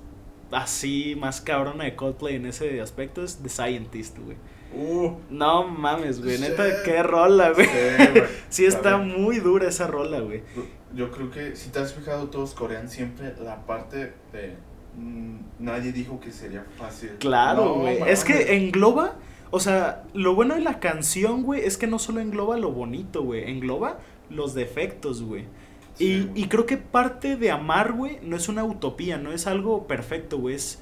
así, 0.53 1.17
más 1.19 1.41
cabrona 1.41 1.85
de 1.85 1.97
Coldplay 1.97 2.37
en 2.37 2.47
ese 2.47 2.81
aspecto 2.81 3.23
es 3.23 3.37
The 3.43 3.49
Scientist, 3.49 4.19
güey. 4.19 4.37
Uh, 4.73 5.17
No 5.31 5.67
mames, 5.67 6.23
güey. 6.23 6.39
Neta, 6.39 6.83
qué 6.85 7.03
rola, 7.03 7.51
güey. 7.51 7.67
sí, 7.67 7.73
güey. 8.13 8.25
Sí 8.51 8.67
está 8.67 8.97
muy 8.99 9.39
dura 9.41 9.69
esa 9.69 9.87
rola, 9.89 10.21
güey. 10.21 10.43
Yo 10.95 11.11
creo 11.11 11.31
que 11.31 11.55
si 11.57 11.71
te 11.71 11.79
has 11.81 11.93
fijado, 11.95 12.29
todos 12.31 12.53
corean 12.55 12.89
siempre 12.89 13.33
la 13.43 13.65
parte 13.67 14.13
de 14.33 14.57
nadie 15.59 15.93
dijo 15.93 16.21
que 16.21 16.33
sería 16.33 16.65
fácil. 16.79 17.11
Claro, 17.19 17.75
güey. 17.75 17.99
es 18.07 18.25
que 18.25 18.57
engloba, 18.57 19.15
o 19.51 19.61
sea, 19.61 20.05
lo 20.15 20.35
bueno 20.35 20.55
de 20.55 20.61
la 20.61 20.81
canción, 20.81 21.43
güey, 21.43 21.63
es 21.63 21.77
que 21.77 21.87
no 21.87 21.99
solo 21.99 22.21
engloba 22.21 22.57
lo 22.57 22.71
bonito, 22.73 23.23
güey. 23.23 23.51
Engloba 23.51 23.99
los 24.31 24.55
defectos, 24.55 25.23
güey. 25.23 25.45
Sí, 25.95 26.31
Y, 26.35 26.43
y 26.43 26.49
creo 26.49 26.67
que 26.67 26.77
parte 26.77 27.37
de 27.37 27.51
amar, 27.51 27.93
güey, 27.93 28.19
no 28.23 28.37
es 28.37 28.49
una 28.49 28.65
utopía, 28.65 29.19
no 29.19 29.33
es 29.33 29.47
algo 29.47 29.87
perfecto, 29.87 30.39
güey. 30.39 30.55
Es 30.55 30.79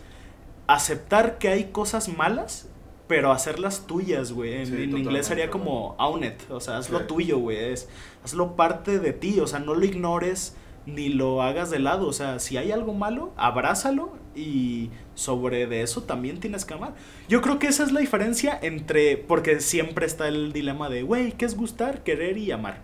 aceptar 0.66 1.38
que 1.38 1.48
hay 1.48 1.64
cosas 1.64 2.08
malas, 2.08 2.68
pero 3.06 3.32
hacerlas 3.32 3.86
tuyas, 3.86 4.32
güey. 4.32 4.54
En, 4.54 4.66
Sí, 4.66 4.72
en 4.72 4.78
totalmente, 4.78 5.00
inglés 5.00 5.26
sería 5.26 5.50
como 5.50 5.94
own 5.98 6.24
it, 6.24 6.34
o 6.50 6.60
sea, 6.60 6.76
hazlo 6.76 6.98
Sí. 7.00 7.04
tuyo, 7.08 7.38
güey. 7.38 7.72
Es, 7.72 7.88
hazlo 8.24 8.54
parte 8.54 8.98
de 8.98 9.12
ti, 9.12 9.40
o 9.40 9.46
sea, 9.46 9.58
no 9.60 9.74
lo 9.74 9.84
ignores 9.84 10.54
ni 10.94 11.08
lo 11.08 11.42
hagas 11.42 11.70
de 11.70 11.78
lado. 11.78 12.08
O 12.08 12.12
sea, 12.12 12.38
si 12.38 12.56
hay 12.56 12.72
algo 12.72 12.94
malo, 12.94 13.32
abrázalo 13.36 14.16
y 14.34 14.90
sobre 15.14 15.66
de 15.66 15.82
eso 15.82 16.02
también 16.02 16.40
tienes 16.40 16.64
que 16.64 16.74
amar. 16.74 16.94
Yo 17.28 17.40
creo 17.40 17.58
que 17.58 17.68
esa 17.68 17.84
es 17.84 17.92
la 17.92 18.00
diferencia 18.00 18.58
entre, 18.60 19.16
porque 19.16 19.60
siempre 19.60 20.06
está 20.06 20.28
el 20.28 20.52
dilema 20.52 20.88
de, 20.88 21.02
güey, 21.02 21.32
¿qué 21.32 21.44
es 21.44 21.56
gustar, 21.56 22.02
querer 22.02 22.38
y 22.38 22.50
amar? 22.52 22.80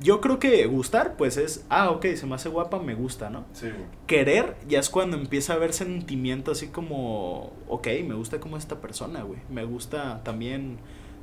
yo 0.00 0.20
creo 0.20 0.38
que 0.38 0.66
gustar, 0.66 1.16
pues 1.16 1.36
es, 1.36 1.64
ah, 1.70 1.90
ok, 1.90 2.06
se 2.16 2.26
me 2.26 2.34
hace 2.34 2.48
guapa, 2.48 2.78
me 2.78 2.94
gusta, 2.94 3.30
¿no? 3.30 3.46
Sí. 3.52 3.68
Querer 4.06 4.56
ya 4.68 4.78
es 4.78 4.90
cuando 4.90 5.16
empieza 5.16 5.54
a 5.54 5.56
haber 5.56 5.72
sentimiento 5.72 6.50
así 6.50 6.68
como, 6.68 7.52
ok, 7.68 7.88
me 8.06 8.14
gusta 8.14 8.38
como 8.38 8.56
esta 8.56 8.80
persona, 8.80 9.22
güey. 9.22 9.40
Me 9.48 9.64
gusta 9.64 10.22
también, 10.22 10.78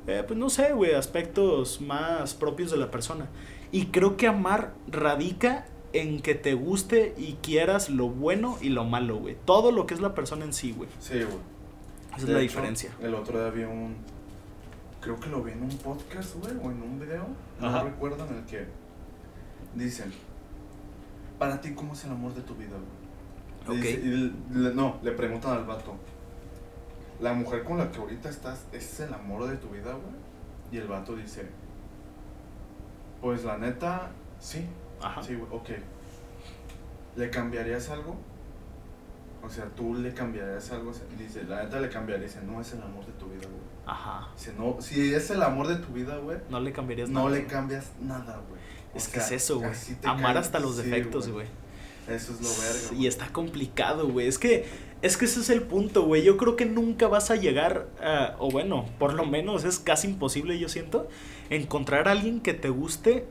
eh, 0.06 0.24
pues 0.26 0.38
no 0.38 0.50
sé, 0.50 0.72
güey, 0.72 0.94
aspectos 0.94 1.80
más 1.80 2.34
propios 2.34 2.72
de 2.72 2.78
la 2.78 2.90
persona. 2.90 3.28
Y 3.70 3.86
creo 3.86 4.16
que 4.16 4.26
amar 4.26 4.74
radica 4.88 5.66
en 5.94 6.20
que 6.20 6.34
te 6.34 6.54
guste 6.54 7.14
y 7.16 7.34
quieras 7.42 7.88
lo 7.88 8.08
bueno 8.08 8.58
y 8.60 8.68
lo 8.68 8.84
malo, 8.84 9.16
güey. 9.16 9.36
Todo 9.44 9.72
lo 9.72 9.86
que 9.86 9.94
es 9.94 10.00
la 10.00 10.14
persona 10.14 10.44
en 10.44 10.52
sí, 10.52 10.72
güey. 10.72 10.88
Sí, 11.00 11.14
güey. 11.22 11.38
Esa 12.08 12.16
es 12.18 12.22
la 12.24 12.30
hecho, 12.34 12.40
diferencia. 12.42 12.90
El 13.00 13.14
otro 13.14 13.38
día 13.40 13.50
vi 13.50 13.64
un. 13.64 13.96
Creo 15.00 15.18
que 15.20 15.28
lo 15.28 15.42
vi 15.42 15.52
en 15.52 15.62
un 15.62 15.76
podcast, 15.78 16.34
güey, 16.36 16.52
o 16.56 16.70
en 16.70 16.82
un 16.82 16.98
video. 17.00 17.26
No 17.60 17.68
recuerdo 17.84 18.26
en 18.26 18.36
el 18.38 18.44
que 18.44 18.66
dicen: 19.74 20.12
Para 21.38 21.60
ti, 21.60 21.74
¿cómo 21.74 21.92
es 21.94 22.04
el 22.04 22.10
amor 22.12 22.34
de 22.34 22.42
tu 22.42 22.54
vida, 22.54 22.76
güey? 23.66 23.80
Y 23.94 24.32
le- 24.52 24.74
no, 24.74 24.98
le 25.02 25.12
preguntan 25.12 25.52
al 25.56 25.64
vato: 25.64 25.94
¿La 27.20 27.32
mujer 27.34 27.64
con 27.64 27.78
la 27.78 27.90
que 27.90 27.98
ahorita 27.98 28.28
estás 28.28 28.64
es 28.72 29.00
el 29.00 29.12
amor 29.14 29.46
de 29.46 29.56
tu 29.56 29.68
vida, 29.68 29.92
güey? 29.92 30.14
Y 30.72 30.78
el 30.78 30.88
vato 30.88 31.14
dice: 31.16 31.46
Pues 33.20 33.44
la 33.44 33.58
neta, 33.58 34.10
sí. 34.40 34.66
Ajá. 35.04 35.22
Sí, 35.22 35.34
güey, 35.34 35.48
ok. 35.52 35.70
¿Le 37.16 37.30
cambiarías 37.30 37.90
algo? 37.90 38.16
O 39.42 39.48
sea, 39.50 39.66
tú 39.76 39.94
le 39.94 40.12
cambiarías 40.14 40.70
algo. 40.72 40.92
Dice, 41.18 41.44
la 41.44 41.64
neta 41.64 41.78
le 41.80 41.88
cambiaría. 41.90 42.26
Dice, 42.26 42.40
no 42.42 42.60
es 42.60 42.72
el 42.72 42.82
amor 42.82 43.04
de 43.04 43.12
tu 43.12 43.26
vida, 43.26 43.42
güey. 43.42 43.62
Ajá. 43.86 44.28
Dice, 44.36 44.52
no, 44.58 44.80
si 44.80 45.12
es 45.14 45.30
el 45.30 45.42
amor 45.42 45.68
de 45.68 45.76
tu 45.76 45.92
vida, 45.92 46.16
güey, 46.16 46.38
No 46.48 46.60
le 46.60 46.72
cambiarías 46.72 47.10
no 47.10 47.20
nada. 47.20 47.30
le 47.30 47.38
güey. 47.40 47.50
cambias 47.50 47.92
nada, 48.00 48.40
güey. 48.48 48.60
Es 48.94 49.08
que 49.08 49.18
es 49.18 49.32
eso, 49.32 49.58
güey. 49.58 49.70
Amar 50.04 50.38
hasta 50.38 50.58
los 50.60 50.76
defectos, 50.76 51.28
güey. 51.28 51.46
Eso 52.08 52.32
es 52.32 52.40
lo 52.40 52.48
verga. 52.62 53.02
Y 53.02 53.06
está 53.06 53.28
complicado, 53.32 54.08
güey. 54.08 54.26
Es 54.28 54.38
que, 54.38 54.66
es 55.02 55.16
que 55.16 55.24
ese 55.24 55.40
es 55.40 55.50
el 55.50 55.62
punto, 55.62 56.04
güey. 56.04 56.22
Yo 56.22 56.36
creo 56.36 56.54
que 56.54 56.64
nunca 56.66 57.08
vas 57.08 57.30
a 57.30 57.36
llegar, 57.36 57.88
o 58.38 58.50
bueno, 58.50 58.86
por 58.98 59.14
lo 59.14 59.26
menos 59.26 59.64
es 59.64 59.78
casi 59.78 60.08
imposible, 60.08 60.58
yo 60.58 60.68
siento, 60.68 61.08
encontrar 61.50 62.08
a 62.08 62.12
alguien 62.12 62.40
que 62.40 62.54
te 62.54 62.68
guste 62.68 63.26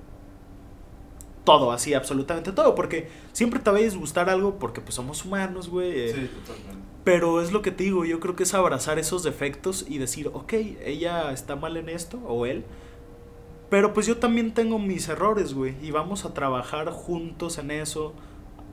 todo, 1.43 1.71
así, 1.71 1.93
absolutamente 1.93 2.51
todo. 2.51 2.75
Porque 2.75 3.09
siempre 3.31 3.59
te 3.59 3.69
va 3.71 3.77
a 3.77 3.81
disgustar 3.81 4.29
algo 4.29 4.59
porque 4.59 4.81
pues 4.81 4.95
somos 4.95 5.25
humanos, 5.25 5.69
güey. 5.69 5.91
eh, 5.91 6.13
Sí, 6.13 6.29
totalmente. 6.45 6.83
Pero 7.03 7.41
es 7.41 7.51
lo 7.51 7.61
que 7.61 7.71
te 7.71 7.83
digo, 7.83 8.05
yo 8.05 8.19
creo 8.21 8.35
que 8.35 8.43
es 8.43 8.53
abrazar 8.53 8.97
esos 8.97 9.23
defectos 9.23 9.85
y 9.89 9.97
decir, 9.97 10.29
ok, 10.33 10.53
ella 10.85 11.31
está 11.33 11.55
mal 11.57 11.75
en 11.75 11.89
esto, 11.89 12.17
o 12.27 12.45
él. 12.45 12.63
Pero 13.69 13.93
pues 13.93 14.05
yo 14.05 14.17
también 14.17 14.53
tengo 14.53 14.79
mis 14.79 15.09
errores, 15.09 15.53
güey. 15.53 15.75
Y 15.81 15.91
vamos 15.91 16.25
a 16.25 16.33
trabajar 16.33 16.89
juntos 16.91 17.57
en 17.57 17.71
eso. 17.71 18.13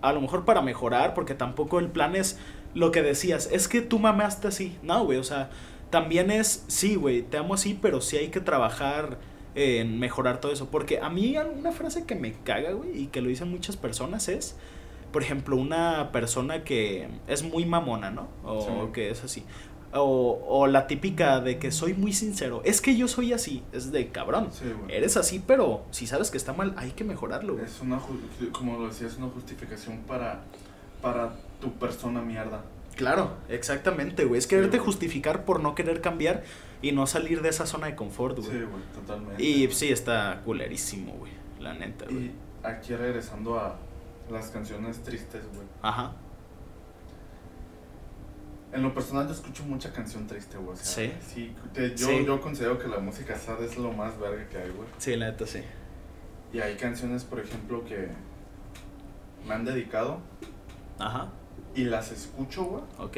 A 0.03 0.13
lo 0.13 0.21
mejor 0.21 0.45
para 0.45 0.63
mejorar, 0.63 1.15
porque 1.15 1.35
tampoco 1.35 1.79
el 1.79 1.89
plan 1.89 2.15
es 2.15 2.39
lo 2.75 2.93
que 2.93 3.03
decías. 3.03 3.49
Es 3.51 3.67
que 3.67 3.81
tú 3.81 3.99
me 3.99 4.09
amaste 4.11 4.47
así. 4.49 4.77
No, 4.83 5.05
güey, 5.05 5.19
o 5.19 5.25
sea, 5.25 5.51
también 5.91 6.31
es, 6.31 6.65
sí, 6.69 6.95
güey, 6.97 7.23
te 7.23 7.37
amo 7.39 7.55
así, 7.55 7.77
pero 7.81 8.01
sí 8.01 8.17
hay 8.17 8.29
que 8.29 8.41
trabajar 8.41 9.19
en 9.55 9.99
mejorar 9.99 10.41
todo 10.41 10.53
eso. 10.53 10.69
Porque 10.71 11.01
a 11.01 11.09
mí 11.11 11.37
una 11.39 11.73
frase 11.73 12.05
que 12.07 12.15
me 12.15 12.33
caga, 12.33 12.73
güey, 12.73 13.03
y 13.03 13.07
que 13.07 13.21
lo 13.21 13.29
dicen 13.29 13.51
muchas 13.51 13.77
personas 13.77 14.29
es, 14.29 14.57
por 15.13 15.23
ejemplo, 15.23 15.57
una 15.57 16.13
persona 16.13 16.63
que 16.65 17.09
es 17.27 17.43
muy 17.43 17.65
mamona, 17.67 18.11
¿no? 18.11 18.29
O 18.45 18.61
Sí. 18.87 18.93
que 18.93 19.11
es 19.11 19.25
así. 19.25 19.45
O, 19.93 20.41
o 20.47 20.69
la 20.69 20.87
típica 20.87 21.41
de 21.41 21.59
que 21.59 21.73
soy 21.73 21.95
muy 21.95 22.13
sincero. 22.13 22.63
Es 22.65 22.81
que 22.81 22.97
yo 22.97 23.09
soy 23.09 23.33
así. 23.33 23.65
Es 23.73 23.91
de 23.91 24.07
cabrón. 24.11 24.51
Sí. 24.53 24.67
Eres 24.89 25.17
así, 25.17 25.43
pero 25.45 25.83
si 25.91 26.07
sabes 26.07 26.31
que 26.31 26.37
está 26.37 26.53
mal, 26.53 26.75
hay 26.77 26.93
que 26.93 27.03
mejorarlo, 27.03 27.55
güey. 27.55 27.65
Es 27.65 27.81
una, 27.81 27.99
como 28.53 28.79
lo 28.79 28.87
decía, 28.87 29.09
es 29.09 29.17
una 29.17 29.27
justificación 29.31 29.99
para, 30.07 30.43
para 31.03 31.33
tu 31.61 31.73
persona 31.73 32.23
mierda. 32.23 32.63
Claro, 32.95 33.33
exactamente, 33.49 34.25
güey. 34.27 34.39
Es 34.39 34.47
quererte 34.47 34.77
güey. 34.79 34.87
justificar 34.87 35.45
por 35.45 35.59
no 35.59 35.75
querer 35.75 36.01
cambiar 36.01 36.45
y 36.83 36.93
no 36.93 37.07
salir 37.07 37.43
de 37.43 37.49
esa 37.51 37.67
zona 37.67 37.87
de 37.89 37.95
confort, 37.97 38.39
Sí, 38.41 38.47
güey. 38.49 38.63
güey, 38.65 38.83
totalmente. 38.95 39.43
y 39.43 39.71
sí, 39.73 39.91
está 39.91 40.41
culerísimo, 40.45 41.13
güey. 41.15 41.33
La 41.59 41.75
neta, 41.75 42.07
güey. 42.07 42.27
Y 42.27 42.35
aquí 42.65 42.95
regresando 42.95 43.59
a 43.59 43.77
las 44.31 44.49
canciones 44.51 45.03
tristes, 45.03 45.43
güey. 45.55 45.67
Ajá. 45.83 46.13
En 48.73 48.83
lo 48.83 48.95
personal 48.95 49.27
yo 49.27 49.33
escucho 49.35 49.65
mucha 49.65 49.93
canción 49.93 50.27
triste, 50.29 50.57
güey. 50.57 50.71
O 50.73 50.77
sea, 50.77 50.85
Sí. 50.85 51.13
sí, 51.21 51.55
te- 51.75 51.91
yo, 51.97 52.07
Sí. 52.07 52.25
yo 52.25 52.41
considero 52.41 52.79
que 52.79 52.87
la 52.87 52.99
música 53.01 53.37
sad 53.37 53.63
es 53.65 53.77
lo 53.77 53.93
más 53.93 54.19
verga 54.21 54.49
que 54.49 54.59
hay, 54.59 54.71
güey. 54.71 54.89
Sí, 54.99 55.17
la 55.17 55.31
neta, 55.33 55.45
sí. 55.47 55.61
Y 56.53 56.61
hay 56.61 56.77
canciones, 56.77 57.25
por 57.25 57.41
ejemplo, 57.41 57.85
que 57.85 58.09
me 59.47 59.55
han 59.55 59.65
dedicado 59.65 60.21
Ajá. 60.99 61.29
y 61.75 61.85
las 61.85 62.13
escucho, 62.13 62.65
güey. 62.65 62.83
Ok. 62.99 63.17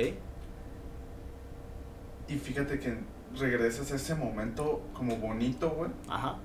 Y 2.29 2.35
fíjate 2.39 2.79
que 2.79 2.97
regresas 3.39 3.91
a 3.93 3.97
ese 3.97 4.15
momento 4.15 4.83
como 4.95 5.17
bonito, 5.17 5.71
güey. 5.71 5.91
Ajá. 6.09 6.37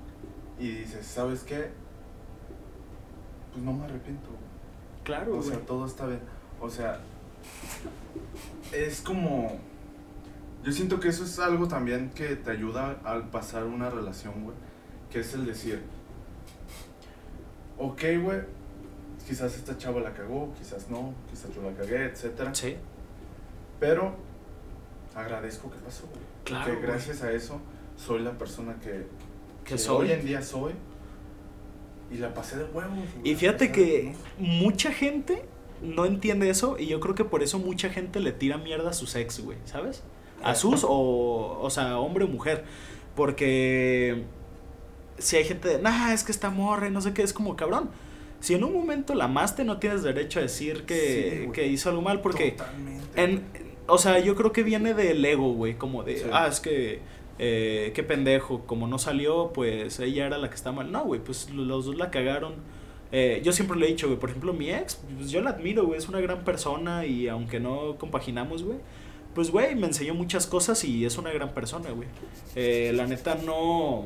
Y 0.59 0.69
dices, 0.69 1.05
¿sabes 1.05 1.43
qué? 1.43 1.69
Pues 3.51 3.63
no 3.63 3.73
me 3.73 3.85
arrepiento, 3.85 4.27
güey. 4.29 4.41
Claro, 5.03 5.33
O 5.33 5.35
güey. 5.38 5.49
sea, 5.49 5.59
todo 5.59 5.85
está 5.85 6.05
bien. 6.07 6.21
O 6.59 6.69
sea, 6.69 6.99
es 8.71 9.01
como... 9.01 9.57
Yo 10.63 10.71
siento 10.71 10.99
que 10.99 11.09
eso 11.09 11.23
es 11.23 11.39
algo 11.39 11.67
también 11.67 12.09
que 12.09 12.35
te 12.35 12.51
ayuda 12.51 12.97
al 13.03 13.29
pasar 13.29 13.63
una 13.63 13.89
relación, 13.89 14.43
güey. 14.43 14.55
Que 15.11 15.19
es 15.21 15.33
el 15.33 15.45
decir, 15.45 15.81
ok, 17.77 18.01
güey, 18.21 18.41
quizás 19.25 19.55
esta 19.55 19.77
chava 19.77 20.01
la 20.01 20.13
cagó, 20.13 20.53
quizás 20.57 20.89
no, 20.89 21.13
quizás 21.29 21.53
yo 21.53 21.61
la 21.61 21.71
cagué, 21.77 22.05
etcétera. 22.05 22.53
Sí. 22.53 22.75
Pero 23.79 24.15
agradezco 25.15 25.69
que 25.71 25.77
pasó, 25.77 26.07
güey. 26.07 26.21
Claro, 26.47 26.65
Que 26.65 26.71
güey. 26.77 26.83
gracias 26.87 27.21
a 27.23 27.31
eso 27.31 27.61
soy 27.95 28.21
la 28.21 28.37
persona 28.37 28.75
que, 28.81 29.05
Que 29.65 29.77
soy. 29.77 30.07
hoy 30.07 30.11
en 30.13 30.25
día 30.25 30.41
soy. 30.41 30.73
Y 32.11 32.17
la 32.17 32.33
pasé 32.33 32.57
de 32.57 32.63
huevos. 32.65 32.93
güey, 32.93 33.31
Y 33.31 33.35
fíjate 33.35 33.71
que 33.71 34.13
mucha 34.37 34.91
gente 34.91 35.43
no 35.81 36.05
entiende 36.05 36.49
eso 36.49 36.77
y 36.79 36.87
yo 36.87 36.99
creo 36.99 37.15
que 37.15 37.25
por 37.25 37.43
eso 37.43 37.59
mucha 37.59 37.89
gente 37.89 38.19
le 38.19 38.31
tira 38.31 38.57
mierda 38.57 38.89
a 38.91 38.93
sus 38.93 39.15
ex, 39.15 39.39
güey, 39.43 39.57
¿sabes? 39.65 40.03
A 40.43 40.55
sus 40.55 40.83
o, 40.83 41.59
o 41.61 41.69
sea, 41.69 41.97
hombre 41.99 42.25
o 42.25 42.27
mujer. 42.27 42.63
Porque 43.15 44.23
si 45.17 45.35
hay 45.35 45.43
gente 45.43 45.67
de, 45.67 45.79
nah, 45.81 46.13
es 46.13 46.23
que 46.23 46.31
está 46.31 46.49
morra 46.49 46.87
y 46.87 46.91
no 46.91 47.01
sé 47.01 47.13
qué, 47.13 47.23
es 47.23 47.33
como 47.33 47.55
cabrón. 47.55 47.89
Si 48.39 48.53
en 48.53 48.63
un 48.63 48.71
momento 48.71 49.15
la 49.15 49.25
amaste, 49.25 49.63
no 49.63 49.79
tienes 49.79 50.03
derecho 50.03 50.39
a 50.39 50.43
decir 50.43 50.85
que, 50.85 51.45
Sí, 51.47 51.51
que 51.51 51.67
hizo 51.67 51.89
algo 51.89 52.03
mal 52.03 52.21
porque... 52.21 52.55
En, 53.15 53.43
o 53.88 53.97
sea, 53.97 54.19
yo 54.19 54.35
creo 54.35 54.51
que 54.51 54.63
viene 54.63 54.93
del 54.93 55.23
ego, 55.25 55.53
güey, 55.53 55.75
como 55.75 56.03
de, 56.03 56.17
Sí. 56.17 56.25
ah, 56.31 56.47
es 56.47 56.59
que, 56.59 56.99
eh, 57.39 57.91
qué 57.95 58.03
pendejo, 58.03 58.61
como 58.65 58.88
no 58.88 58.97
salió, 58.99 59.51
pues 59.53 59.99
ella 59.99 60.25
era 60.27 60.38
la 60.38 60.49
que 60.49 60.55
está 60.55 60.71
mal. 60.71 60.91
No, 60.91 61.03
güey, 61.05 61.19
pues 61.21 61.49
lo- 61.51 61.63
los 61.65 61.85
dos 61.85 61.95
la 61.95 62.09
cagaron. 62.11 62.55
Eh, 63.11 63.41
yo 63.43 63.53
siempre 63.53 63.77
le 63.79 63.85
he 63.85 63.89
dicho, 63.89 64.07
güey, 64.07 64.19
por 64.19 64.29
ejemplo, 64.29 64.51
mi 64.53 64.69
ex, 64.69 64.95
pues 65.17 65.31
yo 65.31 65.41
la 65.41 65.51
admiro, 65.51 65.85
güey, 65.85 65.97
es 65.97 66.09
una 66.09 66.19
gran 66.19 66.43
persona 66.43 67.05
y 67.05 67.27
aunque 67.29 67.59
no 67.59 67.95
compaginamos, 67.97 68.63
güey, 68.63 68.79
pues, 69.33 69.51
güey, 69.51 69.75
me 69.75 69.88
enseñó 69.88 70.13
muchas 70.15 70.47
cosas 70.47 70.83
y 70.83 71.05
es 71.05 71.17
una 71.17 71.31
gran 71.31 71.53
persona, 71.53 71.89
güey. 71.91 72.07
Eh, 72.55 72.91
la 72.95 73.05
neta, 73.07 73.35
no, 73.45 74.05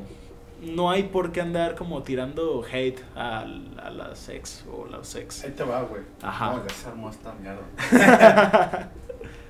no 0.62 0.90
hay 0.90 1.04
por 1.04 1.32
qué 1.32 1.40
andar 1.40 1.74
como 1.74 2.02
tirando 2.02 2.62
hate 2.70 3.00
a, 3.16 3.40
a 3.82 3.90
las 3.90 4.28
ex 4.28 4.64
o 4.70 4.84
los 4.86 5.14
ex. 5.16 5.42
Ahí 5.44 5.50
te 5.52 5.64
va, 5.64 5.82
güey. 5.82 6.02
Ajá. 6.20 6.62
No, 6.94 7.12
mierda. 7.42 8.92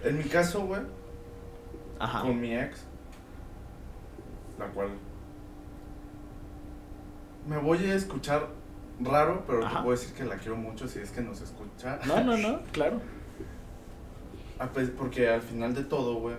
en 0.05 0.19
mi 0.19 0.25
caso, 0.25 0.63
güey, 0.67 0.81
Ajá. 1.99 2.23
con 2.23 2.41
mi 2.41 2.55
ex, 2.55 2.85
la 4.59 4.67
cual 4.69 4.89
me 7.49 7.57
voy 7.59 7.79
a 7.91 7.95
escuchar 7.95 8.49
raro, 9.01 9.43
pero 9.47 9.65
Ajá. 9.67 9.79
te 9.79 9.83
puedo 9.85 9.99
decir 9.99 10.15
que 10.15 10.25
la 10.25 10.37
quiero 10.37 10.57
mucho 10.57 10.87
si 10.89 11.01
es 11.01 11.11
que 11.11 11.21
nos 11.21 11.41
escucha. 11.41 11.99
No, 12.07 12.23
no, 12.23 12.37
no, 12.37 12.61
claro. 12.73 13.01
Porque 14.97 15.29
al 15.29 15.43
final 15.43 15.75
de 15.75 15.83
todo, 15.83 16.15
güey, 16.21 16.37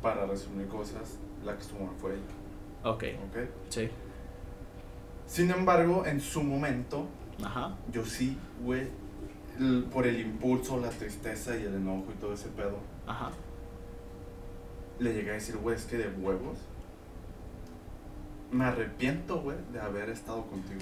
para 0.00 0.24
resumir 0.24 0.68
cosas, 0.68 1.18
la 1.44 1.54
que 1.54 1.60
estuvo 1.62 1.90
fue 2.00 2.12
ella, 2.14 2.90
Ok, 2.90 3.04
¿ok? 3.28 3.38
sí. 3.68 3.90
Sin 5.26 5.50
embargo, 5.50 6.06
en 6.06 6.20
su 6.22 6.42
momento, 6.42 7.06
Ajá. 7.44 7.74
yo 7.92 8.06
sí, 8.06 8.38
güey, 8.64 8.88
por 9.92 10.06
el 10.06 10.18
impulso, 10.20 10.78
la 10.80 10.88
tristeza 10.88 11.54
y 11.58 11.64
el 11.64 11.74
enojo 11.74 12.06
y 12.16 12.18
todo 12.18 12.32
ese 12.32 12.48
pedo, 12.48 12.78
Ajá. 13.08 13.30
le 15.00 15.14
llegué 15.14 15.30
a 15.30 15.34
decir, 15.34 15.56
güey, 15.58 15.76
es 15.76 15.84
que 15.84 15.96
de 15.96 16.08
huevos. 16.08 16.58
Me 18.50 18.64
arrepiento, 18.64 19.40
güey, 19.40 19.56
de 19.72 19.80
haber 19.80 20.08
estado 20.10 20.44
contigo. 20.46 20.80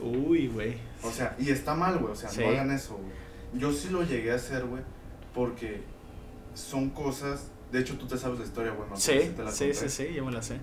güey". 0.00 0.26
Uy, 0.26 0.48
güey. 0.48 0.76
O 1.04 1.10
sea, 1.10 1.36
y 1.38 1.50
está 1.50 1.74
mal, 1.74 1.98
güey, 1.98 2.12
o 2.12 2.16
sea, 2.16 2.28
Sí. 2.30 2.40
no 2.40 2.48
hagan 2.48 2.70
eso, 2.72 2.96
güey. 2.96 3.12
Yo 3.60 3.72
sí 3.72 3.90
lo 3.90 4.02
llegué 4.02 4.32
a 4.32 4.36
hacer, 4.36 4.64
güey, 4.64 4.82
porque 5.34 5.82
son 6.54 6.90
cosas. 6.90 7.48
De 7.70 7.78
hecho, 7.80 7.96
tú 7.96 8.06
te 8.08 8.18
sabes 8.18 8.38
la 8.40 8.44
historia, 8.44 8.72
güey, 8.72 8.84
acuerdo 8.86 9.00
Sí, 9.00 9.20
si 9.22 9.28
te 9.28 9.42
la 9.44 9.50
sí, 9.52 9.72
sí, 9.74 9.88
sí, 9.88 10.12
yo 10.14 10.24
me 10.24 10.32
la 10.32 10.42
sé. 10.42 10.58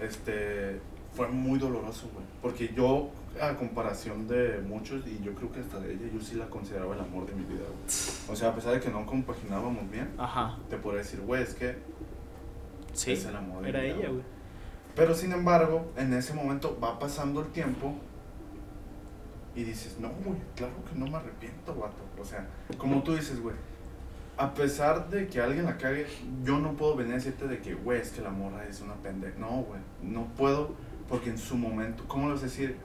Este. 0.00 0.80
Fue 1.14 1.28
muy 1.28 1.58
doloroso, 1.58 2.08
güey. 2.12 2.24
Porque 2.40 2.72
yo 2.74 3.10
a 3.40 3.56
comparación 3.56 4.28
de 4.28 4.60
muchos, 4.66 5.06
y 5.06 5.20
yo 5.22 5.34
creo 5.34 5.50
que 5.50 5.60
hasta 5.60 5.78
de 5.80 5.92
ella, 5.94 6.06
yo 6.12 6.20
sí 6.20 6.36
la 6.36 6.46
consideraba 6.46 6.94
el 6.94 7.00
amor 7.00 7.26
de 7.26 7.34
mi 7.34 7.44
vida, 7.44 7.60
güey. 7.66 7.84
O 8.28 8.36
sea, 8.36 8.50
a 8.50 8.54
pesar 8.54 8.74
de 8.74 8.80
que 8.80 8.90
no 8.90 9.04
compaginábamos 9.06 9.90
bien, 9.90 10.10
Ajá. 10.18 10.56
te 10.68 10.76
podría 10.76 11.02
decir, 11.02 11.20
güey, 11.20 11.42
es 11.42 11.54
que 11.54 11.76
Sí. 12.92 13.12
es 13.12 13.24
el 13.24 13.34
amor 13.36 13.62
de 13.62 13.70
Era 13.70 13.80
mi 13.80 13.86
vida, 13.86 13.96
ella, 13.98 14.08
güey. 14.10 14.22
Pero 14.94 15.14
sin 15.14 15.32
embargo, 15.32 15.90
en 15.96 16.12
ese 16.12 16.34
momento 16.34 16.78
va 16.82 16.98
pasando 16.98 17.40
el 17.40 17.46
tiempo 17.48 17.94
y 19.54 19.64
dices, 19.64 19.96
no, 19.98 20.10
güey, 20.24 20.38
claro 20.56 20.74
que 20.90 20.98
no 20.98 21.06
me 21.06 21.16
arrepiento, 21.16 21.74
vato. 21.74 22.02
O 22.20 22.24
sea, 22.24 22.46
como 22.78 23.02
tú 23.02 23.14
dices, 23.14 23.40
güey, 23.40 23.56
a 24.36 24.52
pesar 24.54 25.08
de 25.10 25.26
que 25.28 25.40
alguien 25.40 25.64
la 25.64 25.76
cague, 25.78 26.06
yo 26.44 26.58
no 26.58 26.72
puedo 26.74 26.96
venir 26.96 27.12
a 27.12 27.16
decirte 27.16 27.46
de 27.48 27.60
que, 27.60 27.74
güey, 27.74 28.00
es 28.00 28.10
que 28.10 28.20
la 28.22 28.30
morra 28.30 28.66
es 28.66 28.80
una 28.80 28.94
pendeja. 28.94 29.38
No, 29.38 29.62
güey, 29.62 29.80
no 30.02 30.26
puedo 30.36 30.74
porque 31.08 31.30
en 31.30 31.38
su 31.38 31.56
momento, 31.56 32.04
¿cómo 32.08 32.26
le 32.28 32.32
vas 32.34 32.42
a 32.42 32.46
decir 32.46 32.76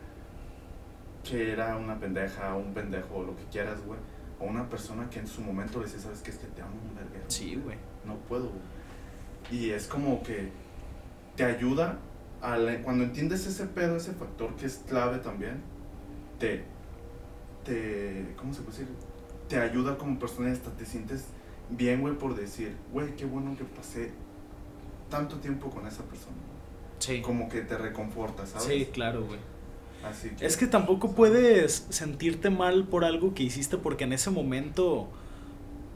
que 1.30 1.52
era 1.52 1.76
una 1.78 2.00
pendeja 2.00 2.56
un 2.56 2.74
pendejo 2.74 3.24
lo 3.24 3.36
que 3.36 3.44
quieras, 3.52 3.80
güey? 3.86 4.00
O 4.40 4.46
una 4.46 4.70
persona 4.70 5.10
que 5.10 5.20
en 5.20 5.28
su 5.28 5.42
momento 5.42 5.80
le 5.80 5.86
dice, 5.86 6.00
¿sabes 6.00 6.20
qué? 6.22 6.32
Es 6.32 6.38
que 6.38 6.48
te 6.48 6.62
amo 6.62 6.74
un 6.90 6.96
verguero. 6.96 7.26
Sí, 7.28 7.56
güey. 7.64 7.78
No 8.06 8.16
puedo, 8.30 8.50
güey. 8.50 8.62
Y 9.60 9.72
es 9.72 9.88
como 9.88 10.22
que 10.24 10.50
te 11.36 11.44
ayuda 11.46 11.98
a 12.42 12.58
la- 12.58 12.82
cuando 12.84 13.04
entiendes 13.04 13.46
ese 13.48 13.66
pedo, 13.66 13.96
ese 13.98 14.14
factor 14.14 14.56
que 14.56 14.66
es 14.68 14.84
clave 14.88 15.18
también, 15.20 15.62
te, 16.40 16.64
te, 17.64 18.34
¿cómo 18.38 18.54
se 18.54 18.62
puede 18.62 18.78
decir? 18.80 18.94
Te 19.50 19.58
ayuda 19.60 19.98
como 19.98 20.20
persona 20.20 20.50
y 20.50 20.52
hasta 20.54 20.72
te 20.72 20.86
sientes 20.86 21.26
bien, 21.70 22.02
güey, 22.02 22.16
por 22.18 22.36
decir, 22.36 22.76
güey, 22.92 23.16
qué 23.16 23.26
bueno 23.26 23.56
que 23.58 23.64
pasé 23.64 24.12
tanto 25.10 25.38
tiempo 25.38 25.70
con 25.70 25.88
esa 25.88 26.04
persona. 26.04 26.36
Sí. 27.00 27.22
Como 27.22 27.48
que 27.50 27.62
te 27.62 27.78
reconforta, 27.78 28.46
¿sabes? 28.46 28.68
Sí, 28.68 28.90
claro, 28.94 29.26
güey. 29.26 29.40
Así 30.04 30.30
que... 30.30 30.46
Es 30.46 30.58
que 30.58 30.68
tampoco 30.68 31.12
puedes 31.12 31.86
sentirte 31.90 32.50
mal 32.50 32.86
por 32.86 33.06
algo 33.06 33.34
que 33.34 33.44
hiciste 33.44 33.78
porque 33.78 34.04
en 34.04 34.14
ese 34.14 34.30
momento 34.30 35.10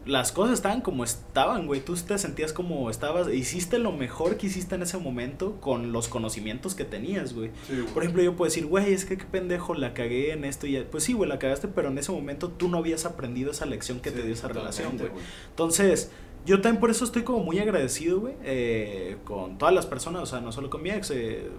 las 0.05 0.31
cosas 0.31 0.55
estaban 0.55 0.81
como 0.81 1.03
estaban, 1.03 1.67
güey. 1.67 1.81
Tú 1.81 1.95
te 1.95 2.17
sentías 2.17 2.53
como 2.53 2.89
estabas, 2.89 3.31
hiciste 3.31 3.77
lo 3.77 3.91
mejor 3.91 4.37
que 4.37 4.47
hiciste 4.47 4.75
en 4.75 4.81
ese 4.81 4.97
momento 4.97 5.57
con 5.61 5.91
los 5.91 6.07
conocimientos 6.07 6.73
que 6.73 6.85
tenías, 6.85 7.33
güey. 7.33 7.51
Sí, 7.67 7.79
güey. 7.79 7.93
Por 7.93 8.03
ejemplo, 8.03 8.23
yo 8.23 8.35
puedo 8.35 8.49
decir, 8.49 8.65
güey, 8.65 8.93
es 8.93 9.05
que 9.05 9.17
qué 9.17 9.25
pendejo, 9.25 9.75
la 9.75 9.93
cagué 9.93 10.31
en 10.31 10.43
esto 10.43 10.65
y 10.65 10.73
ya. 10.73 10.85
Pues 10.89 11.03
sí, 11.03 11.13
güey, 11.13 11.29
la 11.29 11.37
cagaste, 11.37 11.67
pero 11.67 11.89
en 11.89 11.97
ese 11.97 12.11
momento 12.11 12.49
tú 12.49 12.67
no 12.67 12.79
habías 12.79 13.05
aprendido 13.05 13.51
esa 13.51 13.65
lección 13.65 13.99
que 13.99 14.11
te 14.11 14.23
dio 14.23 14.33
esa 14.33 14.47
relación, 14.47 14.97
güey. 14.97 15.11
Entonces, 15.49 16.09
yo 16.45 16.61
también 16.61 16.79
por 16.79 16.89
eso 16.89 17.05
estoy 17.05 17.21
como 17.21 17.43
muy 17.43 17.59
agradecido, 17.59 18.21
güey, 18.21 18.33
eh, 18.43 19.17
con 19.25 19.59
todas 19.59 19.73
las 19.73 19.85
personas, 19.85 20.23
o 20.23 20.25
sea, 20.25 20.41
no 20.41 20.51
solo 20.51 20.71
con 20.71 20.81
mi 20.81 20.89
ex, 20.89 21.11
eh, 21.11 21.49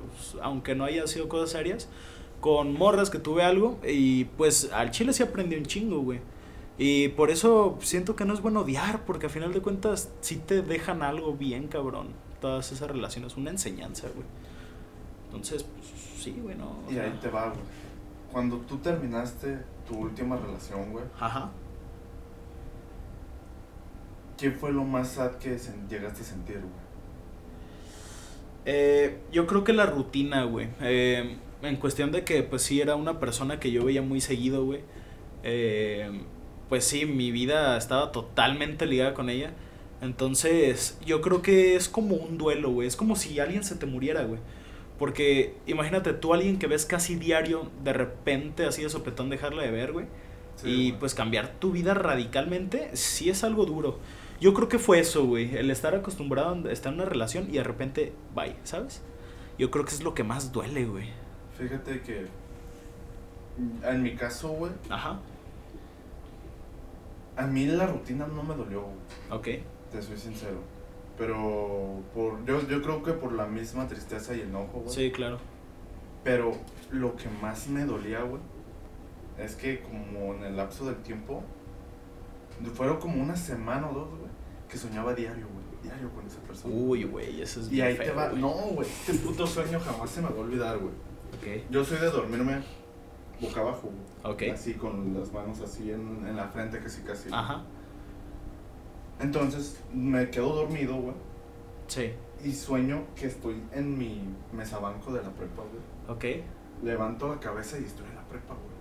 aunque 0.42 0.74
no 0.74 0.84
haya 0.84 1.06
sido 1.06 1.28
cosas 1.28 1.50
serias, 1.50 1.88
con 2.42 2.76
morras 2.76 3.08
que 3.08 3.20
tuve 3.20 3.44
algo 3.44 3.78
y 3.86 4.24
pues 4.24 4.72
al 4.72 4.90
chile 4.90 5.12
sí 5.12 5.22
aprendí 5.22 5.54
un 5.54 5.64
chingo, 5.64 6.00
güey. 6.00 6.18
Y 6.76 7.08
por 7.10 7.30
eso 7.30 7.78
siento 7.80 8.16
que 8.16 8.24
no 8.24 8.34
es 8.34 8.42
bueno 8.42 8.62
odiar, 8.62 9.04
porque 9.04 9.26
a 9.26 9.28
final 9.28 9.52
de 9.52 9.60
cuentas 9.60 10.10
sí 10.22 10.42
te 10.44 10.60
dejan 10.60 11.04
algo 11.04 11.34
bien, 11.34 11.68
cabrón. 11.68 12.08
Todas 12.40 12.72
esas 12.72 12.90
relaciones, 12.90 13.36
una 13.36 13.50
enseñanza, 13.50 14.08
güey. 14.08 14.26
Entonces, 15.26 15.62
pues, 15.62 15.86
sí, 16.20 16.36
güey, 16.42 16.56
no. 16.56 16.78
Y 16.90 16.94
sea, 16.94 17.04
ahí 17.04 17.16
te 17.22 17.28
va, 17.28 17.50
güey. 17.50 17.60
Cuando 18.32 18.56
tú 18.56 18.78
terminaste 18.78 19.58
tu 19.88 19.98
última 19.98 20.36
relación, 20.36 20.90
güey, 20.90 21.04
Ajá. 21.20 21.48
¿qué 24.36 24.50
fue 24.50 24.72
lo 24.72 24.82
más 24.82 25.12
sad 25.12 25.36
que 25.36 25.56
llegaste 25.88 26.22
a 26.22 26.24
sentir, 26.24 26.56
güey? 26.56 26.82
Eh, 28.64 29.20
yo 29.30 29.46
creo 29.46 29.62
que 29.62 29.72
la 29.72 29.86
rutina, 29.86 30.42
güey. 30.42 30.70
Eh, 30.80 31.36
en 31.62 31.76
cuestión 31.76 32.12
de 32.12 32.24
que, 32.24 32.42
pues 32.42 32.62
sí, 32.62 32.80
era 32.80 32.96
una 32.96 33.20
persona 33.20 33.60
que 33.60 33.70
yo 33.70 33.84
veía 33.84 34.02
muy 34.02 34.20
seguido, 34.20 34.64
güey. 34.64 34.80
Eh, 35.42 36.10
pues 36.68 36.84
sí, 36.84 37.06
mi 37.06 37.30
vida 37.30 37.76
estaba 37.76 38.12
totalmente 38.12 38.86
ligada 38.86 39.14
con 39.14 39.30
ella. 39.30 39.52
Entonces, 40.00 40.98
yo 41.06 41.20
creo 41.20 41.42
que 41.42 41.76
es 41.76 41.88
como 41.88 42.16
un 42.16 42.38
duelo, 42.38 42.70
güey. 42.70 42.88
Es 42.88 42.96
como 42.96 43.14
si 43.14 43.38
alguien 43.38 43.62
se 43.62 43.76
te 43.76 43.86
muriera, 43.86 44.24
güey. 44.24 44.40
Porque 44.98 45.54
imagínate 45.66 46.12
tú, 46.12 46.34
alguien 46.34 46.58
que 46.58 46.66
ves 46.66 46.84
casi 46.86 47.14
diario, 47.16 47.70
de 47.84 47.92
repente 47.92 48.64
así 48.64 48.82
de 48.82 48.90
sopetón 48.90 49.30
dejarla 49.30 49.62
de 49.62 49.70
ver, 49.70 49.92
güey. 49.92 50.06
Sí, 50.56 50.68
y 50.68 50.88
güey. 50.90 51.00
pues 51.00 51.14
cambiar 51.14 51.52
tu 51.58 51.72
vida 51.72 51.94
radicalmente, 51.94 52.90
sí 52.94 53.30
es 53.30 53.44
algo 53.44 53.64
duro. 53.64 53.98
Yo 54.40 54.54
creo 54.54 54.68
que 54.68 54.78
fue 54.80 54.98
eso, 54.98 55.24
güey. 55.24 55.56
El 55.56 55.70
estar 55.70 55.94
acostumbrado 55.94 56.68
a 56.68 56.72
estar 56.72 56.92
en 56.92 57.00
una 57.00 57.08
relación 57.08 57.48
y 57.48 57.54
de 57.54 57.64
repente, 57.64 58.12
bye, 58.34 58.56
¿sabes? 58.64 59.02
Yo 59.58 59.70
creo 59.70 59.84
que 59.84 59.92
es 59.94 60.02
lo 60.02 60.14
que 60.14 60.24
más 60.24 60.50
duele, 60.50 60.84
güey. 60.84 61.21
Fíjate 61.62 62.00
que 62.02 62.26
en 63.84 64.02
mi 64.02 64.16
caso, 64.16 64.48
güey, 64.48 64.72
Ajá, 64.88 65.18
a 67.36 67.46
mí 67.46 67.66
la 67.66 67.86
rutina 67.86 68.26
no 68.26 68.42
me 68.42 68.54
dolió, 68.54 68.82
güey, 68.82 68.96
ok. 69.30 69.64
te 69.90 70.02
soy 70.02 70.16
sincero. 70.16 70.58
Pero 71.18 72.00
por 72.14 72.44
yo, 72.44 72.66
yo 72.66 72.82
creo 72.82 73.02
que 73.02 73.12
por 73.12 73.32
la 73.32 73.46
misma 73.46 73.86
tristeza 73.86 74.34
y 74.34 74.40
enojo, 74.40 74.80
güey. 74.80 74.94
Sí, 74.94 75.12
claro. 75.12 75.38
Pero 76.24 76.52
lo 76.90 77.16
que 77.16 77.28
más 77.40 77.68
me 77.68 77.84
dolía, 77.84 78.22
güey, 78.22 78.40
es 79.38 79.54
que 79.54 79.80
como 79.80 80.34
en 80.34 80.44
el 80.44 80.56
lapso 80.56 80.86
del 80.86 80.96
tiempo, 80.96 81.42
fueron 82.74 82.98
como 82.98 83.22
una 83.22 83.36
semana 83.36 83.90
o 83.90 83.94
dos, 83.94 84.08
güey, 84.10 84.30
que 84.68 84.78
soñaba 84.78 85.14
diario, 85.14 85.46
güey, 85.48 85.82
diario 85.82 86.10
con 86.10 86.26
esa 86.26 86.40
persona. 86.40 86.74
Uy, 86.74 87.04
güey, 87.04 87.40
eso 87.42 87.60
es 87.60 87.66
y 87.68 87.72
bien 87.72 87.86
ahí 87.86 87.96
te 87.98 88.10
va, 88.10 88.28
no, 88.30 88.50
güey, 88.50 88.88
este 88.88 89.14
puto 89.14 89.46
sueño 89.46 89.78
jamás 89.80 90.10
se 90.10 90.22
me 90.22 90.28
va 90.28 90.36
a 90.36 90.40
olvidar, 90.40 90.78
güey. 90.78 90.94
Ok, 91.36 91.70
Yo 91.70 91.84
soy 91.84 91.98
de 91.98 92.10
dormirme 92.10 92.62
boca 93.40 93.60
abajo, 93.60 93.90
güey. 94.22 94.34
ok. 94.50 94.54
Así 94.54 94.74
con 94.74 95.18
las 95.18 95.32
manos 95.32 95.60
así 95.60 95.90
en, 95.90 96.24
en 96.26 96.36
la 96.36 96.48
frente, 96.48 96.78
casi 96.78 97.02
casi. 97.02 97.28
Ajá, 97.32 97.62
Entonces 99.20 99.80
me 99.92 100.30
quedo 100.30 100.54
dormido, 100.54 100.94
güey. 100.96 101.14
sí, 101.86 102.12
Y 102.44 102.52
sueño 102.52 103.04
que 103.16 103.26
estoy 103.26 103.62
en 103.72 103.96
mi 103.98 104.22
mesabanco 104.52 105.12
de 105.12 105.22
la 105.22 105.30
prepa, 105.30 105.62
güey. 105.62 106.16
ok. 106.40 106.44
Levanto 106.84 107.28
la 107.28 107.38
cabeza 107.40 107.78
y 107.78 107.84
estoy 107.84 108.06
en 108.06 108.16
la 108.16 108.22
prepa, 108.28 108.54
güey. 108.54 108.72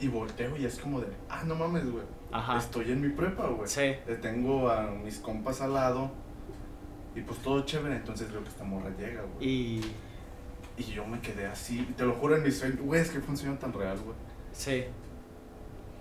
Y 0.00 0.08
volteo 0.08 0.56
y 0.56 0.64
es 0.64 0.78
como 0.78 1.00
de, 1.00 1.06
ah, 1.28 1.42
no 1.46 1.54
mames, 1.54 1.90
güey. 1.90 2.04
Ajá, 2.32 2.56
Estoy 2.58 2.90
en 2.90 3.00
mi 3.02 3.10
prepa, 3.10 3.46
güey. 3.48 3.68
sí. 3.68 3.92
Tengo 4.22 4.68
a 4.70 4.90
mis 4.90 5.18
compas 5.18 5.60
al 5.60 5.74
lado. 5.74 6.10
Y 7.14 7.20
pues 7.20 7.38
todo 7.40 7.60
chévere, 7.66 7.96
entonces 7.96 8.32
veo 8.32 8.42
que 8.42 8.48
esta 8.48 8.64
morra 8.64 8.88
llega, 8.98 9.22
güey. 9.22 9.46
Y, 9.48 9.80
Y 10.88 10.92
yo 10.94 11.06
me 11.06 11.20
quedé 11.20 11.46
así, 11.46 11.82
te 11.96 12.04
lo 12.04 12.14
juro 12.14 12.36
en 12.36 12.42
mi 12.42 12.50
sueño, 12.50 12.76
güey, 12.82 13.00
es 13.00 13.10
que 13.10 13.20
fue 13.20 13.30
un 13.30 13.36
sueño 13.36 13.58
tan 13.58 13.72
real, 13.72 13.98
güey. 13.98 14.16
sí, 14.52 14.84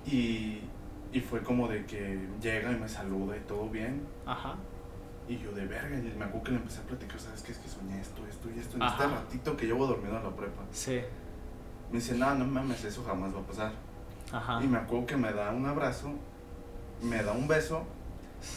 Y, 0.06 0.62
y 1.14 1.20
fue 1.22 1.42
como 1.44 1.68
de 1.68 1.86
que 1.86 2.20
llega 2.42 2.72
y 2.72 2.76
me 2.76 2.88
saluda 2.90 3.38
y 3.38 3.42
todo 3.42 3.70
bien. 3.70 4.02
ajá, 4.26 4.56
Y 5.28 5.38
yo 5.38 5.52
de 5.52 5.66
verga, 5.68 5.96
y 5.98 6.02
me 6.18 6.26
acuerdo 6.26 6.44
que 6.46 6.52
le 6.52 6.58
empecé 6.58 6.80
a 6.80 6.84
platicar, 6.84 7.20
¿sabes 7.20 7.42
qué? 7.44 7.52
Es 7.52 7.58
que 7.60 7.70
soñé 7.70 8.00
esto, 8.02 8.26
esto 8.28 8.50
y 8.56 8.60
esto. 8.60 8.78
En 8.78 8.84
Ajá. 8.84 9.04
este 9.04 9.16
ratito 9.16 9.58
que 9.58 9.66
llevo 9.68 9.86
dormido 9.86 10.18
en 10.18 10.24
la 10.24 10.36
prepa. 10.36 10.64
sí, 10.72 11.02
Me 11.92 11.98
dice, 12.00 12.16
no, 12.16 12.34
no 12.36 12.46
mames, 12.46 12.84
eso 12.84 13.04
jamás 13.04 13.34
va 13.36 13.40
a 13.40 13.44
pasar. 13.44 13.72
ajá. 14.32 14.64
Y 14.64 14.68
me 14.68 14.78
acuerdo 14.78 15.06
que 15.06 15.18
me 15.18 15.32
da 15.34 15.52
un 15.52 15.66
abrazo, 15.66 16.12
me 17.04 17.22
da 17.22 17.34
un 17.34 17.48
beso, 17.48 17.84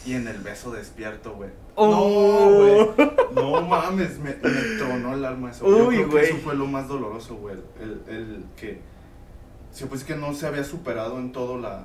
y 0.05 0.13
en 0.13 0.27
el 0.27 0.37
beso 0.39 0.71
despierto, 0.71 1.33
güey. 1.35 1.49
Oh. 1.75 1.89
No, 1.91 2.55
güey. 2.55 3.11
No 3.35 3.61
mames, 3.61 4.17
me, 4.19 4.29
me 4.35 4.77
tronó 4.77 5.13
el 5.13 5.25
alma 5.25 5.51
eso. 5.51 5.67
Yo 5.67 5.87
Uy, 5.87 5.95
creo 5.97 6.09
que 6.09 6.21
eso 6.21 6.37
fue 6.37 6.55
lo 6.55 6.65
más 6.67 6.87
doloroso, 6.87 7.35
güey. 7.35 7.55
El, 7.81 8.01
el 8.07 8.45
que. 8.55 8.79
Sí, 9.71 9.85
pues 9.89 10.03
que 10.03 10.15
no 10.15 10.33
se 10.33 10.47
había 10.47 10.63
superado 10.63 11.17
en 11.19 11.31
todo 11.33 11.57
la, 11.59 11.83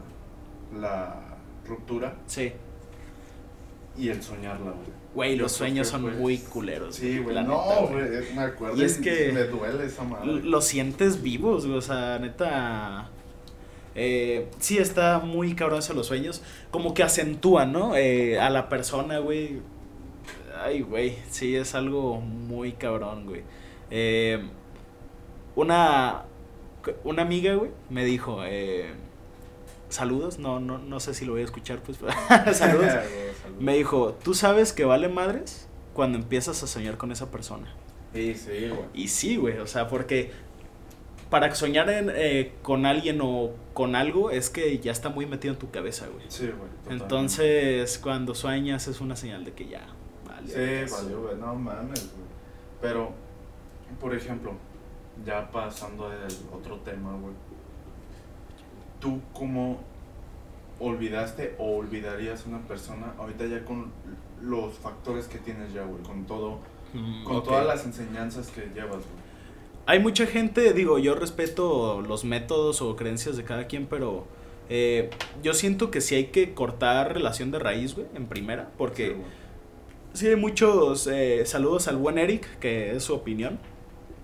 la 0.78 1.16
ruptura 1.66 2.14
Sí. 2.26 2.52
y 3.98 4.08
el 4.08 4.22
soñarla, 4.22 4.70
güey. 4.70 5.00
Güey, 5.12 5.36
Yo 5.36 5.42
los 5.42 5.52
sueños 5.52 5.88
son 5.88 6.18
muy 6.18 6.38
culeros. 6.38 6.94
Sí, 6.94 7.18
güey. 7.18 7.34
No, 7.44 7.88
güey. 7.90 8.32
Me 8.34 8.42
acuerdo 8.42 8.76
Y 8.76 8.84
es 8.84 8.98
que- 8.98 9.32
me 9.32 9.42
duele 9.44 9.86
esa 9.86 10.04
madre. 10.04 10.26
Lo 10.42 10.60
sientes 10.60 11.20
vivos, 11.20 11.66
güey, 11.66 11.78
o 11.78 11.82
sea, 11.82 12.18
neta. 12.20 13.10
Eh, 14.02 14.48
sí, 14.58 14.78
está 14.78 15.18
muy 15.18 15.54
cabrón 15.54 15.80
eso 15.80 15.92
los 15.92 16.06
sueños. 16.06 16.42
Como 16.70 16.94
que 16.94 17.02
acentúan, 17.02 17.70
¿no? 17.70 17.96
Eh, 17.96 18.40
a 18.40 18.48
la 18.48 18.70
persona, 18.70 19.18
güey. 19.18 19.60
Ay, 20.58 20.80
güey, 20.80 21.18
sí, 21.30 21.54
es 21.54 21.74
algo 21.74 22.18
muy 22.18 22.72
cabrón, 22.72 23.26
güey. 23.26 23.42
Eh, 23.90 24.42
una, 25.54 26.22
una 27.04 27.22
amiga, 27.22 27.54
güey, 27.54 27.72
me 27.90 28.06
dijo, 28.06 28.40
eh, 28.44 28.90
saludos, 29.90 30.38
no, 30.38 30.60
no, 30.60 30.78
no 30.78 30.98
sé 30.98 31.12
si 31.12 31.26
lo 31.26 31.32
voy 31.32 31.42
a 31.42 31.44
escuchar, 31.44 31.80
pues, 31.82 31.98
saludos. 32.52 32.56
Saludos. 32.56 32.94
Me 33.58 33.74
dijo, 33.74 34.16
¿tú 34.24 34.32
sabes 34.32 34.72
que 34.72 34.86
vale 34.86 35.10
madres 35.10 35.68
cuando 35.92 36.16
empiezas 36.16 36.62
a 36.62 36.66
soñar 36.66 36.96
con 36.96 37.12
esa 37.12 37.30
persona? 37.30 37.74
Sí, 38.14 38.34
sí, 38.34 38.68
güey. 38.68 38.84
Y 38.94 39.08
sí, 39.08 39.36
güey, 39.36 39.58
o 39.58 39.66
sea, 39.66 39.88
porque 39.88 40.30
para 41.30 41.54
soñar 41.54 41.88
en, 41.90 42.10
eh, 42.14 42.52
con 42.62 42.86
alguien 42.86 43.20
o 43.22 43.50
con 43.72 43.94
algo 43.94 44.30
es 44.30 44.50
que 44.50 44.78
ya 44.80 44.92
está 44.92 45.08
muy 45.08 45.26
metido 45.26 45.54
en 45.54 45.58
tu 45.60 45.70
cabeza, 45.70 46.06
güey. 46.12 46.24
Sí, 46.28 46.46
güey. 46.46 46.68
totalmente. 46.82 46.92
Entonces, 47.04 47.98
cuando 47.98 48.34
sueñas 48.34 48.88
es 48.88 49.00
una 49.00 49.16
señal 49.16 49.44
de 49.44 49.52
que 49.52 49.68
ya, 49.68 49.86
vale. 50.26 50.48
Sí, 50.48 50.92
valió, 50.92 51.22
güey. 51.22 51.36
No 51.36 51.54
mames, 51.54 52.10
güey. 52.12 52.26
Pero, 52.80 53.12
por 54.00 54.14
ejemplo, 54.14 54.52
ya 55.24 55.50
pasando 55.50 56.06
al 56.06 56.28
otro 56.52 56.76
tema, 56.78 57.12
güey. 57.12 57.34
¿Tú 59.00 59.20
cómo 59.32 59.80
olvidaste 60.78 61.54
o 61.58 61.76
olvidarías 61.76 62.44
a 62.44 62.48
una 62.48 62.60
persona 62.66 63.14
ahorita 63.18 63.46
ya 63.46 63.64
con 63.64 63.92
los 64.42 64.74
factores 64.78 65.26
que 65.26 65.38
tienes 65.38 65.72
ya, 65.72 65.82
güey? 65.84 66.02
Con 66.02 66.24
todo, 66.26 66.58
Mm, 66.92 67.22
con 67.22 67.44
todas 67.44 67.64
las 67.66 67.84
enseñanzas 67.86 68.48
que 68.48 68.62
llevas, 68.74 68.96
güey. 68.96 69.19
Hay 69.90 69.98
mucha 69.98 70.24
gente, 70.24 70.72
digo, 70.72 71.00
yo 71.00 71.16
respeto 71.16 72.00
los 72.00 72.24
métodos 72.24 72.80
o 72.80 72.94
creencias 72.94 73.36
de 73.36 73.42
cada 73.42 73.66
quien, 73.66 73.86
pero 73.86 74.24
eh, 74.68 75.10
yo 75.42 75.52
siento 75.52 75.90
que 75.90 76.00
sí 76.00 76.14
hay 76.14 76.26
que 76.26 76.54
cortar 76.54 77.12
relación 77.12 77.50
de 77.50 77.58
raíz, 77.58 77.96
güey, 77.96 78.06
en 78.14 78.26
primera, 78.26 78.66
Sí, 78.66 78.70
porque 78.78 79.16
sí 80.12 80.28
hay 80.28 80.36
muchos 80.36 81.08
eh, 81.08 81.42
saludos 81.44 81.88
al 81.88 81.96
buen 81.96 82.18
Eric, 82.18 82.46
que 82.60 82.94
es 82.94 83.02
su 83.02 83.14
opinión. 83.14 83.58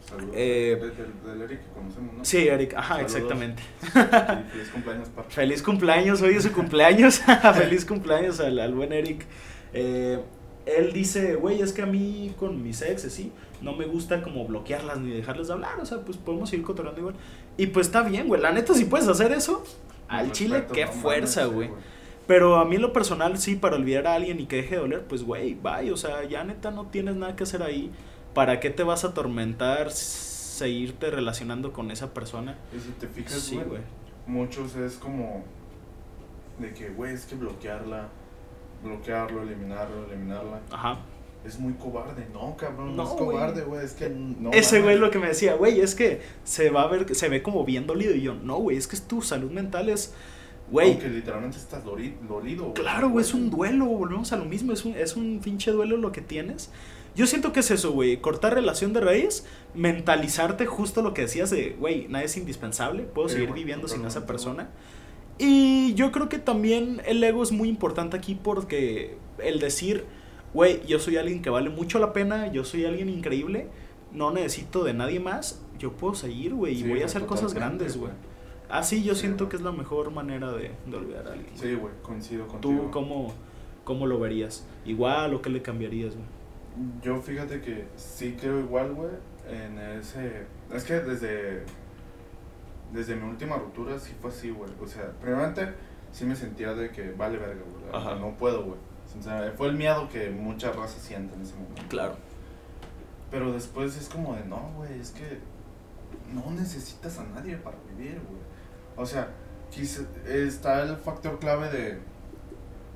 Saludos. 0.09 0.35
eh, 0.37 0.79
del, 1.27 1.43
Eric 1.43 1.59
que 1.61 1.71
conocemos, 1.75 2.15
¿no? 2.15 2.25
Sí, 2.25 2.47
Eric, 2.47 2.75
ajá, 2.75 2.95
Saludos. 2.95 3.13
exactamente. 3.13 3.63
Y 3.83 3.87
feliz 4.53 4.71
cumpleaños, 4.73 5.09
papi. 5.09 5.35
Feliz 5.35 5.63
cumpleaños, 5.65 6.23
hoy 6.23 6.35
es 6.37 6.45
su 6.45 6.53
cumpleaños. 6.53 7.23
Feliz 7.57 7.85
cumpleaños 7.85 8.39
al, 8.39 8.61
al 8.61 8.73
buen 8.73 8.93
Eric. 8.93 9.27
Él 10.67 10.93
dice, 10.93 11.37
güey, 11.37 11.63
es 11.63 11.73
que 11.73 11.83
a 11.83 11.87
mí 11.87 12.35
con 12.39 12.63
mis 12.63 12.83
exes, 12.83 13.13
sí, 13.13 13.33
no 13.63 13.73
me 13.73 13.87
gusta 13.87 14.21
como 14.23 14.45
bloquearlas 14.47 14.99
ni 14.99 15.11
dejarles 15.13 15.47
de 15.47 15.53
hablar. 15.55 15.79
O 15.81 15.87
sea, 15.87 16.01
pues 16.01 16.19
podemos 16.19 16.53
ir 16.53 16.63
cotorreando 16.63 17.01
igual. 17.01 17.15
Y 17.57 17.69
pues 17.69 17.87
está 17.87 18.03
bien, 18.03 18.27
güey. 18.29 18.41
La 18.41 18.51
neta, 18.53 18.75
si 18.75 18.85
puedes 18.85 19.07
hacer 19.09 19.31
eso, 19.33 19.63
al 20.09 20.33
chile, 20.33 20.67
qué 20.73 20.87
fuerza, 20.89 21.47
güey. 21.47 21.71
Pero 22.27 22.57
a 22.57 22.65
mí 22.65 22.75
en 22.77 22.83
lo 22.83 22.93
personal, 22.93 23.39
sí, 23.39 23.55
para 23.55 23.77
olvidar 23.77 24.09
a 24.09 24.15
alguien 24.15 24.41
y 24.41 24.47
que 24.47 24.57
deje 24.57 24.75
de 24.75 24.81
doler, 24.81 25.05
pues, 25.05 25.23
güey, 25.23 25.55
bye. 25.55 25.93
O 25.93 25.97
sea, 25.97 26.25
ya 26.25 26.43
neta 26.43 26.73
no 26.73 26.87
tienes 26.87 27.15
nada 27.15 27.37
que 27.37 27.45
hacer 27.45 27.63
ahí. 27.63 27.93
¿Para 28.35 28.59
qué 28.59 28.69
te 28.71 28.83
vas 28.83 29.05
a 29.05 29.09
atormentar 29.09 29.93
seguirte 29.93 31.11
relacionando 31.11 31.73
con 31.73 31.91
esa 31.93 32.13
persona? 32.13 32.57
Y 32.77 32.81
si 32.81 32.91
te 32.99 33.07
fijas, 33.07 33.35
Sí, 33.35 33.55
güey, 33.55 33.69
güey. 33.69 33.81
muchos 34.27 34.75
es 34.75 34.97
como 34.97 35.45
de 36.59 36.75
que, 36.75 36.89
güey, 36.91 37.15
es 37.15 37.25
que 37.27 37.37
bloquearla, 37.37 38.09
bloquearlo, 38.83 39.43
eliminarlo, 39.43 40.07
eliminarla. 40.11 40.61
Ajá. 40.71 40.99
Es 41.45 41.59
muy 41.61 41.75
cobarde. 41.75 42.27
No, 42.33 42.57
cabrón, 42.57 42.97
no, 42.97 43.05
No, 43.05 43.11
es 43.11 43.17
cobarde, 43.17 43.63
güey. 43.63 43.85
Es 43.85 43.93
que 43.93 44.09
no. 44.09 44.51
Ese 44.53 44.83
güey 44.83 44.99
lo 44.99 45.11
que 45.11 45.19
me 45.21 45.29
decía, 45.29 45.55
güey, 45.55 45.81
es 45.81 45.95
que 45.95 46.21
se 46.45 46.71
va 46.71 46.83
a 46.83 46.87
ver, 46.89 47.15
se 47.15 47.29
ve 47.29 47.43
como 47.43 47.65
bien 47.65 47.87
dolido. 47.87 48.15
Y 48.15 48.23
yo, 48.23 48.35
no, 48.35 48.57
güey, 48.57 48.77
es 48.77 48.89
que 48.89 48.97
es 48.97 49.03
tu 49.03 49.23
salud 49.23 49.51
mental, 49.53 49.89
es, 49.89 50.13
güey. 50.73 50.91
Aunque 50.93 51.09
literalmente 51.09 51.57
estás 51.59 51.85
doli- 51.85 52.17
dolido, 52.29 52.63
güey. 52.65 52.75
Claro, 52.75 53.11
güey, 53.11 53.25
es 53.25 53.33
un 53.33 53.49
duelo, 53.51 53.87
volvemos 53.87 54.33
a 54.33 54.37
lo 54.37 54.45
mismo, 54.45 54.73
es 54.73 54.85
un, 54.85 54.97
es 54.97 55.15
un 55.15 55.39
pinche 55.43 55.71
duelo 55.71 55.97
lo 55.99 56.11
que 56.11 56.21
tienes. 56.21 56.71
Yo 57.15 57.27
siento 57.27 57.53
que 57.53 57.61
es 57.61 57.71
eso, 57.71 57.93
güey, 57.93 58.17
cortar 58.21 58.53
relación 58.53 58.93
de 58.93 59.01
raíz, 59.01 59.47
mentalizarte 59.73 60.67
justo 60.67 61.01
lo 61.01 61.15
que 61.15 61.23
decías 61.23 61.49
de, 61.51 61.71
güey, 61.79 62.09
nadie 62.09 62.27
es 62.27 62.37
indispensable, 62.37 63.05
puedo 63.05 63.29
seguir 63.29 63.53
viviendo 63.53 63.89
sin 63.89 64.05
esa 64.05 64.27
persona. 64.27 64.69
Y 65.39 65.95
yo 65.95 66.13
creo 66.13 66.29
que 66.29 66.39
también 66.39 67.03
el 67.07 67.23
ego 67.23 67.43
es 67.43 67.53
muy 67.53 67.69
importante 67.69 68.17
aquí 68.17 68.35
porque 68.35 69.19
el 69.39 69.61
decir, 69.61 70.05
güey, 70.55 70.85
yo 70.87 70.99
soy 70.99 71.17
alguien 71.19 71.43
que 71.43 71.51
vale 71.51 71.69
mucho 71.69 71.99
la 71.99 72.13
pena, 72.13 72.51
yo 72.51 72.65
soy 72.65 72.87
alguien 72.87 73.09
increíble, 73.09 73.69
no 74.13 74.31
necesito 74.31 74.83
de 74.83 74.95
nadie 74.95 75.21
más, 75.21 75.63
yo 75.79 75.93
puedo 75.93 76.15
seguir, 76.15 76.55
güey, 76.55 76.81
y 76.81 76.89
voy 76.89 77.03
a 77.03 77.07
hacer 77.07 77.27
cosas 77.27 77.53
grandes, 77.53 77.97
güey. 77.97 78.13
Así 78.69 79.05
yo 79.05 79.15
Sí, 79.15 79.21
siento 79.21 79.49
que 79.49 79.57
es 79.57 79.63
la 79.63 79.73
mejor 79.73 80.11
manera 80.11 80.51
de, 80.53 80.73
de 80.87 80.97
olvidar 80.97 81.29
a 81.29 81.33
alguien. 81.35 81.55
Sí, 81.55 81.75
güey, 81.75 81.93
coincido 82.03 82.47
contigo. 82.49 82.85
¿Tú 82.85 82.91
cómo, 82.91 83.35
cómo 83.85 84.07
lo 84.07 84.19
verías? 84.19 84.67
¿Igual 84.85 85.35
o 85.35 85.43
qué 85.43 85.51
le 85.51 85.63
cambiarías, 85.63 86.15
güey? 86.15 86.27
Yo 87.03 87.21
fíjate 87.23 87.61
que 87.61 87.85
sí 87.97 88.37
creo 88.41 88.59
igual, 88.59 88.93
güey, 88.95 89.11
en 89.49 89.79
ese... 89.79 90.47
Es 90.73 90.85
que 90.85 90.95
desde... 90.95 91.63
Desde 92.97 93.15
mi 93.15 93.29
última 93.29 93.57
ruptura 93.57 93.99
sí 93.99 94.15
fue 94.21 94.31
así, 94.31 94.51
güey. 94.51 94.71
O 94.83 94.87
sea, 94.87 95.11
primeramente 95.21 95.69
sí 96.13 96.25
me 96.25 96.35
sentía 96.35 96.73
de 96.75 96.91
que 96.91 97.13
vale 97.13 97.37
verga, 97.39 97.63
güey. 97.93 98.19
No 98.21 98.37
puedo, 98.37 98.65
güey. 98.65 98.79
Sinceramente, 99.13 99.57
fue 99.57 99.69
el 99.69 99.75
miedo 99.77 100.09
que 100.09 100.31
mucha 100.31 100.73
raza 100.73 100.99
siente 100.99 101.35
en 101.35 101.43
ese 101.43 101.55
momento. 101.55 101.83
Claro. 101.89 102.17
Pero 103.31 103.53
después 103.53 103.97
es 103.97 104.09
como 104.09 104.35
de, 104.35 104.45
no, 104.45 104.73
güey, 104.77 104.99
es 104.99 105.11
que 105.11 105.39
no 106.33 106.51
necesitas 106.53 107.19
a 107.19 107.25
nadie 107.25 107.57
para 107.57 107.77
vivir, 107.95 108.21
güey. 108.29 108.41
O 108.97 109.05
sea, 109.07 109.29
quise- 109.71 110.07
está 110.27 110.83
el 110.83 110.97
factor 110.97 111.39
clave 111.39 111.69
de, 111.71 111.99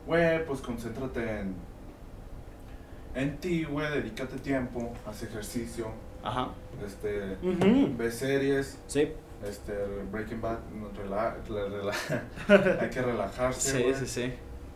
güey, 0.07 0.45
pues 0.47 0.61
concéntrate 0.61 1.41
en, 1.41 1.55
en 3.15 3.37
ti, 3.39 3.65
güey, 3.65 3.91
dedícate 3.91 4.39
tiempo, 4.39 4.93
haz 5.07 5.23
ejercicio, 5.23 5.89
Ajá. 6.23 6.49
este, 6.87 7.37
ve 7.97 8.11
series, 8.13 8.79
Sí, 8.87 9.13
este, 9.47 9.73
Breaking 10.11 10.41
Bad, 10.41 10.59
rela- 10.97 11.37
rela- 11.47 12.79
hay 12.81 12.91
que 12.91 13.03
relajarse, 13.03 13.79
sí, 13.79 13.95
sí, 13.99 14.07
sí. 14.07 14.33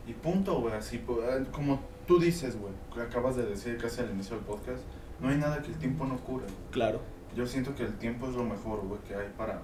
Y 0.06 0.12
punto, 0.12 0.60
güey, 0.60 0.74
así, 0.74 0.98
po- 0.98 1.22
eh, 1.22 1.44
como 1.52 1.80
tú 2.06 2.18
dices, 2.18 2.56
güey, 2.58 2.72
acabas 3.06 3.36
de 3.36 3.44
decir 3.46 3.76
casi 3.78 4.00
al 4.02 4.10
inicio 4.10 4.36
del 4.36 4.44
podcast, 4.44 4.82
no 5.20 5.28
hay 5.28 5.36
nada 5.38 5.62
que 5.62 5.68
el 5.68 5.78
tiempo 5.78 6.04
no 6.04 6.16
cure. 6.18 6.44
Claro. 6.70 7.00
Yo 7.36 7.46
siento 7.46 7.74
que 7.74 7.82
el 7.84 7.94
tiempo 7.94 8.28
es 8.28 8.34
lo 8.34 8.44
mejor, 8.44 8.80
güey, 8.86 9.00
que 9.08 9.14
hay 9.14 9.28
para, 9.36 9.62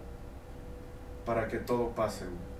para 1.25 1.49
que 1.49 1.59
todo 1.59 1.91
pase, 1.91 2.25
güey. 2.25 2.51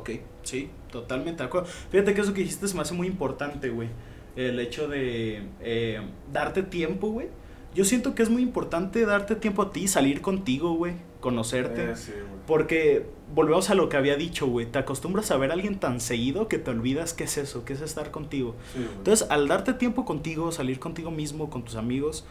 Ok, 0.00 0.10
sí, 0.42 0.70
totalmente 0.90 1.42
de 1.42 1.46
acuerdo. 1.48 1.68
Fíjate 1.90 2.14
que 2.14 2.20
eso 2.22 2.32
que 2.32 2.40
dijiste 2.40 2.66
se 2.66 2.74
me 2.74 2.80
hace 2.82 2.94
muy 2.94 3.06
importante, 3.06 3.68
güey. 3.68 3.90
El 4.34 4.58
hecho 4.58 4.88
de 4.88 5.46
eh, 5.60 6.00
darte 6.32 6.62
tiempo, 6.62 7.08
güey. 7.10 7.28
Yo 7.74 7.84
siento 7.84 8.14
que 8.14 8.22
es 8.22 8.30
muy 8.30 8.42
importante 8.42 9.04
darte 9.04 9.36
tiempo 9.36 9.62
a 9.62 9.72
ti, 9.72 9.86
salir 9.88 10.20
contigo, 10.22 10.74
güey, 10.74 10.94
conocerte. 11.24 11.92
Eh, 11.92 11.96
sí. 11.96 12.12
Porque 12.46 13.06
volvemos 13.34 13.70
a 13.70 13.74
lo 13.74 13.88
que 13.88 13.96
había 13.96 14.16
dicho, 14.16 14.46
güey. 14.46 14.66
Te 14.66 14.78
acostumbras 14.78 15.30
a 15.30 15.38
ver 15.38 15.50
a 15.50 15.54
alguien 15.54 15.80
tan 15.80 15.98
seguido 15.98 16.48
que 16.48 16.58
te 16.58 16.70
olvidas 16.70 17.14
qué 17.14 17.24
es 17.24 17.38
eso, 17.38 17.64
qué 17.64 17.72
es 17.72 17.80
estar 17.80 18.10
contigo. 18.10 18.54
Sí. 18.74 18.86
Entonces, 18.98 19.26
al 19.30 19.48
darte 19.48 19.72
tiempo 19.72 20.04
contigo, 20.04 20.52
salir 20.52 20.78
contigo 20.78 21.10
mismo, 21.10 21.48
con 21.48 21.64
tus 21.64 21.76
amigos, 21.76 22.26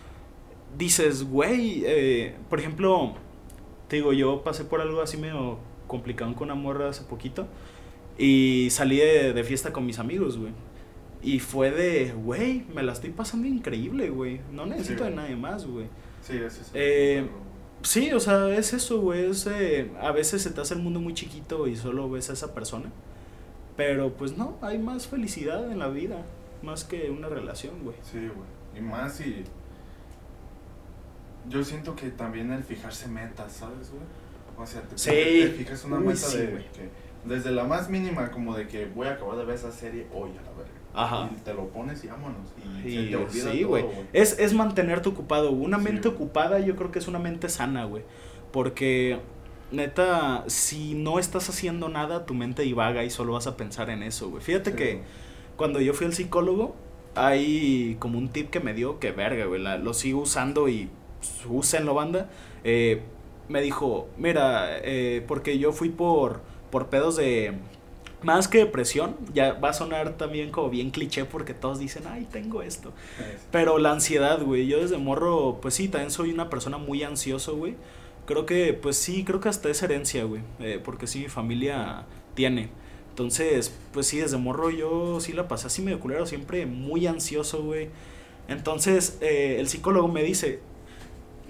dices, 0.78 1.24
güey, 1.24 1.82
eh, 1.88 2.36
por 2.52 2.60
ejemplo, 2.60 3.16
te 3.88 3.96
digo, 3.96 4.14
yo 4.14 4.44
pasé 4.44 4.64
por 4.64 4.80
algo 4.80 5.02
así 5.02 5.18
medio 5.18 5.58
complicado 5.88 6.36
con 6.36 6.52
una 6.52 6.56
morra 6.56 6.90
hace 6.90 7.04
poquito 7.04 7.48
y 8.18 8.68
salí 8.70 8.98
de, 8.98 9.34
de 9.34 9.44
fiesta 9.44 9.74
con 9.74 9.88
mis 9.88 9.98
amigos, 9.98 10.38
güey. 10.38 10.54
Y 11.24 11.40
fue 11.40 11.72
de, 11.72 12.12
güey, 12.12 12.64
me 12.76 12.84
la 12.84 12.94
estoy 12.94 13.10
pasando 13.10 13.48
increíble, 13.48 14.12
güey. 14.12 14.42
No 14.52 14.68
necesito 14.68 15.04
de 15.04 15.12
nadie 15.12 15.36
más, 15.36 15.66
güey. 15.66 15.88
sí, 16.22 16.34
ese 16.38 16.62
es 16.62 16.72
el 16.74 16.74
eh. 16.76 17.28
Sí, 17.84 18.12
o 18.14 18.20
sea, 18.20 18.50
es 18.50 18.74
eso, 18.74 19.02
güey. 19.02 19.26
es, 19.30 19.46
eh, 19.48 19.92
a 20.02 20.12
veces 20.12 20.42
se 20.42 20.52
te 20.52 20.62
hace 20.62 20.74
el 20.74 20.82
mundo 20.82 21.00
muy 21.02 21.14
chiquito 21.14 21.68
y 21.68 21.76
solo 21.76 22.10
ves 22.10 22.30
a 22.30 22.34
esa 22.34 22.54
persona. 22.54 22.92
Pero 23.76 24.14
pues 24.14 24.38
no, 24.38 24.58
hay 24.62 24.78
más 24.80 25.08
felicidad 25.08 25.70
en 25.72 25.80
la 25.80 25.90
vida. 25.90 26.24
Más 26.62 26.86
que 26.86 27.10
una 27.10 27.28
relación, 27.28 27.84
güey. 27.84 27.98
Sí, 28.04 28.20
güey. 28.20 28.48
Y 28.78 28.82
más 28.82 29.16
si... 29.16 29.44
Yo 31.50 31.64
siento 31.64 31.96
que 31.96 32.10
también 32.10 32.52
el 32.54 32.64
fijarse 32.64 33.08
metas, 33.10 33.52
¿sabes, 33.52 33.90
güey? 33.92 34.04
O 34.58 34.66
sea, 34.66 34.82
te, 34.84 34.98
Sí. 34.98 35.10
te 35.12 35.50
fijas 35.58 35.84
una 35.84 35.98
Uy, 35.98 36.06
meta 36.08 36.20
sí, 36.20 36.38
de 36.38 36.48
güey. 36.48 36.72
que... 36.72 36.90
Desde 37.26 37.52
la 37.52 37.64
más 37.66 37.90
mínima, 37.90 38.32
como 38.32 38.56
de 38.56 38.68
que 38.68 38.86
voy 38.86 39.08
a 39.08 39.14
acabar 39.14 39.38
de 39.38 39.46
ver 39.46 39.56
esa 39.56 39.72
serie 39.72 40.08
hoy 40.14 40.32
a 40.32 40.42
la 40.42 40.52
verga. 40.52 40.73
Ajá. 40.94 41.30
Y 41.36 41.42
te 41.42 41.54
lo 41.54 41.70
pones 41.70 42.04
y 42.04 42.08
vámonos. 42.08 42.54
Y, 42.84 42.88
Y 42.88 42.92
se 42.92 43.04
te 43.04 43.16
olvida 43.16 43.52
sí, 43.52 43.60
todo, 43.62 43.70
güey. 43.70 43.86
Es, 44.14 44.38
es 44.40 44.54
mantenerte 44.54 45.10
ocupado. 45.10 45.52
Una 45.52 45.80
Sí, 45.80 45.84
mente 45.86 46.08
ocupada 46.08 46.60
yo 46.60 46.76
creo 46.76 46.92
que 46.92 47.00
es 47.00 47.08
una 47.08 47.20
mente 47.20 47.50
sana, 47.50 47.86
güey. 47.86 48.04
Porque, 48.52 49.20
neta, 49.72 50.44
si 50.48 50.94
no 50.94 51.20
estás 51.20 51.50
haciendo 51.50 51.90
nada, 51.90 52.26
tu 52.26 52.34
mente 52.36 52.62
divaga 52.64 53.04
y 53.04 53.10
solo 53.10 53.34
vas 53.34 53.48
a 53.48 53.58
pensar 53.58 53.90
en 53.90 54.04
eso, 54.04 54.30
güey. 54.30 54.44
Fíjate 54.44 54.72
Sí, 54.72 54.78
que 54.78 55.04
cuando 55.56 55.82
yo 55.82 55.94
fui 55.94 56.06
al 56.08 56.14
psicólogo, 56.14 56.76
hay 57.16 57.96
como 58.00 58.18
un 58.18 58.30
tip 58.30 58.50
que 58.50 58.60
me 58.60 58.74
dio 58.74 59.00
que 59.00 59.12
verga, 59.12 59.46
güey. 59.46 59.62
lo 59.62 59.94
sigo 59.94 60.22
usando 60.22 60.68
y 60.70 60.90
pues, 61.20 61.46
úsenlo, 61.50 61.94
banda. 61.96 62.30
Eh, 62.64 63.02
me 63.50 63.62
dijo, 63.62 64.10
mira, 64.18 64.78
eh, 64.84 65.24
porque 65.28 65.58
yo 65.60 65.74
fui 65.74 65.90
por, 65.90 66.42
por 66.72 66.88
pedos 66.90 67.16
de... 67.18 67.54
Más 68.24 68.48
que 68.48 68.60
depresión, 68.60 69.16
ya 69.34 69.54
va 69.54 69.70
a 69.70 69.74
sonar 69.74 70.14
también 70.18 70.50
como 70.52 70.70
bien 70.70 70.92
cliché 70.92 71.26
porque 71.26 71.54
todos 71.54 71.80
dicen, 71.80 72.04
ay, 72.10 72.28
tengo 72.32 72.62
esto. 72.62 72.94
Es- 73.20 73.42
Pero 73.52 73.78
la 73.80 73.92
ansiedad, 73.92 74.42
güey. 74.42 74.68
Yo 74.68 74.80
desde 74.80 74.98
morro, 74.98 75.60
pues 75.62 75.74
sí, 75.74 75.88
también 75.90 76.12
soy 76.12 76.32
una 76.32 76.50
persona 76.50 76.78
muy 76.78 77.04
ansioso, 77.04 77.56
güey. 77.58 77.76
Creo 78.26 78.46
que, 78.46 78.74
pues 78.74 78.96
sí, 78.98 79.24
creo 79.26 79.40
que 79.42 79.50
hasta 79.50 79.70
es 79.70 79.84
herencia, 79.84 80.24
güey. 80.24 80.42
eh, 80.60 80.80
porque 80.84 81.08
sí, 81.08 81.20
mi 81.20 81.28
familia 81.30 82.06
tiene. 82.36 82.70
Entonces, 83.10 83.74
pues 83.92 84.08
sí, 84.08 84.18
desde 84.20 84.38
morro 84.38 84.70
yo 84.72 85.20
sí 85.20 85.34
la 85.34 85.48
pasé 85.48 85.68
así 85.68 85.82
medio 85.82 86.00
culero, 86.00 86.26
siempre 86.26 86.66
muy 86.66 87.06
ansioso, 87.08 87.62
güey. 87.64 87.90
Entonces, 88.48 89.18
eh, 89.22 89.58
el 89.60 89.68
psicólogo 89.68 90.08
me 90.08 90.24
dice, 90.24 90.62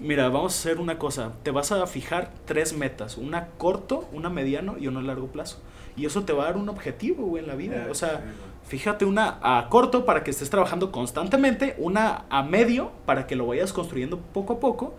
mira, 0.00 0.28
vamos 0.28 0.54
a 0.54 0.58
hacer 0.58 0.80
una 0.80 0.98
cosa. 0.98 1.32
Te 1.42 1.50
vas 1.50 1.72
a 1.72 1.86
fijar 1.86 2.32
tres 2.44 2.72
metas. 2.76 3.16
Una 3.16 3.48
corto, 3.58 4.08
una 4.12 4.28
mediano 4.30 4.76
y 4.78 4.86
una 4.88 5.00
a 5.00 5.02
largo 5.02 5.28
plazo. 5.28 5.60
Y 5.96 6.06
eso 6.06 6.24
te 6.24 6.32
va 6.32 6.44
a 6.44 6.46
dar 6.46 6.56
un 6.56 6.68
objetivo, 6.68 7.24
güey, 7.26 7.42
en 7.42 7.48
la 7.48 7.54
vida. 7.54 7.88
O 7.90 7.94
sea. 7.94 8.22
Fíjate 8.66 9.04
una 9.04 9.38
a 9.42 9.68
corto 9.68 10.06
para 10.06 10.24
que 10.24 10.30
estés 10.30 10.48
trabajando 10.48 10.90
constantemente, 10.90 11.74
una 11.76 12.24
a 12.30 12.42
medio 12.42 12.92
para 13.04 13.26
que 13.26 13.36
lo 13.36 13.46
vayas 13.46 13.74
construyendo 13.74 14.18
poco 14.18 14.54
a 14.54 14.58
poco 14.60 14.94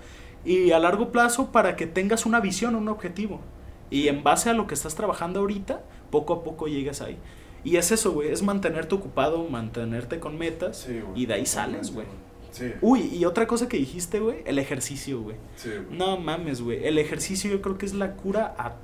y 0.46 0.72
a 0.72 0.80
largo 0.80 1.12
plazo 1.12 1.52
para 1.52 1.76
que 1.76 1.88
tengas 1.88 2.28
una 2.28 2.40
visión, 2.40 2.76
un 2.76 2.88
objetivo. 2.88 3.42
Y 3.90 4.08
en 4.08 4.24
base 4.24 4.50
a 4.50 4.54
lo 4.54 4.68
que 4.68 4.76
estás 4.76 4.96
trabajando 4.96 5.40
ahorita, 5.40 5.82
poco 6.12 6.34
a 6.34 6.44
poco 6.44 6.68
llegas 6.68 7.02
ahí. 7.02 7.18
Y 7.64 7.78
es 7.78 7.92
eso, 7.92 8.12
güey, 8.12 8.32
es 8.32 8.44
mantenerte 8.44 8.94
ocupado, 8.94 9.44
mantenerte 9.50 10.20
con 10.20 10.38
metas 10.38 10.86
Sí, 10.88 11.02
y 11.16 11.26
de 11.26 11.34
ahí 11.34 11.46
sales, 11.48 11.92
güey. 11.92 12.06
Sí. 12.52 12.72
Uy, 12.82 13.10
y 13.12 13.26
otra 13.26 13.48
cosa 13.48 13.68
que 13.68 13.78
dijiste, 13.78 14.20
güey, 14.20 14.44
el 14.46 14.60
ejercicio, 14.60 15.22
güey. 15.22 15.36
Sí, 15.56 15.70
güey. 15.70 15.98
No 15.98 16.18
mames, 16.18 16.62
güey, 16.62 16.86
el 16.86 17.00
ejercicio 17.00 17.50
yo 17.52 17.62
creo 17.62 17.80
que 17.80 17.88
es 17.88 17.96
la 17.96 18.14
cura 18.14 18.54
a 18.58 18.76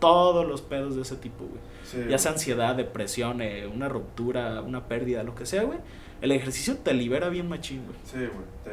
todos 0.00 0.46
los 0.46 0.62
pedos 0.62 0.96
de 0.96 1.02
ese 1.02 1.16
tipo, 1.16 1.44
güey. 1.44 1.60
Sí, 1.84 1.98
Ya 2.08 2.18
sea 2.18 2.32
ansiedad, 2.32 2.74
depresión, 2.74 3.40
eh, 3.42 3.66
una 3.72 3.88
ruptura, 3.88 4.60
una 4.62 4.86
pérdida, 4.88 5.22
lo 5.22 5.34
que 5.34 5.46
sea, 5.46 5.62
güey. 5.62 5.78
El 6.20 6.32
ejercicio 6.32 6.76
te 6.76 6.92
libera 6.94 7.28
bien 7.28 7.48
machín, 7.48 7.84
güey. 7.86 7.98
Sí, 8.04 8.18
güey. 8.18 8.46
Te... 8.64 8.70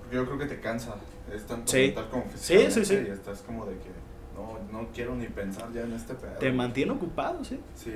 Porque 0.00 0.16
yo 0.16 0.24
creo 0.26 0.38
que 0.38 0.46
te 0.46 0.60
cansa. 0.60 0.94
Es 1.34 1.44
tanto 1.46 1.70
Sí. 1.72 1.78
mental 1.86 2.08
como 2.10 2.24
Sí, 2.24 2.30
físicamente. 2.58 2.84
sí, 2.84 2.84
sí. 2.84 3.04
Y 3.08 3.10
estás 3.10 3.40
como 3.42 3.66
de 3.66 3.72
que 3.78 3.90
no, 4.36 4.58
no 4.80 4.88
quiero 4.92 5.14
ni 5.14 5.26
pensar 5.26 5.72
ya 5.72 5.82
en 5.82 5.92
este 5.94 6.14
pedo. 6.14 6.32
Te 6.38 6.52
mantiene 6.52 6.92
ocupado, 6.92 7.42
sí. 7.44 7.58
Sí, 7.74 7.90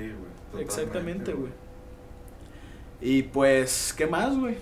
güey. 0.51 0.63
Exactamente, 0.63 1.33
güey. 1.33 1.51
Y 3.01 3.23
pues, 3.23 3.93
¿qué 3.95 4.07
más, 4.07 4.37
güey? 4.37 4.57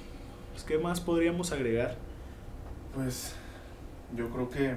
Pues, 0.52 0.64
¿Qué 0.64 0.78
más 0.78 1.00
podríamos 1.00 1.52
agregar? 1.52 1.96
Pues 2.94 3.34
yo 4.16 4.30
creo 4.30 4.50
que 4.50 4.76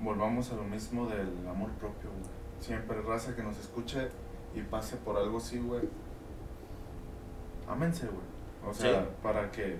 volvamos 0.00 0.50
a 0.52 0.56
lo 0.56 0.64
mismo 0.64 1.06
del 1.06 1.28
amor 1.48 1.70
propio, 1.72 2.10
güey. 2.10 2.30
Siempre 2.60 3.00
raza 3.02 3.34
que 3.36 3.42
nos 3.42 3.58
escuche 3.58 4.08
y 4.54 4.60
pase 4.62 4.96
por 4.96 5.16
algo 5.16 5.38
así, 5.38 5.58
güey. 5.58 5.82
Ámense, 7.68 8.06
güey. 8.06 8.26
O 8.68 8.74
sea, 8.74 9.00
Sí. 9.02 9.08
para 9.22 9.50
que 9.50 9.76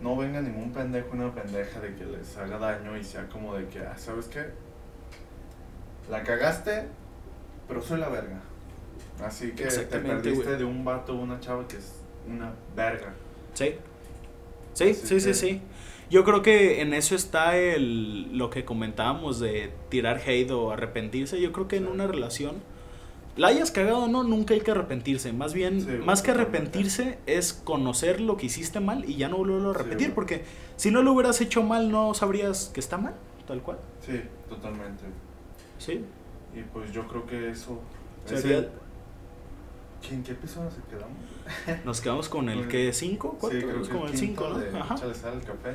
no 0.00 0.16
venga 0.16 0.40
ningún 0.40 0.72
pendejo 0.72 1.08
una 1.12 1.34
pendeja 1.34 1.80
de 1.80 1.94
que 1.94 2.04
les 2.04 2.36
haga 2.36 2.58
daño 2.58 2.96
y 2.96 3.04
sea 3.04 3.28
como 3.28 3.54
de 3.54 3.66
que, 3.68 3.80
ah, 3.80 3.96
¿sabes 3.96 4.26
qué? 4.28 4.46
La 6.10 6.22
cagaste, 6.22 6.86
pero 7.66 7.82
soy 7.82 7.98
la 8.00 8.08
verga. 8.08 8.40
Así 9.24 9.52
que 9.52 9.64
te 9.66 9.98
perdiste 9.98 10.56
de 10.56 10.64
un 10.64 10.84
vato 10.84 11.14
o 11.14 11.20
una 11.22 11.40
chava 11.40 11.66
que 11.66 11.76
es 11.78 11.94
una 12.28 12.52
verga. 12.74 13.12
Sí. 13.54 13.76
Sí, 14.74 14.90
Así 14.90 15.06
sí, 15.06 15.20
sí, 15.20 15.34
sí. 15.34 15.62
Yo 16.10 16.24
creo 16.24 16.42
que 16.42 16.80
en 16.82 16.94
eso 16.94 17.14
está 17.16 17.56
el, 17.56 18.36
lo 18.38 18.48
que 18.50 18.64
comentábamos 18.64 19.40
de 19.40 19.72
tirar 19.88 20.20
hate 20.24 20.50
o 20.52 20.70
arrepentirse. 20.70 21.40
Yo 21.40 21.50
creo 21.52 21.66
que 21.66 21.76
en 21.76 21.88
una 21.88 22.06
relación, 22.06 22.56
la 23.36 23.48
hayas 23.48 23.70
cagado 23.72 24.04
o 24.04 24.08
no, 24.08 24.22
nunca 24.22 24.54
hay 24.54 24.60
que 24.60 24.70
arrepentirse. 24.70 25.32
Más 25.32 25.52
bien, 25.52 25.80
Sí, 25.80 25.88
más 26.04 26.22
que 26.22 26.30
arrepentirse 26.30 27.18
es 27.26 27.52
conocer 27.52 28.20
lo 28.20 28.36
que 28.36 28.46
hiciste 28.46 28.78
mal 28.80 29.04
y 29.08 29.16
ya 29.16 29.28
no 29.28 29.38
volverlo 29.38 29.70
a 29.70 29.74
repetir. 29.74 30.14
porque 30.14 30.44
si 30.76 30.90
no 30.92 31.02
lo 31.02 31.12
hubieras 31.12 31.40
hecho 31.40 31.62
mal, 31.64 31.90
no 31.90 32.14
sabrías 32.14 32.70
que 32.72 32.78
está 32.80 32.98
mal, 32.98 33.14
tal 33.48 33.60
cual. 33.62 33.78
Sí, 34.00 34.20
totalmente. 34.48 35.02
Sí. 35.78 36.04
Y 36.54 36.62
pues 36.72 36.92
yo 36.92 37.06
creo 37.08 37.26
que 37.26 37.50
eso. 37.50 37.80
es 38.32 38.40
Sería- 38.42 38.58
el- 38.58 38.68
¿Qué- 40.06 40.14
¿En 40.14 40.22
qué 40.22 40.32
episodio 40.32 40.70
se 40.70 40.80
quedamos? 40.88 41.84
Nos 41.84 42.00
quedamos 42.00 42.28
con 42.28 42.48
el 42.48 42.68
que 42.68 42.92
5, 42.92 43.30
Sí, 43.32 43.36
4, 43.40 43.58
creo 43.58 43.72
que 43.72 43.78
el 43.80 43.86
quinto 43.88 44.08
5, 44.16 44.48
¿no? 44.50 44.58
de 44.58 44.78
Ajá. 44.78 44.96
Sal 44.96 45.10
al 45.34 45.42
café. 45.42 45.74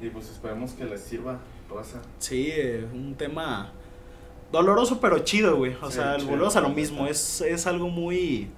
Y 0.00 0.08
pues 0.10 0.28
esperemos 0.30 0.72
que 0.72 0.84
les 0.84 1.00
sirva, 1.00 1.38
raza. 1.74 2.00
Sí, 2.18 2.48
eh, 2.52 2.86
un 2.92 3.14
tema 3.14 3.72
doloroso 4.52 5.00
pero 5.00 5.20
chido, 5.20 5.56
güey. 5.56 5.74
O 5.80 5.90
Sí, 5.90 5.96
sea, 5.96 6.16
chido, 6.16 6.30
volvemos 6.30 6.56
a 6.56 6.60
lo 6.60 6.68
mismo, 6.70 7.06
es, 7.06 7.40
es 7.40 7.66
algo 7.66 7.88
muy 7.88 8.50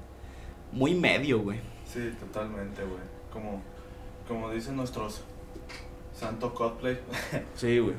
muy 0.73 0.95
medio, 0.95 1.41
güey. 1.41 1.61
Sí, 1.87 2.11
totalmente, 2.19 2.83
güey. 2.83 3.01
Como, 3.33 3.63
como 4.27 4.51
dicen 4.51 4.77
nuestros 4.77 5.23
santo 6.13 6.53
cosplay, 6.55 6.99
Sí, 7.55 7.79
güey. 7.79 7.95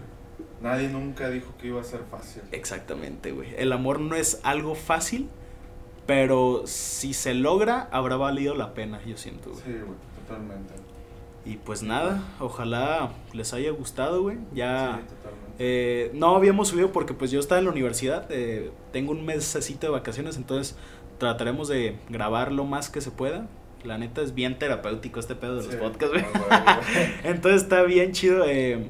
nadie 0.62 0.90
nunca 0.90 1.30
dijo 1.30 1.54
que 1.60 1.68
iba 1.68 1.80
a 1.80 1.84
ser 1.84 2.02
fácil. 2.10 2.42
Exactamente, 2.52 3.32
güey. 3.32 3.54
El 3.58 3.72
amor 3.72 4.00
no 4.00 4.16
es 4.16 4.40
algo 4.44 4.76
fácil, 4.76 5.30
pero 6.06 6.64
si 6.66 7.14
se 7.14 7.34
logra, 7.34 7.88
habrá 7.92 8.18
valido 8.18 8.56
la 8.56 8.74
pena, 8.74 9.00
yo 9.06 9.18
siento, 9.18 9.52
güey. 9.52 9.62
Sí, 9.64 9.72
güey, 9.72 9.98
totalmente. 10.26 10.74
Y 11.48 11.58
pues 11.58 11.82
nada, 11.84 12.24
ojalá 12.40 13.12
les 13.34 13.54
haya 13.54 13.72
gustado, 13.72 14.22
güey. 14.24 14.38
Ya... 14.54 15.02
Sí, 15.02 15.16
totalmente. 15.16 15.48
Eh, 15.60 16.12
no 16.14 16.36
habíamos 16.36 16.68
subido 16.68 16.92
porque 16.92 17.14
pues 17.16 17.32
yo 17.32 17.40
estaba 17.40 17.58
en 17.60 17.66
la 17.66 17.72
universidad, 17.72 18.28
eh, 18.30 18.72
tengo 18.92 19.12
un 19.12 19.26
mesecito 19.26 19.88
de 19.88 19.92
vacaciones, 19.94 20.38
entonces 20.38 20.78
trataremos 21.18 21.68
de 21.68 21.98
grabar 22.10 22.52
lo 22.52 22.64
más 22.66 22.90
que 22.90 23.02
se 23.02 23.10
pueda. 23.12 23.48
La 23.84 23.98
neta 23.98 24.22
es 24.22 24.34
bien 24.36 24.60
terapéutico 24.60 25.20
este 25.20 25.36
pedo 25.36 25.56
de 25.56 25.64
los 25.66 25.76
podcasts, 25.76 26.14
güey. 26.14 26.26
ah, 26.52 26.80
güey, 26.84 26.94
güey. 27.08 27.14
Entonces 27.24 27.64
está 27.64 27.82
bien 27.84 28.12
chido. 28.12 28.44
eh, 28.46 28.90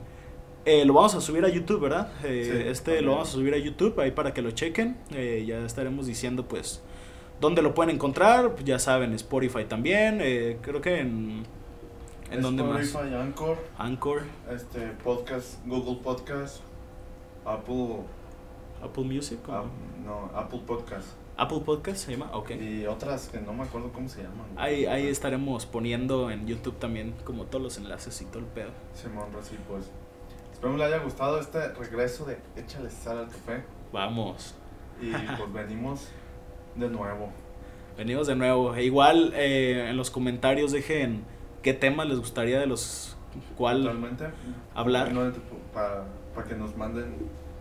eh, 0.65 0.83
lo 0.85 0.93
vamos 0.93 1.15
a 1.15 1.21
subir 1.21 1.45
a 1.45 1.49
YouTube, 1.49 1.79
¿verdad? 1.81 2.11
Eh, 2.25 2.43
Sí, 2.43 2.69
este 2.69 2.83
también. 2.85 3.05
lo 3.05 3.11
vamos 3.11 3.29
a 3.29 3.31
subir 3.33 3.53
a 3.53 3.57
YouTube 3.57 3.97
ahí 4.01 4.11
para 4.11 4.33
que 4.33 4.41
lo 4.41 4.51
chequen. 4.51 4.97
Eh, 5.13 5.45
ya 5.47 5.59
estaremos 5.65 6.07
diciendo 6.07 6.47
pues 6.47 6.81
dónde 7.39 7.61
lo 7.61 7.73
pueden 7.73 7.95
encontrar. 7.95 8.55
Ya 8.65 8.77
saben, 8.79 9.13
Spotify 9.13 9.63
también. 9.65 10.19
eh, 10.21 10.57
creo 10.61 10.81
que 10.81 10.99
en... 10.99 11.43
¿En 12.29 12.41
dónde 12.41 12.63
más? 12.63 12.93
Anchor, 12.93 13.57
Anchor, 13.77 14.21
este, 14.51 14.87
podcast, 15.03 15.65
Google 15.65 16.01
Podcast, 16.03 16.57
Apple, 17.45 18.01
Apple 18.83 19.03
Music. 19.05 19.39
¿o 19.47 19.65
no, 20.05 20.29
Apple 20.35 20.61
Podcast. 20.65 21.07
Apple 21.37 21.61
Podcast 21.65 21.97
se 21.97 22.11
llama, 22.11 22.29
ok. 22.33 22.51
Y 22.51 22.85
otras 22.85 23.29
que 23.29 23.39
no 23.39 23.53
me 23.53 23.63
acuerdo 23.63 23.93
cómo 23.93 24.09
se 24.09 24.23
llaman. 24.23 24.47
Ahí, 24.57 24.85
ahí 24.87 25.07
estaremos 25.07 25.65
poniendo 25.65 26.29
en 26.29 26.47
YouTube 26.47 26.77
también 26.79 27.13
como 27.23 27.45
todos 27.45 27.63
los 27.63 27.77
enlaces 27.77 28.21
y 28.21 28.25
todo 28.25 28.39
el 28.39 28.45
pedo. 28.45 28.71
Simón, 28.93 29.27
sí, 29.43 29.55
pues. 29.69 29.89
Espero 30.51 30.73
que 30.73 30.79
le 30.79 30.85
haya 30.85 30.97
gustado 30.97 31.39
este 31.39 31.69
regreso 31.73 32.25
de 32.25 32.39
Échale 32.55 32.89
sal 32.89 33.19
al 33.19 33.27
café. 33.27 33.63
Vamos. 33.93 34.55
Y 35.01 35.11
pues 35.11 35.53
venimos 35.67 36.07
de 36.75 36.89
nuevo. 36.89 37.29
Venimos 37.95 38.27
de 38.27 38.35
nuevo. 38.35 38.75
E 38.75 38.83
igual 38.83 39.31
eh, 39.35 39.89
en 39.89 39.95
los 39.95 40.11
comentarios 40.11 40.71
dejen 40.71 41.23
qué 41.67 41.73
temas 41.73 42.07
les 42.07 42.17
gustaría 42.17 42.61
de 42.61 42.65
los 42.65 43.17
cual 43.57 43.83
Totalmente. 43.83 44.29
hablar. 44.73 45.11
Para 45.73 46.47
que 46.47 46.55
nos 46.55 46.77
manden 46.77 47.13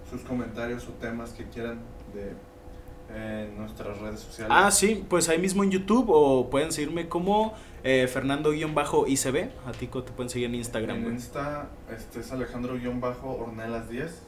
sus 0.09 0.21
comentarios 0.21 0.87
o 0.87 0.93
temas 0.93 1.31
que 1.33 1.45
quieran 1.49 1.81
de 2.15 3.49
nuestras 3.59 3.99
redes 3.99 4.21
sociales. 4.21 4.57
Ah, 4.57 4.71
sí, 4.71 5.05
pues 5.09 5.29
ahí 5.29 5.39
mismo 5.39 5.65
en 5.65 5.73
YouTube 5.73 6.07
o 6.09 6.49
pueden 6.51 6.71
seguirme 6.71 7.09
como 7.09 7.55
eh, 7.83 8.07
Fernando-ICB. 8.07 9.49
A 9.67 9.73
ti 9.73 9.89
¿cómo 9.89 10.05
te 10.05 10.13
pueden 10.13 10.31
seguir 10.31 10.47
en 10.51 10.55
Instagram, 10.55 10.99
En 10.99 11.03
güey. 11.03 11.15
Insta 11.17 11.69
este 11.91 12.21
es 12.21 12.31
Alejandro-Ornelas 12.31 13.91
10. 13.91 14.23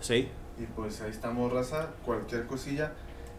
Sí. 0.00 0.28
Y 0.58 0.64
pues 0.74 1.00
ahí 1.00 1.12
estamos, 1.12 1.52
raza. 1.52 1.90
Cualquier 2.04 2.48
cosilla, 2.48 2.92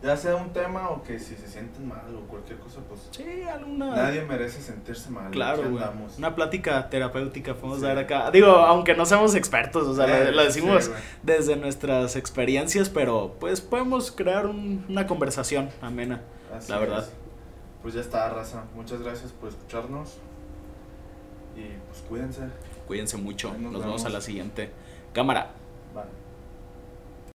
ya 0.03 0.17
sea 0.17 0.35
un 0.35 0.51
tema 0.51 0.89
o 0.89 1.01
que 1.01 1.17
si 1.17 1.33
se 1.35 1.47
sienten 1.47 1.87
mal 1.87 2.13
o 2.15 2.27
cualquier 2.27 2.59
cosa, 2.59 2.79
pues 2.89 3.07
Sí, 3.11 3.43
alguna. 3.43 3.95
nadie 3.95 4.21
merece 4.23 4.61
sentirse 4.61 5.09
mal. 5.09 5.31
Claro, 5.31 5.69
güey. 5.69 5.83
Una 6.17 6.35
plática 6.35 6.89
terapéutica 6.89 7.53
podemos 7.55 7.79
Sí. 7.79 7.85
dar 7.85 7.97
acá. 7.97 8.29
Digo, 8.31 8.47
aunque 8.51 8.95
no 8.95 9.05
seamos 9.05 9.33
expertos, 9.35 9.87
o 9.87 9.95
sea, 9.95 10.05
lo, 10.07 10.13
Eh, 10.15 10.31
lo 10.33 10.43
decimos 10.43 10.85
sí, 10.85 10.91
desde 11.23 11.55
nuestras 11.55 12.15
experiencias, 12.17 12.89
pero 12.89 13.35
pues 13.39 13.61
podemos 13.61 14.11
crear 14.11 14.45
un- 14.45 14.85
una 14.89 15.07
conversación 15.07 15.69
amena. 15.81 16.21
Así 16.55 16.71
la 16.71 16.79
verdad. 16.79 16.99
es. 16.99 17.11
Pues 17.81 17.93
ya 17.93 18.01
está, 18.01 18.29
raza. 18.29 18.63
Muchas 18.75 19.01
gracias 19.01 19.31
por 19.31 19.49
escucharnos. 19.49 20.17
Y 21.55 21.61
pues 21.89 22.01
cuídense. 22.09 22.41
Cuídense 22.87 23.17
mucho. 23.17 23.53
Nos 23.57 23.71
Nos 23.71 23.81
vemos 23.83 24.05
a 24.05 24.09
la 24.09 24.21
siguiente. 24.21 24.71
Cámara. 25.13 25.51